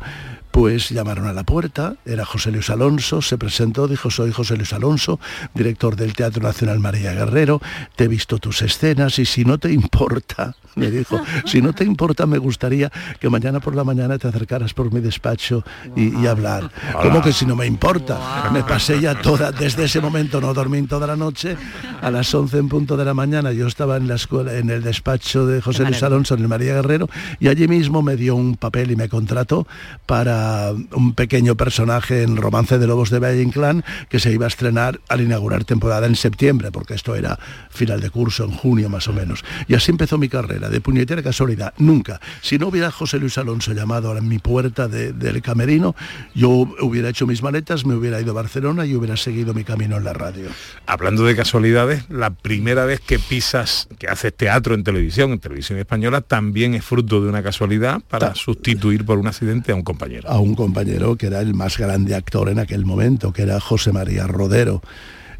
pues 0.56 0.88
llamaron 0.88 1.26
a 1.26 1.34
la 1.34 1.44
puerta, 1.44 1.96
era 2.06 2.24
José 2.24 2.50
Luis 2.50 2.70
Alonso, 2.70 3.20
se 3.20 3.36
presentó, 3.36 3.86
dijo, 3.86 4.10
soy 4.10 4.32
José 4.32 4.56
Luis 4.56 4.72
Alonso, 4.72 5.20
director 5.52 5.96
del 5.96 6.14
Teatro 6.14 6.42
Nacional 6.42 6.78
María 6.80 7.12
Guerrero, 7.12 7.60
te 7.94 8.04
he 8.04 8.08
visto 8.08 8.38
tus 8.38 8.62
escenas 8.62 9.18
y 9.18 9.26
si 9.26 9.44
no 9.44 9.58
te 9.58 9.70
importa, 9.70 10.56
me 10.74 10.90
dijo, 10.90 11.20
si 11.44 11.60
no 11.60 11.74
te 11.74 11.84
importa 11.84 12.24
me 12.24 12.38
gustaría 12.38 12.90
que 13.20 13.28
mañana 13.28 13.60
por 13.60 13.76
la 13.76 13.84
mañana 13.84 14.16
te 14.16 14.28
acercaras 14.28 14.72
por 14.72 14.90
mi 14.90 15.00
despacho 15.00 15.62
y, 15.94 16.18
y 16.18 16.26
hablar. 16.26 16.70
¿Cómo 17.02 17.20
que 17.20 17.34
si 17.34 17.44
no 17.44 17.54
me 17.54 17.66
importa? 17.66 18.48
Me 18.50 18.64
pasé 18.64 18.98
ya 18.98 19.20
toda, 19.20 19.52
desde 19.52 19.84
ese 19.84 20.00
momento 20.00 20.40
no 20.40 20.54
dormí 20.54 20.80
toda 20.86 21.06
la 21.06 21.16
noche, 21.16 21.54
a 22.00 22.10
las 22.10 22.34
11 22.34 22.56
en 22.56 22.68
punto 22.70 22.96
de 22.96 23.04
la 23.04 23.12
mañana 23.12 23.52
yo 23.52 23.66
estaba 23.66 23.98
en 23.98 24.08
la 24.08 24.14
escuela, 24.14 24.54
en 24.54 24.70
el 24.70 24.82
despacho 24.82 25.46
de 25.46 25.60
José 25.60 25.84
Luis 25.84 26.02
Alonso, 26.02 26.34
en 26.34 26.40
el 26.40 26.48
María 26.48 26.72
Guerrero, 26.76 27.10
y 27.40 27.48
allí 27.48 27.68
mismo 27.68 28.00
me 28.00 28.16
dio 28.16 28.34
un 28.36 28.56
papel 28.56 28.90
y 28.90 28.96
me 28.96 29.10
contrató 29.10 29.66
para 30.06 30.45
un 30.92 31.14
pequeño 31.14 31.56
personaje 31.56 32.22
en 32.22 32.36
Romance 32.36 32.78
de 32.78 32.86
Lobos 32.86 33.10
de 33.10 33.18
Valle 33.18 33.42
Inclán 33.42 33.84
que 34.08 34.18
se 34.18 34.32
iba 34.32 34.46
a 34.46 34.48
estrenar 34.48 35.00
al 35.08 35.20
inaugurar 35.20 35.64
temporada 35.64 36.06
en 36.06 36.16
septiembre, 36.16 36.70
porque 36.72 36.94
esto 36.94 37.14
era 37.14 37.38
final 37.70 38.00
de 38.00 38.10
curso 38.10 38.44
en 38.44 38.52
junio 38.52 38.88
más 38.88 39.08
o 39.08 39.12
menos. 39.12 39.44
Y 39.68 39.74
así 39.74 39.90
empezó 39.90 40.18
mi 40.18 40.28
carrera, 40.28 40.68
de 40.68 40.80
puñetera 40.80 41.22
casualidad. 41.22 41.74
Nunca, 41.78 42.20
si 42.42 42.58
no 42.58 42.68
hubiera 42.68 42.90
José 42.90 43.18
Luis 43.18 43.38
Alonso 43.38 43.72
llamado 43.72 44.10
a 44.10 44.20
mi 44.20 44.38
puerta 44.38 44.88
del 44.88 45.42
camerino, 45.42 45.94
yo 46.34 46.50
hubiera 46.80 47.08
hecho 47.08 47.26
mis 47.26 47.42
maletas, 47.42 47.84
me 47.84 47.94
hubiera 47.94 48.20
ido 48.20 48.32
a 48.32 48.34
Barcelona 48.34 48.86
y 48.86 48.94
hubiera 48.94 49.16
seguido 49.16 49.54
mi 49.54 49.64
camino 49.64 49.96
en 49.96 50.04
la 50.04 50.12
radio. 50.12 50.48
Hablando 50.86 51.24
de 51.24 51.36
casualidades, 51.36 52.08
la 52.10 52.30
primera 52.30 52.84
vez 52.84 53.00
que 53.00 53.18
pisas, 53.18 53.88
que 53.98 54.08
haces 54.08 54.34
teatro 54.36 54.74
en 54.74 54.84
televisión, 54.84 55.32
en 55.32 55.38
televisión 55.38 55.78
española, 55.78 56.20
también 56.20 56.74
es 56.74 56.84
fruto 56.84 57.20
de 57.22 57.28
una 57.28 57.42
casualidad 57.42 58.00
para 58.08 58.34
sustituir 58.34 59.04
por 59.04 59.18
un 59.18 59.26
accidente 59.26 59.72
a 59.72 59.74
un 59.74 59.82
compañero 59.82 60.25
a 60.26 60.38
un 60.38 60.54
compañero 60.54 61.16
que 61.16 61.26
era 61.26 61.40
el 61.40 61.54
más 61.54 61.78
grande 61.78 62.14
actor 62.14 62.48
en 62.48 62.58
aquel 62.58 62.84
momento, 62.84 63.32
que 63.32 63.42
era 63.42 63.60
José 63.60 63.92
María 63.92 64.26
Rodero. 64.26 64.82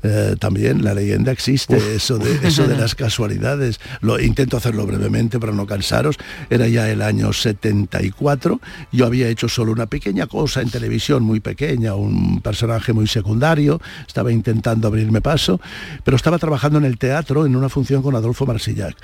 Eh, 0.09 0.37
también 0.39 0.85
la 0.85 0.95
leyenda 0.95 1.33
existe, 1.33 1.77
eso 1.97 2.19
de, 2.19 2.47
eso 2.47 2.67
de 2.69 2.77
las 2.77 2.95
casualidades. 2.95 3.81
Lo 4.01 4.21
intento 4.21 4.57
hacerlo 4.57 4.87
brevemente 4.87 5.41
para 5.41 5.53
no 5.53 5.67
cansaros. 5.67 6.17
Era 6.49 6.69
ya 6.69 6.89
el 6.89 7.03
año 7.03 7.33
74. 7.33 8.61
Yo 8.93 9.07
había 9.07 9.29
hecho 9.29 9.49
solo 9.49 9.73
una 9.73 9.87
pequeña 9.87 10.27
cosa 10.27 10.63
en 10.63 10.71
televisión, 10.71 11.25
muy 11.25 11.41
pequeña, 11.41 11.95
un 11.95 12.41
personaje 12.41 12.93
muy 12.93 13.09
secundario. 13.09 13.81
Estaba 14.07 14.31
intentando 14.31 14.87
abrirme 14.87 15.21
paso, 15.21 15.61
pero 16.05 16.17
estaba 16.17 16.39
trabajando 16.39 16.79
en 16.79 16.85
el 16.85 16.99
teatro 16.99 17.47
en 17.47 17.57
una 17.57 17.69
función 17.69 18.03
con 18.03 18.15
Adolfo 18.15 18.47
Marsillac. 18.47 18.97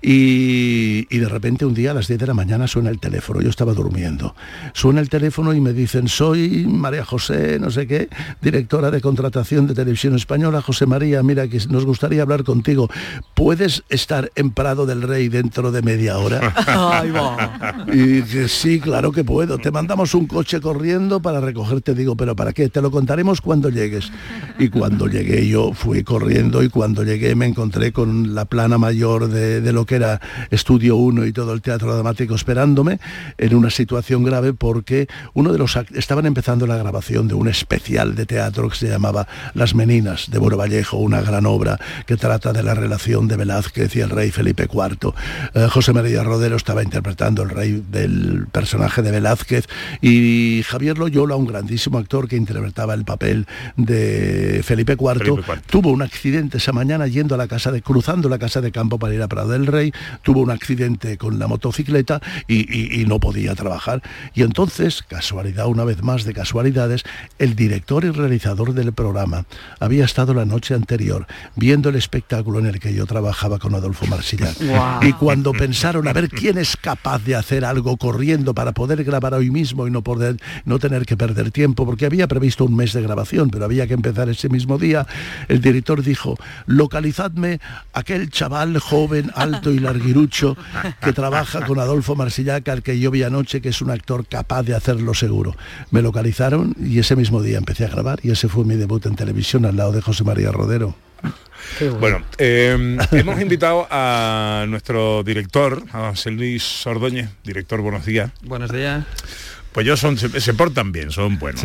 Y, 0.00 1.06
y 1.10 1.18
de 1.18 1.28
repente 1.28 1.66
un 1.66 1.74
día 1.74 1.90
a 1.90 1.94
las 1.94 2.08
10 2.08 2.20
de 2.20 2.26
la 2.26 2.34
mañana 2.34 2.66
suena 2.66 2.88
el 2.88 2.98
teléfono. 2.98 3.42
Yo 3.42 3.50
estaba 3.50 3.74
durmiendo. 3.74 4.34
Suena 4.72 5.00
el 5.00 5.10
teléfono 5.10 5.52
y 5.52 5.60
me 5.60 5.74
dicen, 5.74 6.08
soy 6.08 6.66
María 6.66 7.04
José, 7.04 7.58
no 7.60 7.70
sé 7.70 7.86
qué, 7.86 8.08
directora 8.40 8.90
de 8.90 9.00
contratación 9.02 9.66
de 9.66 9.74
televisión 9.74 10.14
española 10.14 10.45
Hola 10.46 10.62
José 10.62 10.86
María, 10.86 11.22
mira 11.22 11.48
que 11.48 11.58
nos 11.68 11.84
gustaría 11.84 12.22
hablar 12.22 12.44
contigo. 12.44 12.88
¿Puedes 13.34 13.82
estar 13.88 14.30
en 14.36 14.50
Prado 14.50 14.86
del 14.86 15.02
Rey 15.02 15.28
dentro 15.28 15.72
de 15.72 15.82
media 15.82 16.18
hora? 16.18 16.54
Y 17.92 18.20
dice, 18.20 18.48
sí, 18.48 18.80
claro 18.80 19.12
que 19.12 19.24
puedo. 19.24 19.58
Te 19.58 19.70
mandamos 19.70 20.14
un 20.14 20.26
coche 20.26 20.60
corriendo 20.60 21.20
para 21.20 21.40
recogerte. 21.40 21.94
Digo, 21.94 22.16
pero 22.16 22.36
¿para 22.36 22.52
qué? 22.52 22.68
Te 22.68 22.82
lo 22.82 22.90
contaremos 22.90 23.40
cuando 23.40 23.68
llegues. 23.68 24.10
Y 24.58 24.68
cuando 24.68 25.06
llegué 25.06 25.46
yo 25.48 25.72
fui 25.72 26.02
corriendo 26.02 26.62
y 26.62 26.68
cuando 26.68 27.02
llegué 27.02 27.34
me 27.34 27.46
encontré 27.46 27.92
con 27.92 28.34
la 28.34 28.44
plana 28.44 28.78
mayor 28.78 29.28
de, 29.28 29.60
de 29.60 29.72
lo 29.72 29.84
que 29.86 29.96
era 29.96 30.20
Estudio 30.50 30.96
1 30.96 31.26
y 31.26 31.32
todo 31.32 31.52
el 31.52 31.62
teatro 31.62 31.92
dramático 31.94 32.34
esperándome 32.34 32.98
en 33.38 33.54
una 33.54 33.70
situación 33.70 34.22
grave 34.22 34.52
porque 34.52 35.08
uno 35.34 35.52
de 35.52 35.58
los 35.58 35.76
estaban 35.94 36.26
empezando 36.26 36.66
la 36.66 36.76
grabación 36.76 37.28
de 37.28 37.34
un 37.34 37.48
especial 37.48 38.14
de 38.14 38.26
teatro 38.26 38.68
que 38.68 38.76
se 38.76 38.88
llamaba 38.88 39.26
Las 39.54 39.74
Meninas 39.74 40.25
de 40.28 40.38
Bueno 40.38 40.56
Vallejo, 40.56 40.96
una 40.98 41.20
gran 41.20 41.46
obra 41.46 41.78
que 42.06 42.16
trata 42.16 42.52
de 42.52 42.62
la 42.62 42.74
relación 42.74 43.28
de 43.28 43.36
Velázquez 43.36 43.94
y 43.96 44.00
el 44.00 44.10
rey 44.10 44.30
Felipe 44.30 44.68
IV. 44.72 45.12
Eh, 45.54 45.68
José 45.70 45.92
María 45.92 46.22
Rodero 46.22 46.56
estaba 46.56 46.82
interpretando 46.82 47.42
el 47.42 47.50
rey 47.50 47.84
del 47.90 48.46
personaje 48.50 49.02
de 49.02 49.10
Velázquez 49.10 49.66
y 50.00 50.62
Javier 50.66 50.98
Loyola, 50.98 51.36
un 51.36 51.46
grandísimo 51.46 51.98
actor 51.98 52.28
que 52.28 52.36
interpretaba 52.36 52.94
el 52.94 53.04
papel 53.04 53.46
de 53.76 54.62
Felipe 54.64 54.96
IV, 54.98 55.42
tuvo 55.68 55.90
un 55.90 56.02
accidente 56.02 56.58
esa 56.58 56.72
mañana 56.72 57.06
yendo 57.06 57.34
a 57.34 57.38
la 57.38 57.48
casa 57.48 57.70
de, 57.72 57.82
cruzando 57.82 58.28
la 58.28 58.38
casa 58.38 58.60
de 58.60 58.72
campo 58.72 58.98
para 58.98 59.14
ir 59.14 59.22
a 59.22 59.28
Prado 59.28 59.50
del 59.50 59.66
Rey, 59.66 59.92
tuvo 60.22 60.40
un 60.40 60.50
accidente 60.50 61.18
con 61.18 61.38
la 61.38 61.46
motocicleta 61.46 62.20
y, 62.48 63.00
y 63.00 63.06
no 63.06 63.20
podía 63.20 63.54
trabajar. 63.54 64.02
Y 64.34 64.42
entonces, 64.42 65.02
casualidad 65.02 65.66
una 65.66 65.84
vez 65.84 66.02
más 66.02 66.24
de 66.24 66.34
casualidades, 66.34 67.04
el 67.38 67.54
director 67.54 68.04
y 68.04 68.10
realizador 68.10 68.72
del 68.74 68.92
programa 68.92 69.44
había 69.80 70.04
estado 70.16 70.32
la 70.32 70.46
noche 70.46 70.72
anterior 70.72 71.26
viendo 71.56 71.90
el 71.90 71.96
espectáculo 71.96 72.58
en 72.58 72.64
el 72.64 72.80
que 72.80 72.94
yo 72.94 73.04
trabajaba 73.04 73.58
con 73.58 73.74
Adolfo 73.74 74.06
Marsillac. 74.06 74.56
Y 75.02 75.12
cuando 75.12 75.52
pensaron 75.52 76.08
a 76.08 76.12
ver 76.12 76.28
quién 76.30 76.56
es 76.56 76.76
capaz 76.76 77.22
de 77.22 77.34
hacer 77.34 77.64
algo 77.64 77.96
corriendo 77.98 78.54
para 78.54 78.72
poder 78.72 79.04
grabar 79.04 79.34
hoy 79.34 79.50
mismo 79.50 79.86
y 79.86 79.90
no 79.90 80.02
poder 80.02 80.36
no 80.64 80.78
tener 80.78 81.04
que 81.04 81.16
perder 81.16 81.50
tiempo, 81.50 81.84
porque 81.84 82.06
había 82.06 82.28
previsto 82.28 82.64
un 82.64 82.74
mes 82.74 82.92
de 82.94 83.02
grabación, 83.02 83.50
pero 83.50 83.66
había 83.66 83.86
que 83.86 83.94
empezar 83.94 84.28
ese 84.28 84.48
mismo 84.48 84.78
día, 84.78 85.06
el 85.48 85.60
director 85.60 86.02
dijo, 86.02 86.36
localizadme 86.66 87.60
aquel 87.92 88.30
chaval 88.30 88.78
joven, 88.78 89.30
alto 89.34 89.70
y 89.70 89.78
larguirucho 89.80 90.56
que 91.02 91.12
trabaja 91.12 91.66
con 91.66 91.78
Adolfo 91.78 92.16
Marsillac, 92.16 92.66
al 92.68 92.82
que 92.82 92.98
yo 92.98 93.10
vi 93.10 93.22
anoche, 93.22 93.60
que 93.60 93.68
es 93.68 93.82
un 93.82 93.90
actor 93.90 94.26
capaz 94.26 94.62
de 94.62 94.74
hacerlo 94.74 95.12
seguro. 95.12 95.56
Me 95.90 96.00
localizaron 96.00 96.74
y 96.82 96.98
ese 97.00 97.16
mismo 97.16 97.42
día 97.42 97.58
empecé 97.58 97.84
a 97.84 97.88
grabar 97.88 98.18
y 98.22 98.30
ese 98.30 98.48
fue 98.48 98.64
mi 98.64 98.76
debut 98.76 99.04
en 99.04 99.14
televisión 99.14 99.66
al 99.66 99.76
lado 99.76 99.92
de 99.92 100.05
José 100.06 100.22
María 100.22 100.52
Rodero. 100.52 100.94
Bueno, 101.98 102.22
eh, 102.38 102.96
hemos 103.10 103.40
invitado 103.40 103.88
a 103.90 104.64
nuestro 104.68 105.24
director, 105.24 105.82
a 105.92 106.10
José 106.10 106.30
Luis 106.30 106.86
Ordóñez. 106.86 107.28
Director, 107.42 107.80
buenos 107.80 108.06
días. 108.06 108.30
Buenos 108.42 108.70
días. 108.70 109.04
Pues 109.76 109.84
ellos 109.84 110.00
son, 110.00 110.16
se, 110.16 110.54
portan 110.54 110.90
bien, 110.90 111.10
son 111.10 111.38
buenos. 111.38 111.62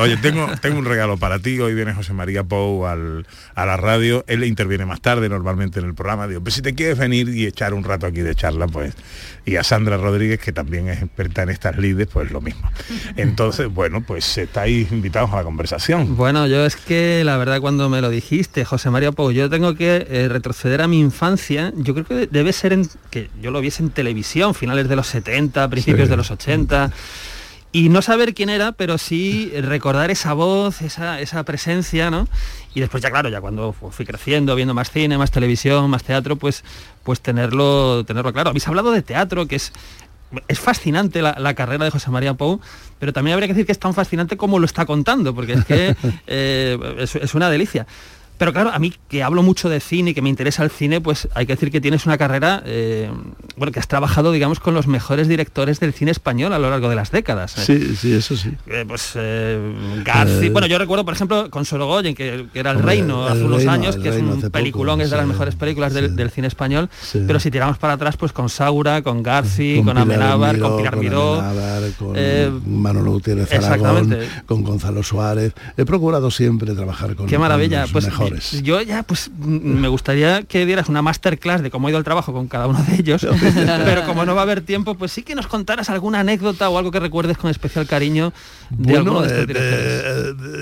Oye, 0.00 0.16
tengo, 0.16 0.48
tengo 0.60 0.80
un 0.80 0.84
regalo 0.84 1.16
para 1.16 1.38
ti. 1.38 1.60
Hoy 1.60 1.74
viene 1.74 1.94
José 1.94 2.12
María 2.12 2.42
Pou 2.42 2.86
al, 2.86 3.24
a 3.54 3.64
la 3.64 3.76
radio. 3.76 4.24
Él 4.26 4.42
interviene 4.42 4.84
más 4.84 5.00
tarde 5.00 5.28
normalmente 5.28 5.78
en 5.78 5.86
el 5.86 5.94
programa. 5.94 6.26
Digo, 6.26 6.40
pues 6.40 6.56
si 6.56 6.62
te 6.62 6.74
quieres 6.74 6.98
venir 6.98 7.28
y 7.28 7.46
echar 7.46 7.72
un 7.72 7.84
rato 7.84 8.06
aquí 8.06 8.20
de 8.20 8.34
charla, 8.34 8.66
pues. 8.66 8.96
Y 9.44 9.54
a 9.54 9.62
Sandra 9.62 9.96
Rodríguez, 9.96 10.40
que 10.40 10.50
también 10.50 10.88
es 10.88 11.02
experta 11.02 11.44
en 11.44 11.50
estas 11.50 11.78
lides, 11.78 12.08
pues 12.12 12.32
lo 12.32 12.40
mismo. 12.40 12.68
Entonces, 13.14 13.68
bueno, 13.72 14.02
pues 14.04 14.36
estáis 14.38 14.90
invitados 14.90 15.30
a 15.32 15.36
la 15.36 15.44
conversación. 15.44 16.16
Bueno, 16.16 16.48
yo 16.48 16.66
es 16.66 16.74
que 16.74 17.22
la 17.22 17.36
verdad 17.36 17.60
cuando 17.60 17.88
me 17.88 18.00
lo 18.00 18.10
dijiste, 18.10 18.64
José 18.64 18.90
María 18.90 19.12
Pou, 19.12 19.30
yo 19.30 19.48
tengo 19.48 19.76
que 19.76 20.04
eh, 20.10 20.26
retroceder 20.28 20.82
a 20.82 20.88
mi 20.88 20.98
infancia. 20.98 21.72
Yo 21.76 21.94
creo 21.94 22.06
que 22.06 22.26
debe 22.26 22.52
ser 22.52 22.72
en, 22.72 22.88
que 23.10 23.30
yo 23.40 23.52
lo 23.52 23.60
viese 23.60 23.84
en 23.84 23.90
televisión, 23.90 24.52
finales 24.52 24.88
de 24.88 24.96
los 24.96 25.06
70, 25.06 25.70
principios 25.70 26.08
de 26.08 26.16
los 26.16 26.28
80 26.32 26.90
y 27.72 27.88
no 27.88 28.02
saber 28.02 28.34
quién 28.34 28.50
era, 28.50 28.72
pero 28.72 28.98
sí 28.98 29.50
recordar 29.60 30.10
esa 30.10 30.34
voz, 30.34 30.82
esa, 30.82 31.20
esa 31.20 31.42
presencia, 31.44 32.10
¿no? 32.10 32.28
Y 32.74 32.80
después 32.80 33.02
ya 33.02 33.10
claro, 33.10 33.30
ya 33.30 33.40
cuando 33.40 33.72
fui 33.72 34.04
creciendo, 34.04 34.54
viendo 34.54 34.74
más 34.74 34.90
cine, 34.90 35.16
más 35.16 35.30
televisión, 35.30 35.88
más 35.88 36.04
teatro, 36.04 36.36
pues, 36.36 36.64
pues 37.02 37.20
tenerlo, 37.20 38.04
tenerlo 38.04 38.32
claro. 38.32 38.50
Habéis 38.50 38.68
hablado 38.68 38.92
de 38.92 39.02
teatro, 39.02 39.46
que 39.46 39.56
es 39.56 39.72
es 40.48 40.58
fascinante 40.58 41.20
la, 41.22 41.36
la 41.38 41.54
carrera 41.54 41.84
de 41.84 41.90
José 41.90 42.10
María 42.10 42.34
Pou, 42.34 42.60
pero 42.98 43.12
también 43.12 43.34
habría 43.34 43.48
que 43.48 43.54
decir 43.54 43.66
que 43.66 43.72
es 43.72 43.78
tan 43.78 43.92
fascinante 43.94 44.36
como 44.36 44.58
lo 44.58 44.64
está 44.64 44.86
contando, 44.86 45.34
porque 45.34 45.54
es 45.54 45.64
que 45.64 45.96
eh, 46.26 46.96
es, 46.98 47.16
es 47.16 47.34
una 47.34 47.50
delicia. 47.50 47.86
Pero 48.42 48.52
claro, 48.52 48.70
a 48.72 48.80
mí 48.80 48.92
que 49.08 49.22
hablo 49.22 49.44
mucho 49.44 49.68
de 49.68 49.78
cine 49.78 50.10
y 50.10 50.14
que 50.14 50.20
me 50.20 50.28
interesa 50.28 50.64
el 50.64 50.70
cine, 50.70 51.00
pues 51.00 51.28
hay 51.32 51.46
que 51.46 51.52
decir 51.52 51.70
que 51.70 51.80
tienes 51.80 52.06
una 52.06 52.18
carrera, 52.18 52.60
eh, 52.66 53.08
bueno, 53.56 53.70
que 53.72 53.78
has 53.78 53.86
trabajado, 53.86 54.32
digamos, 54.32 54.58
con 54.58 54.74
los 54.74 54.88
mejores 54.88 55.28
directores 55.28 55.78
del 55.78 55.92
cine 55.92 56.10
español 56.10 56.52
a 56.52 56.58
lo 56.58 56.68
largo 56.68 56.88
de 56.88 56.96
las 56.96 57.12
décadas. 57.12 57.56
¿eh? 57.58 57.62
Sí, 57.64 57.94
sí, 57.94 58.12
eso 58.12 58.36
sí. 58.36 58.50
Eh, 58.66 58.84
pues 58.84 59.12
eh, 59.14 59.60
Garci, 60.04 60.46
Eh, 60.46 60.50
bueno, 60.50 60.66
yo 60.66 60.76
recuerdo, 60.78 61.04
por 61.04 61.14
ejemplo, 61.14 61.50
con 61.50 61.64
Sorogoyen, 61.64 62.16
que, 62.16 62.46
que 62.52 62.58
era 62.58 62.72
El 62.72 62.78
Hombre, 62.78 62.96
Reino 62.96 63.28
El 63.28 63.32
hace 63.32 63.44
unos 63.44 63.58
Reino, 63.58 63.70
años, 63.74 63.96
que 63.96 64.08
es 64.08 64.16
un 64.16 64.50
peliculón, 64.50 64.96
poco, 64.96 65.04
es 65.04 65.10
de 65.12 65.16
las 65.18 65.26
mejores 65.28 65.54
películas 65.54 65.94
del, 65.94 66.16
del 66.16 66.30
cine 66.32 66.48
español. 66.48 66.90
Sí. 67.00 67.22
Pero 67.24 67.38
si 67.38 67.48
tiramos 67.52 67.78
para 67.78 67.92
atrás, 67.92 68.16
pues 68.16 68.32
con 68.32 68.48
Saura, 68.48 69.02
con 69.02 69.22
Garci, 69.22 69.82
con, 69.84 69.96
Amenábar, 69.96 70.56
Miró, 70.56 70.68
con 70.68 70.78
Pilar 70.78 70.96
Miró. 70.96 71.34
Amenábar, 71.40 71.82
con 71.96 72.12
eh, 72.16 72.50
Manolo 72.66 73.12
Gutiérrez 73.12 73.52
Aragón, 73.52 74.16
con 74.46 74.64
Gonzalo 74.64 75.04
Suárez. 75.04 75.52
He 75.76 75.84
procurado 75.84 76.28
siempre 76.32 76.74
trabajar 76.74 77.14
con, 77.14 77.26
Qué 77.28 77.36
con 77.36 77.42
maravilla. 77.42 77.82
los 77.82 77.92
Pues 77.92 78.06
mejores. 78.06 78.31
Yo 78.62 78.80
ya 78.80 79.02
pues 79.02 79.30
me 79.38 79.88
gustaría 79.88 80.42
que 80.42 80.66
dieras 80.66 80.88
una 80.88 81.02
masterclass 81.02 81.62
de 81.62 81.70
cómo 81.70 81.86
ha 81.86 81.90
ido 81.90 81.98
el 81.98 82.04
trabajo 82.04 82.32
con 82.32 82.48
cada 82.48 82.66
uno 82.66 82.82
de 82.82 82.96
ellos, 82.96 83.26
pero 83.84 84.04
como 84.06 84.24
no 84.24 84.34
va 84.34 84.42
a 84.42 84.44
haber 84.44 84.60
tiempo, 84.62 84.94
pues 84.94 85.12
sí 85.12 85.22
que 85.22 85.34
nos 85.34 85.46
contaras 85.46 85.90
alguna 85.90 86.20
anécdota 86.20 86.68
o 86.68 86.78
algo 86.78 86.90
que 86.90 87.00
recuerdes 87.00 87.38
con 87.38 87.50
especial 87.50 87.86
cariño 87.86 88.32
de 88.70 88.96
alguno 88.96 89.22
de 89.22 89.26
estos 89.28 89.42
eh, 89.42 89.46
directores. 89.46 90.02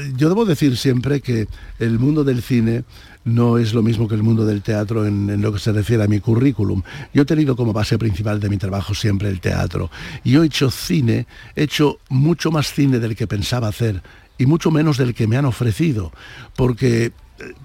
eh, 0.08 0.12
yo 0.16 0.28
debo 0.28 0.44
decir 0.44 0.76
siempre 0.76 1.20
que 1.20 1.48
el 1.78 1.98
mundo 1.98 2.24
del 2.24 2.42
cine 2.42 2.84
no 3.24 3.58
es 3.58 3.74
lo 3.74 3.82
mismo 3.82 4.08
que 4.08 4.14
el 4.14 4.22
mundo 4.22 4.46
del 4.46 4.62
teatro 4.62 5.06
en, 5.06 5.28
en 5.28 5.42
lo 5.42 5.52
que 5.52 5.58
se 5.58 5.72
refiere 5.72 6.04
a 6.04 6.08
mi 6.08 6.20
currículum. 6.20 6.82
Yo 7.12 7.22
he 7.22 7.26
tenido 7.26 7.54
como 7.54 7.72
base 7.72 7.98
principal 7.98 8.40
de 8.40 8.48
mi 8.48 8.56
trabajo 8.56 8.94
siempre 8.94 9.28
el 9.28 9.40
teatro. 9.40 9.90
Y 10.24 10.32
yo 10.32 10.42
he 10.42 10.46
hecho 10.46 10.70
cine, 10.70 11.26
he 11.54 11.64
hecho 11.64 11.98
mucho 12.08 12.50
más 12.50 12.72
cine 12.72 12.98
del 12.98 13.16
que 13.16 13.26
pensaba 13.26 13.68
hacer 13.68 14.02
y 14.38 14.46
mucho 14.46 14.70
menos 14.70 14.96
del 14.96 15.14
que 15.14 15.26
me 15.26 15.36
han 15.36 15.44
ofrecido. 15.44 16.12
Porque 16.56 17.12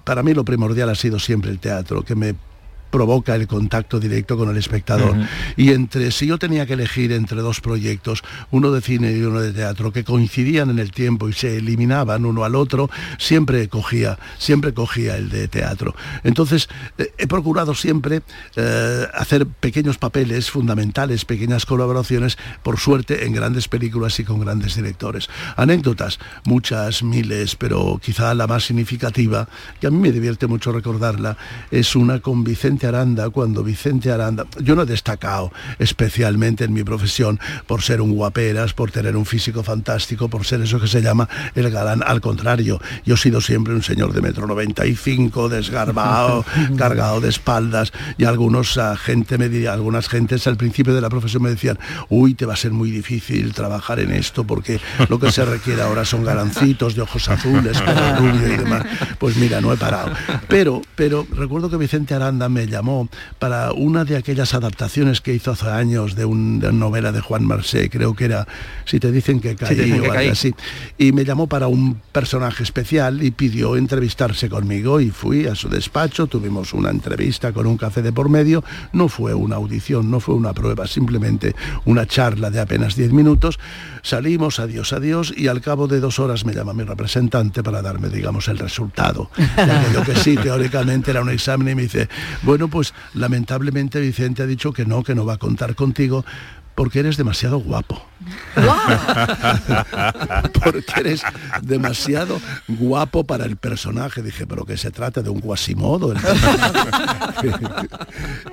para 0.04 0.22
mí 0.22 0.34
lo 0.34 0.44
primordial 0.44 0.90
ha 0.90 0.94
sido 0.94 1.18
siempre 1.18 1.50
el 1.50 1.58
teatro, 1.58 2.02
que 2.02 2.14
me 2.14 2.34
provoca 2.90 3.34
el 3.34 3.46
contacto 3.46 4.00
directo 4.00 4.36
con 4.36 4.48
el 4.50 4.56
espectador. 4.56 5.16
Y 5.56 5.72
entre, 5.72 6.10
si 6.10 6.26
yo 6.26 6.38
tenía 6.38 6.66
que 6.66 6.74
elegir 6.74 7.12
entre 7.12 7.40
dos 7.40 7.60
proyectos, 7.60 8.22
uno 8.50 8.70
de 8.70 8.80
cine 8.80 9.12
y 9.12 9.22
uno 9.22 9.40
de 9.40 9.52
teatro, 9.52 9.92
que 9.92 10.04
coincidían 10.04 10.70
en 10.70 10.78
el 10.78 10.92
tiempo 10.92 11.28
y 11.28 11.32
se 11.32 11.56
eliminaban 11.56 12.24
uno 12.24 12.44
al 12.44 12.54
otro, 12.54 12.90
siempre 13.18 13.68
cogía, 13.68 14.18
siempre 14.38 14.72
cogía 14.72 15.16
el 15.16 15.28
de 15.28 15.48
teatro. 15.48 15.94
Entonces, 16.24 16.68
eh, 16.98 17.12
he 17.18 17.26
procurado 17.26 17.74
siempre 17.74 18.22
eh, 18.56 19.06
hacer 19.14 19.46
pequeños 19.46 19.98
papeles 19.98 20.50
fundamentales, 20.50 21.24
pequeñas 21.24 21.66
colaboraciones, 21.66 22.38
por 22.62 22.78
suerte, 22.78 23.26
en 23.26 23.32
grandes 23.32 23.68
películas 23.68 24.18
y 24.20 24.24
con 24.24 24.40
grandes 24.40 24.76
directores. 24.76 25.28
Anécdotas, 25.56 26.18
muchas, 26.44 27.02
miles, 27.02 27.56
pero 27.56 28.00
quizá 28.02 28.34
la 28.34 28.46
más 28.46 28.64
significativa, 28.64 29.48
que 29.80 29.86
a 29.86 29.90
mí 29.90 29.98
me 29.98 30.12
divierte 30.12 30.46
mucho 30.46 30.72
recordarla, 30.72 31.36
es 31.70 31.96
una 31.96 32.20
con 32.20 32.44
Vicente 32.44 32.75
Aranda, 32.84 33.30
cuando 33.30 33.62
Vicente 33.62 34.10
Aranda, 34.10 34.44
yo 34.60 34.74
no 34.74 34.82
he 34.82 34.86
destacado 34.86 35.52
especialmente 35.78 36.64
en 36.64 36.72
mi 36.72 36.82
profesión 36.82 37.38
por 37.66 37.82
ser 37.82 38.00
un 38.00 38.12
guaperas, 38.12 38.74
por 38.74 38.90
tener 38.90 39.16
un 39.16 39.24
físico 39.24 39.62
fantástico, 39.62 40.28
por 40.28 40.44
ser 40.44 40.60
eso 40.60 40.80
que 40.80 40.88
se 40.88 41.00
llama 41.00 41.28
el 41.54 41.70
galán, 41.70 42.02
al 42.04 42.20
contrario, 42.20 42.80
yo 43.04 43.14
he 43.14 43.18
sido 43.18 43.40
siempre 43.40 43.72
un 43.72 43.82
señor 43.82 44.12
de 44.12 44.20
metro 44.20 44.46
95, 44.46 45.48
desgarbado, 45.48 46.44
cargado 46.76 47.20
de 47.20 47.28
espaldas, 47.28 47.92
y 48.18 48.24
algunos 48.24 48.76
ah, 48.78 48.96
gente 48.96 49.38
me 49.38 49.48
diría, 49.48 49.72
algunas 49.72 50.08
gentes 50.08 50.46
al 50.48 50.56
principio 50.56 50.94
de 50.94 51.00
la 51.00 51.08
profesión 51.08 51.44
me 51.44 51.50
decían, 51.50 51.78
uy, 52.08 52.34
te 52.34 52.46
va 52.46 52.54
a 52.54 52.56
ser 52.56 52.72
muy 52.72 52.90
difícil 52.90 53.54
trabajar 53.54 54.00
en 54.00 54.12
esto 54.12 54.44
porque 54.44 54.80
lo 55.08 55.18
que 55.18 55.30
se 55.30 55.44
requiere 55.44 55.82
ahora 55.82 56.04
son 56.04 56.24
galancitos 56.24 56.94
de 56.94 57.02
ojos 57.02 57.28
azules, 57.28 57.80
pelo 57.80 58.16
rubio 58.16 58.52
y 58.52 58.56
demás. 58.56 58.84
Pues 59.18 59.36
mira, 59.36 59.60
no 59.60 59.72
he 59.72 59.76
parado. 59.76 60.12
Pero, 60.48 60.82
pero 60.94 61.26
recuerdo 61.30 61.70
que 61.70 61.76
Vicente 61.76 62.14
Aranda 62.14 62.48
me 62.48 62.65
llamó 62.66 63.08
para 63.38 63.72
una 63.72 64.04
de 64.04 64.16
aquellas 64.16 64.54
adaptaciones 64.54 65.20
que 65.20 65.34
hizo 65.34 65.50
hace 65.52 65.68
años 65.68 66.14
de, 66.16 66.24
un- 66.24 66.58
de 66.60 66.68
una 66.68 66.78
novela 66.78 67.12
de 67.12 67.20
Juan 67.20 67.44
Marsé, 67.44 67.90
creo 67.90 68.14
que 68.14 68.24
era 68.26 68.46
Si 68.84 69.00
te 69.00 69.10
dicen 69.12 69.40
que 69.40 69.56
caí 69.56 69.92
o 69.98 70.02
que 70.02 70.08
caí. 70.08 70.28
así. 70.28 70.54
Y 70.98 71.12
me 71.12 71.24
llamó 71.24 71.46
para 71.48 71.66
un 71.68 72.00
personaje 72.12 72.62
especial 72.62 73.22
y 73.22 73.30
pidió 73.30 73.76
entrevistarse 73.76 74.48
conmigo 74.48 75.00
y 75.00 75.10
fui 75.10 75.46
a 75.46 75.54
su 75.54 75.68
despacho, 75.68 76.26
tuvimos 76.26 76.72
una 76.72 76.90
entrevista 76.90 77.52
con 77.52 77.66
un 77.66 77.76
café 77.76 78.02
de 78.02 78.12
por 78.12 78.28
medio, 78.28 78.64
no 78.92 79.08
fue 79.08 79.34
una 79.34 79.56
audición, 79.56 80.10
no 80.10 80.20
fue 80.20 80.34
una 80.34 80.52
prueba, 80.52 80.86
simplemente 80.86 81.54
una 81.84 82.06
charla 82.06 82.50
de 82.50 82.60
apenas 82.60 82.96
10 82.96 83.12
minutos, 83.12 83.58
salimos, 84.02 84.58
adiós, 84.58 84.92
adiós, 84.92 85.32
y 85.36 85.48
al 85.48 85.60
cabo 85.60 85.88
de 85.88 86.00
dos 86.00 86.18
horas 86.18 86.44
me 86.44 86.54
llama 86.54 86.72
mi 86.72 86.84
representante 86.84 87.62
para 87.62 87.82
darme, 87.82 88.08
digamos, 88.08 88.48
el 88.48 88.58
resultado. 88.58 89.30
De 89.36 89.62
aquello 89.62 90.02
que 90.04 90.16
sí, 90.16 90.36
teóricamente 90.36 91.10
era 91.10 91.20
un 91.22 91.30
examen 91.30 91.68
y 91.68 91.74
me 91.74 91.82
dice, 91.82 92.08
bueno, 92.42 92.55
pues 92.68 92.94
lamentablemente 93.14 94.00
Vicente 94.00 94.42
ha 94.42 94.46
dicho 94.46 94.72
que 94.72 94.84
no, 94.84 95.02
que 95.02 95.14
no 95.14 95.26
va 95.26 95.34
a 95.34 95.38
contar 95.38 95.74
contigo 95.74 96.24
porque 96.74 97.00
eres 97.00 97.16
demasiado 97.16 97.58
guapo. 97.58 98.02
porque 100.52 100.84
eres 101.00 101.22
demasiado 101.62 102.40
guapo 102.68 103.24
para 103.24 103.44
el 103.44 103.56
personaje. 103.56 104.22
Dije, 104.22 104.46
pero 104.46 104.64
que 104.64 104.76
se 104.76 104.90
trata 104.90 105.22
de 105.22 105.30
un 105.30 105.40
guasimodo. 105.40 106.12
el 106.12 106.18
personaje". 106.20 107.50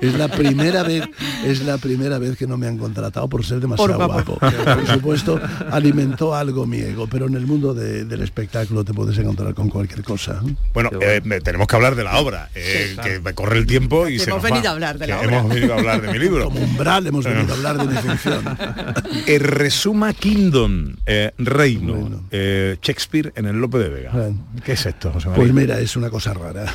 es 0.00 0.14
la 0.14 0.28
primera 0.28 0.82
vez, 0.82 1.04
es 1.44 1.62
la 1.62 1.78
primera 1.78 2.18
vez 2.18 2.36
que 2.36 2.46
no 2.46 2.56
me 2.56 2.66
han 2.68 2.78
contratado 2.78 3.28
por 3.28 3.44
ser 3.44 3.60
demasiado 3.60 3.96
Por 3.98 4.06
guapo. 4.06 4.38
Por 4.38 4.86
supuesto, 4.86 5.40
alimentó 5.70 6.34
algo 6.34 6.66
mi 6.66 6.78
ego, 6.78 7.06
pero 7.06 7.26
en 7.26 7.34
el 7.34 7.46
mundo 7.46 7.74
de- 7.74 8.04
del 8.04 8.22
espectáculo 8.22 8.84
te 8.84 8.92
puedes 8.92 9.16
encontrar 9.18 9.54
con 9.54 9.68
cualquier 9.68 10.02
cosa. 10.02 10.40
Bueno, 10.72 10.90
eh, 11.00 11.20
tenemos 11.42 11.66
que 11.66 11.76
hablar 11.76 11.94
de 11.94 12.04
la 12.04 12.18
obra, 12.18 12.48
eh, 12.54 12.96
que 13.02 13.20
me 13.20 13.32
corre 13.34 13.58
el 13.58 13.66
tiempo 13.66 14.08
y 14.08 14.14
Que 14.14 14.24
se 14.24 14.30
hemos 14.30 14.42
nos 14.42 14.50
venido 14.50 14.64
va. 14.64 14.70
a 14.70 14.72
hablar 14.72 14.98
de 14.98 15.06
Que 15.06 15.12
la 15.12 15.20
obra. 15.20 15.38
Hemos 15.38 15.54
venido 15.54 15.74
a 15.74 15.78
hablar 15.78 16.02
de 16.02 16.12
mi 16.12 16.18
libro. 16.18 16.44
Como 16.44 16.60
umbral 16.60 17.06
hemos 17.06 17.24
venido 17.24 17.52
a 17.54 17.56
hablar 17.56 17.78
de 17.78 17.86
mi 17.86 17.96
ficción. 17.96 18.44
Resuma 19.64 20.12
Kingdom, 20.12 20.94
eh, 21.06 21.32
Reino, 21.38 22.26
eh, 22.30 22.76
Shakespeare 22.82 23.32
en 23.34 23.46
el 23.46 23.56
Lope 23.56 23.78
de 23.78 23.88
Vega. 23.88 24.12
¿Qué 24.62 24.72
es 24.72 24.84
esto, 24.84 25.10
José 25.10 25.30
María? 25.30 25.42
Pues 25.42 25.54
mira, 25.54 25.80
es 25.80 25.96
una 25.96 26.10
cosa 26.10 26.34
rara. 26.34 26.66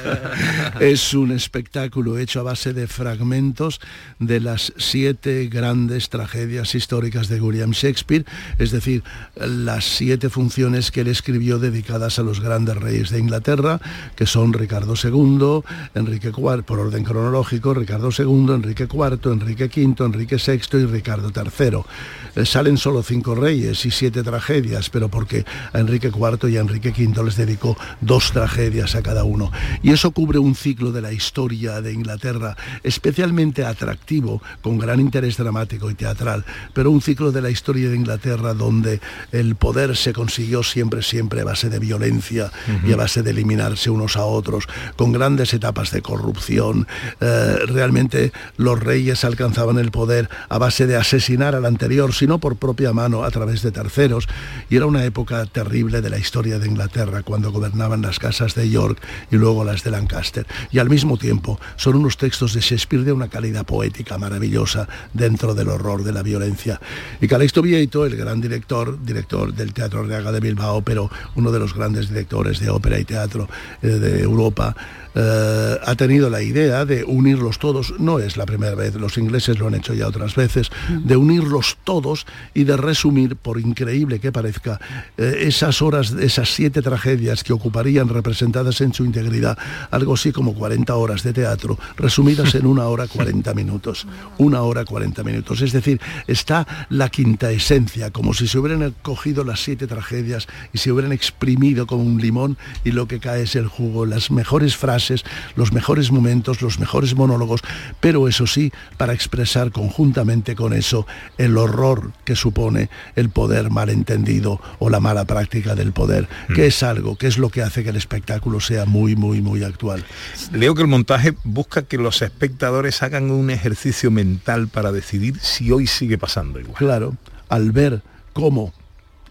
es 0.80 1.14
un 1.14 1.30
espectáculo 1.30 2.18
hecho 2.18 2.40
a 2.40 2.42
base 2.42 2.72
de 2.72 2.88
fragmentos 2.88 3.80
de 4.18 4.40
las 4.40 4.72
siete 4.78 5.46
grandes 5.46 6.08
tragedias 6.08 6.74
históricas 6.74 7.28
de 7.28 7.40
William 7.40 7.70
Shakespeare, 7.70 8.24
es 8.58 8.72
decir, 8.72 9.04
las 9.36 9.84
siete 9.84 10.28
funciones 10.28 10.90
que 10.90 11.02
él 11.02 11.06
escribió 11.06 11.60
dedicadas 11.60 12.18
a 12.18 12.24
los 12.24 12.40
grandes 12.40 12.78
reyes 12.78 13.10
de 13.10 13.20
Inglaterra, 13.20 13.80
que 14.16 14.26
son 14.26 14.52
Ricardo 14.54 14.94
II, 15.00 15.60
Enrique 15.94 16.32
IV, 16.36 16.64
por 16.64 16.80
orden 16.80 17.04
cronológico, 17.04 17.74
Ricardo 17.74 18.08
II, 18.10 18.54
Enrique 18.54 18.88
IV, 18.92 19.20
Enrique 19.32 19.66
V, 19.66 20.04
Enrique 20.04 20.36
VI 20.44 20.78
y 20.78 20.86
Ricardo 20.86 21.30
III. 21.32 21.84
Eh, 22.34 22.44
salen 22.44 22.76
solo 22.76 23.02
cinco 23.02 23.34
reyes 23.34 23.84
y 23.86 23.90
siete 23.90 24.22
tragedias, 24.22 24.90
pero 24.90 25.08
porque 25.08 25.44
a 25.72 25.78
Enrique 25.78 26.08
IV 26.08 26.48
y 26.50 26.56
a 26.56 26.60
Enrique 26.60 26.90
V 26.90 27.24
les 27.24 27.36
dedicó 27.36 27.76
dos 28.00 28.32
tragedias 28.32 28.94
a 28.94 29.02
cada 29.02 29.24
uno. 29.24 29.50
Y 29.82 29.90
eso 29.90 30.10
cubre 30.10 30.38
un 30.38 30.54
ciclo 30.54 30.92
de 30.92 31.02
la 31.02 31.12
historia 31.12 31.80
de 31.80 31.92
Inglaterra 31.92 32.56
especialmente 32.82 33.64
atractivo, 33.64 34.42
con 34.62 34.78
gran 34.78 35.00
interés 35.00 35.36
dramático 35.36 35.90
y 35.90 35.94
teatral, 35.94 36.44
pero 36.74 36.90
un 36.90 37.00
ciclo 37.00 37.32
de 37.32 37.42
la 37.42 37.50
historia 37.50 37.88
de 37.88 37.96
Inglaterra 37.96 38.54
donde 38.54 39.00
el 39.32 39.56
poder 39.56 39.96
se 39.96 40.12
consiguió 40.12 40.62
siempre, 40.62 41.02
siempre 41.02 41.40
a 41.40 41.44
base 41.44 41.68
de 41.68 41.78
violencia 41.78 42.50
y 42.86 42.92
a 42.92 42.96
base 42.96 43.22
de 43.22 43.30
eliminarse 43.30 43.90
unos 43.90 44.16
a 44.16 44.24
otros, 44.24 44.68
con 44.96 45.12
grandes 45.12 45.54
etapas 45.54 45.90
de 45.90 46.02
corrupción. 46.02 46.86
Eh, 47.20 47.58
realmente 47.66 48.32
los 48.56 48.78
reyes 48.78 49.24
alcanzaban 49.24 49.78
el 49.78 49.90
poder 49.90 50.28
a 50.48 50.58
base 50.58 50.86
de 50.86 50.96
asesinar 50.96 51.54
al 51.54 51.64
anterior, 51.64 51.87
sino 52.12 52.38
por 52.38 52.56
propia 52.56 52.92
mano 52.92 53.24
a 53.24 53.30
través 53.30 53.62
de 53.62 53.70
terceros. 53.70 54.28
Y 54.68 54.76
era 54.76 54.86
una 54.86 55.04
época 55.04 55.46
terrible 55.46 56.00
de 56.00 56.10
la 56.10 56.18
historia 56.18 56.58
de 56.58 56.68
Inglaterra, 56.68 57.22
cuando 57.22 57.50
gobernaban 57.50 58.02
las 58.02 58.18
casas 58.18 58.54
de 58.54 58.68
York 58.68 59.00
y 59.30 59.36
luego 59.36 59.64
las 59.64 59.82
de 59.84 59.90
Lancaster. 59.90 60.46
Y 60.70 60.78
al 60.78 60.90
mismo 60.90 61.16
tiempo 61.16 61.58
son 61.76 61.96
unos 61.96 62.16
textos 62.16 62.52
de 62.54 62.60
Shakespeare 62.60 63.04
de 63.04 63.12
una 63.12 63.28
calidad 63.28 63.64
poética 63.64 64.18
maravillosa 64.18 64.88
dentro 65.14 65.54
del 65.54 65.68
horror 65.68 66.04
de 66.04 66.12
la 66.12 66.22
violencia. 66.22 66.80
Y 67.20 67.26
Calixto 67.26 67.62
Vieito, 67.62 68.04
el 68.04 68.16
gran 68.16 68.40
director, 68.40 69.02
director 69.02 69.54
del 69.54 69.72
Teatro 69.72 70.02
Reaga 70.02 70.30
de 70.32 70.40
Bilbao, 70.40 70.82
pero 70.82 71.10
uno 71.36 71.50
de 71.50 71.58
los 71.58 71.74
grandes 71.74 72.08
directores 72.08 72.60
de 72.60 72.70
ópera 72.70 72.98
y 72.98 73.04
teatro 73.04 73.48
eh, 73.82 73.88
de 73.88 74.22
Europa, 74.22 74.76
eh, 75.20 75.78
ha 75.84 75.94
tenido 75.96 76.30
la 76.30 76.42
idea 76.42 76.84
de 76.84 77.02
unirlos 77.02 77.58
todos, 77.58 77.92
no 77.98 78.20
es 78.20 78.36
la 78.36 78.46
primera 78.46 78.76
vez, 78.76 78.94
los 78.94 79.18
ingleses 79.18 79.58
lo 79.58 79.66
han 79.66 79.74
hecho 79.74 79.92
ya 79.94 80.06
otras 80.06 80.36
veces, 80.36 80.70
de 80.88 81.16
unirlos 81.16 81.76
todos 81.82 82.24
y 82.54 82.62
de 82.62 82.76
resumir, 82.76 83.34
por 83.34 83.58
increíble 83.58 84.20
que 84.20 84.30
parezca, 84.30 84.80
eh, 85.16 85.38
esas 85.40 85.82
horas, 85.82 86.12
esas 86.12 86.54
siete 86.54 86.82
tragedias 86.82 87.42
que 87.42 87.52
ocuparían 87.52 88.08
representadas 88.08 88.80
en 88.80 88.94
su 88.94 89.04
integridad, 89.04 89.58
algo 89.90 90.14
así 90.14 90.30
como 90.30 90.54
40 90.54 90.94
horas 90.94 91.24
de 91.24 91.32
teatro, 91.32 91.78
resumidas 91.96 92.54
en 92.54 92.66
una 92.66 92.84
hora 92.84 93.08
40 93.08 93.54
minutos. 93.54 94.06
Una 94.38 94.62
hora 94.62 94.84
40 94.84 95.24
minutos. 95.24 95.62
Es 95.62 95.72
decir, 95.72 96.00
está 96.26 96.86
la 96.90 97.08
quinta 97.08 97.50
esencia, 97.50 98.10
como 98.10 98.34
si 98.34 98.46
se 98.46 98.58
hubieran 98.58 98.94
cogido 99.02 99.42
las 99.42 99.60
siete 99.60 99.86
tragedias 99.86 100.46
y 100.72 100.78
se 100.78 100.92
hubieran 100.92 101.12
exprimido 101.12 101.86
como 101.86 102.04
un 102.04 102.20
limón 102.20 102.56
y 102.84 102.92
lo 102.92 103.08
que 103.08 103.18
cae 103.18 103.42
es 103.42 103.56
el 103.56 103.66
jugo, 103.66 104.06
las 104.06 104.30
mejores 104.30 104.76
frases, 104.76 105.07
los 105.56 105.72
mejores 105.72 106.10
momentos, 106.10 106.62
los 106.62 106.78
mejores 106.78 107.14
monólogos, 107.14 107.60
pero 108.00 108.28
eso 108.28 108.46
sí, 108.46 108.72
para 108.96 109.12
expresar 109.12 109.72
conjuntamente 109.72 110.54
con 110.54 110.72
eso 110.72 111.06
el 111.38 111.56
horror 111.56 112.12
que 112.24 112.36
supone 112.36 112.90
el 113.16 113.30
poder 113.30 113.70
malentendido 113.70 114.60
o 114.78 114.90
la 114.90 115.00
mala 115.00 115.24
práctica 115.24 115.74
del 115.74 115.92
poder, 115.92 116.28
que 116.54 116.66
es 116.66 116.82
algo, 116.82 117.16
que 117.16 117.26
es 117.26 117.38
lo 117.38 117.50
que 117.50 117.62
hace 117.62 117.82
que 117.82 117.90
el 117.90 117.96
espectáculo 117.96 118.60
sea 118.60 118.84
muy, 118.84 119.16
muy, 119.16 119.40
muy 119.40 119.64
actual. 119.64 120.04
Leo 120.52 120.74
que 120.74 120.82
el 120.82 120.88
montaje 120.88 121.34
busca 121.44 121.82
que 121.82 121.98
los 121.98 122.22
espectadores 122.22 123.02
hagan 123.02 123.30
un 123.30 123.50
ejercicio 123.50 124.10
mental 124.10 124.68
para 124.68 124.92
decidir 124.92 125.38
si 125.40 125.70
hoy 125.72 125.86
sigue 125.86 126.18
pasando 126.18 126.60
igual. 126.60 126.76
Claro, 126.76 127.16
al 127.48 127.72
ver 127.72 128.02
cómo 128.32 128.72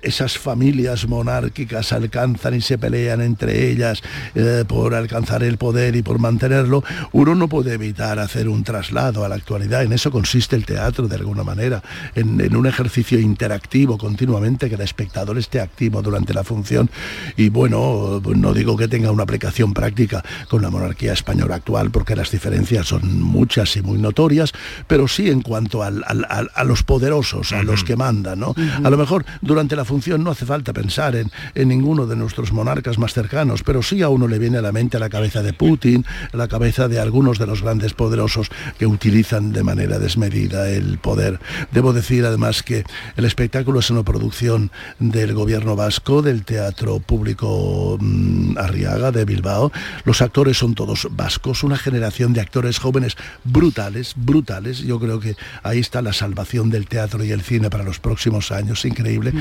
esas 0.02 0.38
familias 0.38 1.08
monárquicas 1.08 1.92
alcanzan 1.94 2.56
y 2.56 2.62
se 2.62 2.78
pelean 2.78 3.22
entre 3.22 3.70
ellas 3.70 4.02
eh, 4.36 4.64
por 4.68 4.94
alcanzar 4.96 5.44
el 5.44 5.58
poder 5.58 5.96
y 5.96 6.02
por 6.02 6.20
mantenerlo, 6.20 6.84
uno 7.12 7.36
no 7.36 7.48
puede 7.48 7.74
evitar 7.74 8.20
hacer 8.20 8.48
un 8.50 8.64
traslado 8.64 9.24
a 9.26 9.30
la 9.30 9.36
actualidad. 9.36 9.84
En 9.84 9.94
eso 9.94 10.12
consiste 10.12 10.56
el 10.56 10.66
teatro 10.66 11.08
de 11.08 11.16
alguna 11.16 11.44
manera, 11.44 11.82
en, 12.16 12.40
en 12.42 12.56
un 12.56 12.66
ejercicio 12.68 13.20
interactivo 13.20 13.98
continuamente, 13.98 14.70
que 14.70 14.76
el 14.76 14.82
espectador 14.82 15.38
esté 15.38 15.60
activo 15.60 16.02
durante 16.02 16.34
la 16.34 16.44
función. 16.44 16.90
Y 17.36 17.50
bueno, 17.50 18.22
no 18.36 18.54
digo 18.54 18.78
que 18.78 18.88
tenga 18.88 19.12
una 19.12 19.24
aplicación 19.24 19.74
práctica 19.74 20.24
con 20.50 20.62
la 20.62 20.70
monarquía 20.70 21.14
española 21.14 21.56
actual, 21.56 21.92
porque 21.92 22.16
las 22.16 22.32
diferencias 22.32 22.88
son 22.88 23.22
muchas 23.22 23.76
y 23.78 23.82
muy 23.82 23.98
notorias, 24.00 24.54
pero 24.88 25.08
sí 25.08 25.30
en 25.30 25.42
cuanto 25.42 25.84
al- 25.84 26.04
al- 26.08 26.26
al- 26.30 26.52
a 26.54 26.64
los 26.64 26.84
poderosos, 26.84 27.52
a 27.54 27.64
los 27.64 27.84
que 27.84 27.96
mandan. 27.96 28.40
¿no? 28.40 28.54
A 28.84 28.90
lo 28.90 28.98
mejor 28.98 29.26
durante 29.42 29.76
la 29.76 29.86
función 29.88 30.24
no 30.24 30.32
hace 30.32 30.46
falta 30.46 30.74
pensar 30.74 31.16
en, 31.16 31.32
en 31.56 31.70
ninguno 31.70 32.06
de 32.06 32.16
nuestros 32.16 32.52
monarcas 32.52 33.00
más 33.00 33.14
cercanos, 33.14 33.64
pero 33.64 33.82
sí 33.82 34.04
a 34.04 34.10
uno 34.10 34.28
le 34.28 34.38
viene 34.38 34.60
a 34.60 34.62
la 34.62 34.72
mente 34.72 35.00
la 35.00 35.10
cabeza 35.10 35.42
de 35.42 35.54
Putin, 35.54 36.06
la 36.34 36.48
cabeza 36.48 36.88
de 36.88 37.00
algunos 37.00 37.40
de 37.40 37.48
los 37.48 37.64
grandes 37.64 37.94
poderosos 37.94 38.50
que 38.78 38.86
utilizan 38.86 39.54
de 39.54 39.64
manera 39.64 39.98
desmedida 39.98 40.70
el 40.70 41.00
poder. 41.00 41.40
Debo 41.72 41.94
decir 41.94 42.26
además 42.26 42.62
que 42.62 42.84
el 43.16 43.26
espectáculo 43.26 43.80
es 43.80 43.90
una 43.90 44.04
producción 44.04 44.72
del 45.00 45.34
gobierno 45.34 45.76
vasco, 45.76 46.22
del 46.22 46.44
Teatro 46.44 47.00
Público 47.00 47.98
mm, 48.00 48.58
Arriaga 48.58 49.12
de 49.12 49.26
Bilbao. 49.26 49.72
Los 50.04 50.22
actores 50.22 50.58
son 50.58 50.76
todos 50.76 51.08
vascos, 51.12 51.64
una 51.64 51.78
generación 51.78 52.34
de 52.34 52.42
actores 52.42 52.80
jóvenes 52.80 53.16
brutales, 53.44 54.14
brutales. 54.16 54.80
Yo 54.80 55.00
creo 55.00 55.20
que 55.20 55.36
ahí 55.64 55.80
está 55.80 56.02
la 56.02 56.14
salvación 56.14 56.70
del 56.70 56.88
teatro 56.88 57.24
y 57.24 57.32
el 57.32 57.42
cine 57.42 57.70
para 57.70 57.84
los 57.84 58.00
próximos 58.00 58.52
años, 58.52 58.84
increíble 58.86 59.34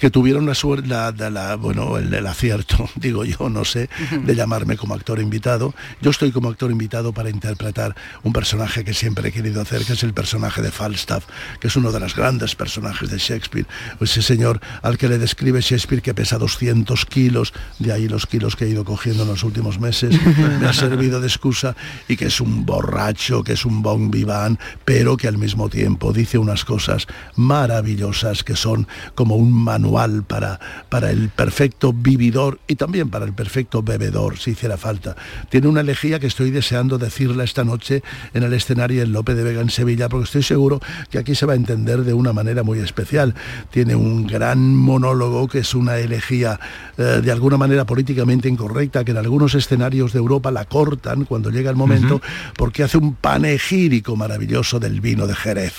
que 0.00 0.10
tuvieron 0.10 0.46
la 0.46 0.54
suerte, 0.54 0.88
la, 0.88 1.56
bueno, 1.56 1.98
el, 1.98 2.12
el 2.12 2.26
acierto, 2.26 2.88
digo 2.96 3.24
yo, 3.24 3.48
no 3.48 3.64
sé, 3.64 3.88
de 4.22 4.34
llamarme 4.34 4.76
como 4.76 4.94
actor 4.94 5.20
invitado. 5.20 5.74
Yo 6.00 6.10
estoy 6.10 6.32
como 6.32 6.48
actor 6.48 6.70
invitado 6.70 7.12
para 7.12 7.30
interpretar 7.30 7.94
un 8.22 8.32
personaje 8.32 8.84
que 8.84 8.94
siempre 8.94 9.28
he 9.28 9.32
querido 9.32 9.60
hacer, 9.60 9.84
que 9.84 9.94
es 9.94 10.02
el 10.02 10.14
personaje 10.14 10.62
de 10.62 10.70
Falstaff, 10.70 11.24
que 11.60 11.68
es 11.68 11.76
uno 11.76 11.92
de 11.92 12.00
los 12.00 12.14
grandes 12.14 12.54
personajes 12.54 13.10
de 13.10 13.18
Shakespeare. 13.18 13.66
Ese 14.00 14.22
señor 14.22 14.60
al 14.82 14.98
que 14.98 15.08
le 15.08 15.18
describe 15.18 15.60
Shakespeare 15.60 16.02
que 16.02 16.14
pesa 16.14 16.38
200 16.38 17.06
kilos, 17.06 17.52
de 17.78 17.92
ahí 17.92 18.08
los 18.08 18.26
kilos 18.26 18.56
que 18.56 18.64
he 18.64 18.68
ido 18.68 18.84
cogiendo 18.84 19.22
en 19.22 19.28
los 19.28 19.42
últimos 19.42 19.78
meses, 19.80 20.16
me 20.60 20.66
ha 20.66 20.72
servido 20.72 21.20
de 21.20 21.26
excusa, 21.26 21.76
y 22.08 22.16
que 22.16 22.26
es 22.26 22.40
un 22.40 22.64
borracho, 22.66 23.42
que 23.42 23.52
es 23.52 23.64
un 23.64 23.82
bon 23.82 24.10
vivant, 24.10 24.60
pero 24.84 25.16
que 25.16 25.28
al 25.28 25.38
mismo 25.38 25.68
tiempo 25.68 26.12
dice 26.12 26.38
unas 26.38 26.64
cosas 26.64 27.06
maravillosas 27.34 28.44
que 28.44 28.56
son 28.56 28.86
como 29.14 29.36
un 29.36 29.52
manual 29.76 30.24
para, 30.24 30.58
para 30.88 31.10
el 31.10 31.28
perfecto 31.28 31.92
vividor 31.92 32.58
y 32.66 32.76
también 32.76 33.10
para 33.10 33.26
el 33.26 33.34
perfecto 33.34 33.82
bebedor, 33.82 34.38
si 34.38 34.52
hiciera 34.52 34.78
falta. 34.78 35.16
Tiene 35.50 35.68
una 35.68 35.82
elegía 35.82 36.18
que 36.18 36.26
estoy 36.26 36.50
deseando 36.50 36.96
decirla 36.96 37.44
esta 37.44 37.62
noche 37.62 38.02
en 38.32 38.42
el 38.42 38.54
escenario 38.54 39.02
en 39.02 39.12
Lope 39.12 39.34
de 39.34 39.44
Vega 39.44 39.60
en 39.60 39.68
Sevilla, 39.68 40.08
porque 40.08 40.24
estoy 40.24 40.42
seguro 40.42 40.80
que 41.10 41.18
aquí 41.18 41.34
se 41.34 41.44
va 41.44 41.52
a 41.52 41.56
entender 41.56 42.04
de 42.04 42.14
una 42.14 42.32
manera 42.32 42.62
muy 42.62 42.78
especial. 42.78 43.34
Tiene 43.70 43.94
un 43.94 44.26
gran 44.26 44.74
monólogo 44.74 45.46
que 45.46 45.58
es 45.58 45.74
una 45.74 45.98
elegía 45.98 46.58
eh, 46.96 47.20
de 47.22 47.32
alguna 47.32 47.58
manera 47.58 47.84
políticamente 47.84 48.48
incorrecta, 48.48 49.04
que 49.04 49.10
en 49.10 49.18
algunos 49.18 49.54
escenarios 49.54 50.14
de 50.14 50.20
Europa 50.20 50.50
la 50.50 50.64
cortan 50.64 51.26
cuando 51.26 51.50
llega 51.50 51.68
el 51.68 51.76
momento, 51.76 52.22
porque 52.56 52.82
hace 52.82 52.96
un 52.96 53.14
panegírico 53.14 54.16
maravilloso 54.16 54.80
del 54.80 55.02
vino 55.02 55.26
de 55.26 55.34
Jerez 55.34 55.74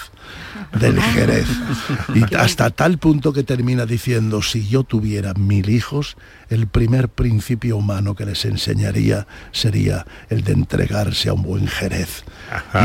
del 0.80 1.02
Jerez. 1.02 1.48
Y 2.14 2.36
hasta 2.36 2.70
tal 2.70 2.98
punto 2.98 3.34
que 3.34 3.44
termina 3.44 3.86
diciendo, 3.86 4.42
si 4.42 4.68
yo 4.68 4.84
tuviera 4.84 5.34
mil 5.34 5.70
hijos, 5.70 6.18
el 6.50 6.68
primer 6.68 7.10
principio 7.10 7.78
humano 7.78 8.16
que 8.16 8.26
les 8.26 8.46
enseñaría 8.46 9.28
sería 9.52 10.06
el 10.30 10.44
de 10.44 10.54
entregarse 10.54 11.30
a 11.30 11.34
un 11.34 11.44
buen 11.44 11.68
Jerez. 11.68 12.24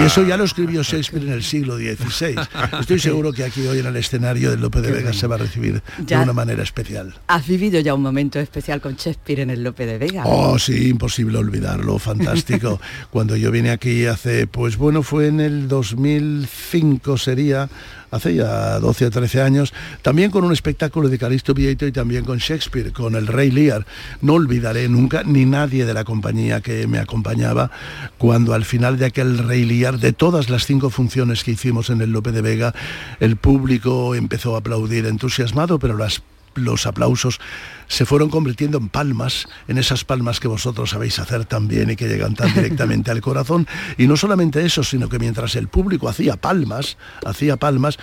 Y 0.00 0.02
eso 0.04 0.22
ya 0.24 0.36
lo 0.36 0.44
escribió 0.44 0.82
Shakespeare 0.82 1.24
en 1.26 1.32
el 1.32 1.42
siglo 1.42 1.76
XVI. 1.76 2.34
Estoy 2.80 2.98
seguro 2.98 3.32
que 3.32 3.44
aquí 3.44 3.66
hoy 3.66 3.78
en 3.78 3.86
el 3.86 3.96
escenario 3.96 4.50
de 4.50 4.56
Lope 4.56 4.80
de 4.80 4.88
Vega 4.90 5.02
bueno. 5.04 5.18
se 5.18 5.26
va 5.26 5.34
a 5.36 5.38
recibir 5.38 5.82
Ya. 6.06 6.18
de 6.18 6.24
una 6.24 6.32
manera 6.32 6.62
especial. 6.62 7.14
Has 7.28 7.46
vivido 7.46 7.80
ya 7.80 7.94
un 7.94 8.02
momento 8.02 8.38
especial 8.40 8.80
con 8.80 8.94
Shakespeare 8.96 9.40
en 9.40 9.50
el 9.50 9.62
Lope 9.62 9.86
de 9.86 9.98
Vega. 9.98 10.22
Oh, 10.26 10.58
sí, 10.58 10.88
imposible 10.88 11.38
olvidarlo, 11.38 11.98
fantástico. 11.98 12.80
Cuando 13.10 13.36
yo 13.36 13.50
vine 13.50 13.70
aquí 13.70 14.06
hace, 14.06 14.46
pues 14.46 14.76
bueno, 14.76 15.02
fue 15.02 15.28
en 15.28 15.40
el 15.40 15.68
2005 15.68 17.16
sería, 17.18 17.68
hace 18.12 18.34
ya 18.34 18.78
12 18.78 19.06
o 19.06 19.10
13 19.10 19.42
años, 19.42 19.74
también 20.02 20.30
con 20.30 20.44
un 20.44 20.52
espectáculo 20.52 21.08
de 21.08 21.18
Calisto 21.18 21.54
Vieto 21.54 21.86
y 21.86 21.92
también 21.92 22.24
con 22.24 22.38
Shakespeare, 22.38 22.92
con 22.92 23.16
el 23.16 23.26
Rey 23.26 23.50
Lear. 23.50 23.86
No 24.20 24.34
olvidaré 24.34 24.88
nunca, 24.88 25.22
ni 25.24 25.46
nadie 25.46 25.86
de 25.86 25.94
la 25.94 26.04
compañía 26.04 26.60
que 26.60 26.86
me 26.86 26.98
acompañaba, 26.98 27.70
cuando 28.18 28.54
al 28.54 28.64
final 28.64 28.98
de 28.98 29.06
aquel 29.06 29.38
Rey 29.38 29.64
Lear, 29.64 29.98
de 29.98 30.12
todas 30.12 30.50
las 30.50 30.66
cinco 30.66 30.90
funciones 30.90 31.42
que 31.42 31.52
hicimos 31.52 31.90
en 31.90 32.02
el 32.02 32.12
Lope 32.12 32.32
de 32.32 32.42
Vega, 32.42 32.74
el 33.18 33.36
público 33.36 34.14
empezó 34.14 34.54
a 34.54 34.58
aplaudir 34.58 35.06
entusiasmado, 35.06 35.78
pero 35.78 35.96
las 35.96 36.22
los 36.54 36.86
aplausos 36.86 37.40
se 37.88 38.06
fueron 38.06 38.30
convirtiendo 38.30 38.78
en 38.78 38.88
palmas, 38.88 39.46
en 39.68 39.78
esas 39.78 40.04
palmas 40.04 40.40
que 40.40 40.48
vosotros 40.48 40.90
sabéis 40.90 41.18
hacer 41.18 41.44
tan 41.44 41.68
bien 41.68 41.90
y 41.90 41.96
que 41.96 42.08
llegan 42.08 42.34
tan 42.34 42.52
directamente 42.54 43.10
al 43.10 43.20
corazón. 43.20 43.66
Y 43.98 44.06
no 44.06 44.16
solamente 44.16 44.64
eso, 44.64 44.82
sino 44.82 45.08
que 45.08 45.18
mientras 45.18 45.56
el 45.56 45.68
público 45.68 46.08
hacía 46.08 46.36
palmas, 46.36 46.96
hacía 47.24 47.56
palmas, 47.56 47.98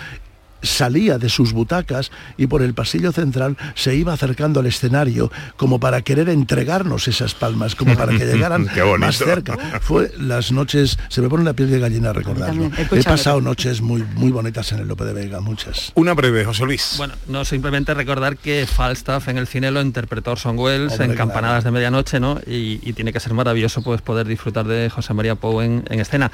salía 0.61 1.17
de 1.17 1.29
sus 1.29 1.53
butacas 1.53 2.11
y 2.37 2.47
por 2.47 2.61
el 2.61 2.73
pasillo 2.73 3.11
central 3.11 3.57
se 3.75 3.95
iba 3.95 4.13
acercando 4.13 4.59
al 4.59 4.65
escenario 4.65 5.31
como 5.57 5.79
para 5.79 6.01
querer 6.01 6.29
entregarnos 6.29 7.07
esas 7.07 7.33
palmas, 7.33 7.75
como 7.75 7.95
para 7.95 8.17
que 8.17 8.25
llegaran 8.25 8.67
más 8.99 9.17
cerca. 9.17 9.57
Fue 9.81 10.11
las 10.17 10.51
noches, 10.51 10.97
se 11.09 11.21
me 11.21 11.29
pone 11.29 11.43
la 11.43 11.53
piel 11.53 11.69
de 11.69 11.79
gallina 11.79 12.13
recordarlo. 12.13 12.71
He 12.91 13.03
pasado 13.03 13.41
noches 13.41 13.81
muy, 13.81 14.03
muy 14.15 14.31
bonitas 14.31 14.71
en 14.71 14.79
el 14.79 14.87
Lope 14.87 15.05
de 15.05 15.13
Vega, 15.13 15.39
muchas. 15.39 15.91
Una 15.95 16.13
breve, 16.13 16.45
José 16.45 16.65
Luis. 16.65 16.95
Bueno, 16.97 17.13
no 17.27 17.45
simplemente 17.45 17.93
recordar 17.93 18.37
que 18.37 18.67
Falstaff 18.67 19.27
en 19.27 19.37
el 19.37 19.47
cine 19.47 19.71
lo 19.71 19.81
interpretó 19.81 20.31
Orson 20.31 20.57
Welles 20.57 20.91
Hombre, 20.93 21.05
en 21.05 21.11
claro. 21.11 21.29
Campanadas 21.29 21.63
de 21.63 21.71
Medianoche, 21.71 22.19
¿no? 22.19 22.39
Y, 22.45 22.79
y 22.83 22.93
tiene 22.93 23.13
que 23.13 23.19
ser 23.19 23.33
maravilloso 23.33 23.81
pues 23.81 24.01
poder 24.01 24.27
disfrutar 24.27 24.67
de 24.67 24.89
José 24.89 25.13
María 25.13 25.35
Pou 25.35 25.61
en, 25.61 25.83
en 25.89 25.99
escena. 25.99 26.31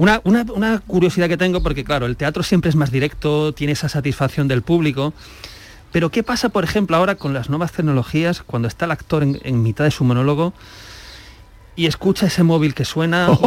Una, 0.00 0.18
una- 0.24 0.46
una 0.54 0.78
curiosidad 0.78 1.28
que 1.28 1.36
tengo, 1.36 1.62
porque 1.62 1.84
claro, 1.84 2.06
el 2.06 2.16
teatro 2.16 2.42
siempre 2.42 2.70
es 2.70 2.74
más 2.74 2.90
directo, 2.90 3.52
tiene 3.52 3.74
esa 3.74 3.90
satisfacción 3.90 4.48
del 4.48 4.62
público. 4.62 5.12
Pero 5.92 6.08
¿qué 6.08 6.22
pasa, 6.22 6.48
por 6.48 6.64
ejemplo, 6.64 6.96
ahora 6.96 7.16
con 7.16 7.34
las 7.34 7.50
nuevas 7.50 7.72
tecnologías, 7.72 8.42
cuando 8.46 8.66
está 8.66 8.86
el 8.86 8.92
actor 8.92 9.22
en, 9.22 9.38
en 9.44 9.62
mitad 9.62 9.84
de 9.84 9.90
su 9.90 10.02
monólogo 10.04 10.54
y 11.76 11.84
escucha 11.86 12.26
ese 12.28 12.42
móvil 12.44 12.72
que 12.72 12.86
suena? 12.86 13.28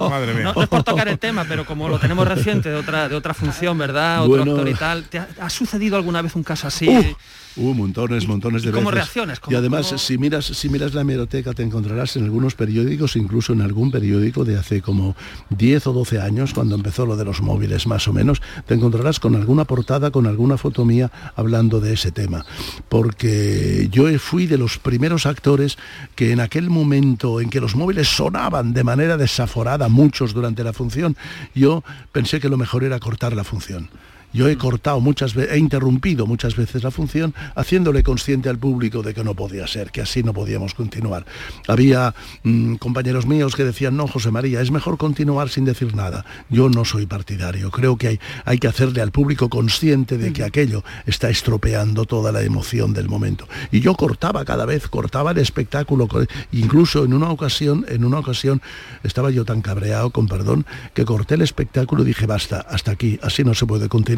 Oh, 0.00 0.10
madre 0.10 0.34
mía. 0.34 0.44
no, 0.44 0.52
no 0.52 0.62
es 0.62 0.68
por 0.68 0.82
tocar 0.82 1.08
el 1.08 1.18
tema, 1.18 1.46
pero 1.48 1.64
como 1.64 1.88
lo 1.88 1.98
tenemos 1.98 2.28
reciente 2.28 2.68
de 2.68 2.74
otra, 2.76 3.08
de 3.08 3.14
otra 3.16 3.32
función, 3.32 3.78
¿verdad? 3.78 4.20
Otro 4.24 4.28
Bueno. 4.44 4.52
actor 4.52 4.68
y 4.68 4.74
tal. 4.74 5.04
¿Te 5.04 5.18
ha, 5.20 5.26
ha 5.40 5.48
sucedido 5.48 5.96
alguna 5.96 6.20
vez 6.20 6.36
un 6.36 6.42
caso 6.44 6.66
así? 6.66 6.86
Uh, 6.88 7.14
uh, 7.56 7.74
montones, 7.74 8.26
montones 8.28 8.62
de 8.62 8.70
y 8.70 8.72
cómo 8.72 8.90
veces. 8.90 8.94
reaccionas? 9.04 9.38
y 9.38 9.40
¿Cómo- 9.40 9.56
además, 9.58 9.86
cómo- 9.86 9.98
si 9.98 10.18
miras, 10.18 10.44
si 10.46 10.68
miras 10.68 10.94
la 10.94 11.00
hemeroteca, 11.02 11.52
te 11.54 11.62
encontrarás 11.62 12.16
en 12.16 12.24
algunos 12.24 12.54
periódicos, 12.54 13.16
incluso 13.16 13.52
en 13.52 13.60
algún 13.62 13.90
periódico 13.90 14.44
de 14.44 14.58
hace 14.58 14.82
como 14.82 15.16
10 15.50 15.86
o 15.86 15.92
12 15.92 16.20
años, 16.20 16.54
cuando 16.54 16.74
empezó 16.74 17.06
lo 17.06 17.16
de 17.16 17.24
los 17.24 17.40
móviles 17.40 17.86
más 17.86 18.06
o 18.08 18.12
menos, 18.12 18.40
te 18.66 18.74
encontrarás 18.74 19.20
con 19.20 19.34
alguna 19.36 19.64
portada, 19.64 20.10
con 20.10 20.26
alguna 20.26 20.56
foto 20.58 20.84
mía 20.84 21.10
hablando 21.36 21.80
de 21.80 21.94
ese 21.94 22.12
tema. 22.12 22.44
Porque 22.88 23.88
yo 23.90 24.06
fui 24.18 24.46
de 24.46 24.58
los 24.58 24.78
primeros 24.78 25.26
actores 25.26 25.78
que 26.14 26.32
en 26.32 26.40
aquel 26.40 26.70
momento 26.70 27.40
en 27.40 27.50
que 27.50 27.60
los 27.60 27.76
móviles 27.76 28.08
sonaban 28.08 28.72
de 28.72 28.82
manera 28.84 29.16
desaforada 29.16 29.88
muchos 29.88 30.34
durante 30.34 30.64
la 30.64 30.72
función, 30.72 31.16
yo 31.54 31.84
pensé 32.12 32.40
que 32.40 32.48
lo 32.48 32.56
mejor 32.56 32.84
era 32.84 32.98
cortar 32.98 33.34
la 33.34 33.44
función 33.44 33.88
Yo 34.32 34.48
he 34.48 34.56
cortado 34.56 35.00
muchas 35.00 35.34
veces, 35.34 35.54
he 35.54 35.58
interrumpido 35.58 36.26
muchas 36.26 36.54
veces 36.54 36.82
la 36.82 36.90
función, 36.90 37.34
haciéndole 37.54 38.02
consciente 38.02 38.48
al 38.48 38.58
público 38.58 39.02
de 39.02 39.14
que 39.14 39.24
no 39.24 39.34
podía 39.34 39.66
ser, 39.66 39.90
que 39.90 40.02
así 40.02 40.22
no 40.22 40.34
podíamos 40.34 40.74
continuar. 40.74 41.24
Había 41.66 42.14
mm, 42.42 42.74
compañeros 42.74 43.26
míos 43.26 43.56
que 43.56 43.64
decían, 43.64 43.96
no, 43.96 44.06
José 44.06 44.30
María, 44.30 44.60
es 44.60 44.70
mejor 44.70 44.98
continuar 44.98 45.48
sin 45.48 45.64
decir 45.64 45.94
nada. 45.94 46.26
Yo 46.50 46.68
no 46.68 46.84
soy 46.84 47.06
partidario. 47.06 47.70
Creo 47.70 47.96
que 47.96 48.08
hay, 48.08 48.20
hay 48.44 48.58
que 48.58 48.68
hacerle 48.68 49.00
al 49.00 49.12
público 49.12 49.48
consciente 49.48 50.18
de 50.18 50.32
que 50.32 50.44
aquello 50.44 50.84
está 51.06 51.30
estropeando 51.30 52.04
toda 52.04 52.30
la 52.30 52.42
emoción 52.42 52.92
del 52.92 53.08
momento. 53.08 53.48
Y 53.72 53.80
yo 53.80 53.94
cortaba 53.94 54.44
cada 54.44 54.66
vez, 54.66 54.88
cortaba 54.88 55.30
el 55.30 55.38
espectáculo. 55.38 56.06
Incluso 56.52 57.04
en 57.04 57.14
una 57.14 57.30
ocasión, 57.30 57.86
en 57.88 58.04
una 58.04 58.18
ocasión, 58.18 58.60
estaba 59.02 59.30
yo 59.30 59.44
tan 59.44 59.62
cabreado, 59.62 60.10
con 60.10 60.28
perdón, 60.28 60.66
que 60.92 61.04
corté 61.04 61.34
el 61.34 61.42
espectáculo 61.42 62.02
y 62.02 62.06
dije, 62.06 62.26
basta, 62.26 62.60
hasta 62.60 62.90
aquí, 62.90 63.18
así 63.22 63.42
no 63.42 63.54
se 63.54 63.64
puede 63.64 63.88
continuar. 63.88 64.17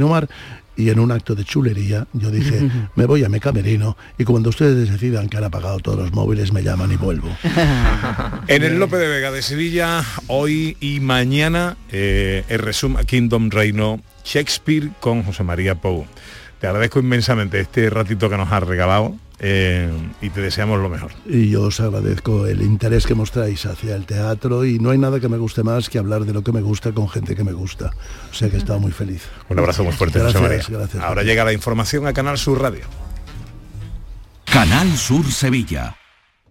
Y 0.76 0.88
en 0.88 0.98
un 0.98 1.12
acto 1.12 1.34
de 1.34 1.44
chulería 1.44 2.07
yo 2.14 2.30
dije, 2.30 2.70
me 2.96 3.05
voy 3.05 3.22
a 3.24 3.28
mi 3.28 3.38
camerino 3.38 3.96
y 4.16 4.24
cuando 4.24 4.48
ustedes 4.48 4.90
decidan 4.90 5.28
que 5.28 5.36
han 5.36 5.44
apagado 5.44 5.78
todos 5.80 5.98
los 5.98 6.12
móviles, 6.12 6.53
me 6.53 6.62
llaman 6.62 6.92
y 6.92 6.96
vuelvo. 6.96 7.28
en 8.46 8.62
el 8.62 8.78
Lope 8.78 8.96
de 8.96 9.09
Vega 9.09 9.30
de 9.30 9.42
Sevilla, 9.42 10.03
hoy 10.28 10.76
y 10.80 11.01
mañana, 11.01 11.76
eh, 11.92 12.44
el 12.48 12.61
resumen 12.61 13.05
Kingdom 13.05 13.51
Reino 13.51 14.01
Shakespeare 14.24 14.90
con 15.01 15.22
José 15.22 15.42
María 15.42 15.74
Pou. 15.74 16.07
Te 16.61 16.66
agradezco 16.66 17.01
inmensamente 17.01 17.61
este 17.61 17.90
ratito 17.90 18.30
que 18.30 18.36
nos 18.36 18.51
has 18.51 18.62
regalado 18.62 19.16
eh, 19.43 19.91
y 20.20 20.28
te 20.30 20.43
deseamos 20.43 20.80
lo 20.80 20.91
mejor. 20.91 21.12
Y 21.24 21.49
yo 21.49 21.62
os 21.62 21.80
agradezco 21.80 22.47
el 22.47 22.61
interés 22.61 23.07
que 23.07 23.14
mostráis 23.14 23.64
hacia 23.64 23.97
el 23.97 24.05
teatro 24.05 24.66
y 24.66 24.78
no 24.78 24.91
hay 24.91 24.99
nada 24.99 25.18
que 25.18 25.28
me 25.28 25.38
guste 25.38 25.62
más 25.62 25.88
que 25.88 25.99
hablar 25.99 26.26
de 26.26 26.34
lo 26.34 26.45
que 26.45 26.53
me 26.53 26.61
gusta 26.61 26.93
con 26.93 27.09
gente 27.09 27.34
que 27.34 27.43
me 27.43 27.53
gusta. 27.53 27.93
O 28.30 28.34
sea 28.34 28.51
que 28.51 28.57
he 28.57 28.59
estado 28.59 28.78
muy 28.78 28.93
feliz. 28.93 29.22
Un 29.49 29.59
abrazo 29.59 29.82
muy 29.82 29.95
fuerte, 29.95 30.20
José 30.20 30.41
María. 30.41 30.62
Ahora 31.03 31.22
llega 31.22 31.45
la 31.45 31.55
información 31.55 32.07
a 32.07 32.12
Canal 32.12 32.36
Sur 32.36 32.61
Radio. 32.61 32.84
Canal 34.45 34.97
Sur 34.97 35.24
Sevilla. 35.30 35.97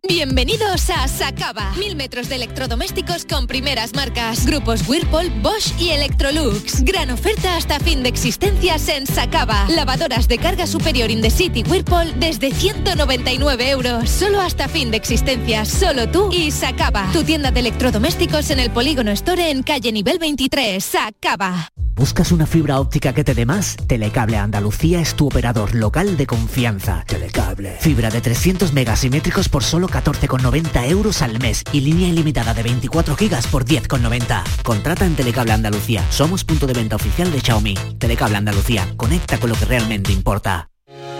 Bienvenidos 0.07 0.89
a 0.89 1.07
Sacaba. 1.07 1.73
Mil 1.77 1.95
metros 1.95 2.29
de 2.29 2.35
electrodomésticos 2.35 3.25
con 3.25 3.47
primeras 3.47 3.93
marcas. 3.93 4.45
Grupos 4.45 4.87
Whirlpool, 4.87 5.29
Bosch 5.41 5.77
y 5.77 5.89
Electrolux. 5.89 6.83
Gran 6.83 7.11
oferta 7.11 7.57
hasta 7.57 7.79
fin 7.79 8.01
de 8.01 8.09
existencias 8.09 8.87
en 8.87 9.05
Sacaba. 9.05 9.67
Lavadoras 9.69 10.27
de 10.29 10.37
carga 10.37 10.67
superior 10.67 11.11
in 11.11 11.21
the 11.21 11.29
city 11.29 11.63
Whirlpool 11.67 12.17
desde 12.17 12.51
199 12.51 13.69
euros. 13.69 14.09
Solo 14.09 14.39
hasta 14.39 14.69
fin 14.69 14.89
de 14.89 14.97
existencias. 14.97 15.67
Solo 15.67 16.09
tú 16.09 16.29
y 16.31 16.51
Sacaba. 16.51 17.09
Tu 17.11 17.23
tienda 17.23 17.51
de 17.51 17.59
electrodomésticos 17.59 18.51
en 18.51 18.59
el 18.59 18.71
Polígono 18.71 19.11
Store 19.11 19.51
en 19.51 19.63
calle 19.63 19.91
nivel 19.91 20.17
23. 20.17 20.83
Sacaba. 20.83 21.71
¿Buscas 21.99 22.31
una 22.31 22.45
fibra 22.45 22.79
óptica 22.79 23.11
que 23.11 23.25
te 23.25 23.33
dé 23.33 23.45
más? 23.45 23.75
Telecable 23.75 24.37
Andalucía 24.37 25.01
es 25.01 25.15
tu 25.15 25.27
operador 25.27 25.75
local 25.75 26.15
de 26.15 26.25
confianza. 26.27 27.03
Telecable. 27.05 27.75
Fibra 27.81 28.09
de 28.09 28.21
300 28.21 28.71
megasimétricos 28.71 29.49
por 29.49 29.65
solo 29.65 29.88
14,90 29.91 30.87
euros 30.89 31.21
al 31.21 31.39
mes 31.39 31.63
y 31.71 31.81
línea 31.81 32.07
ilimitada 32.07 32.53
de 32.53 32.63
24 32.63 33.15
gigas 33.15 33.47
por 33.47 33.65
10,90. 33.65 34.43
Contrata 34.63 35.05
en 35.05 35.15
Telecable 35.15 35.53
Andalucía. 35.53 36.03
Somos 36.09 36.43
punto 36.43 36.67
de 36.67 36.73
venta 36.73 36.95
oficial 36.95 37.31
de 37.31 37.39
Xiaomi. 37.41 37.75
Telecable 37.97 38.37
Andalucía. 38.37 38.87
Conecta 38.97 39.39
con 39.39 39.49
lo 39.49 39.55
que 39.55 39.65
realmente 39.65 40.11
importa. 40.11 40.69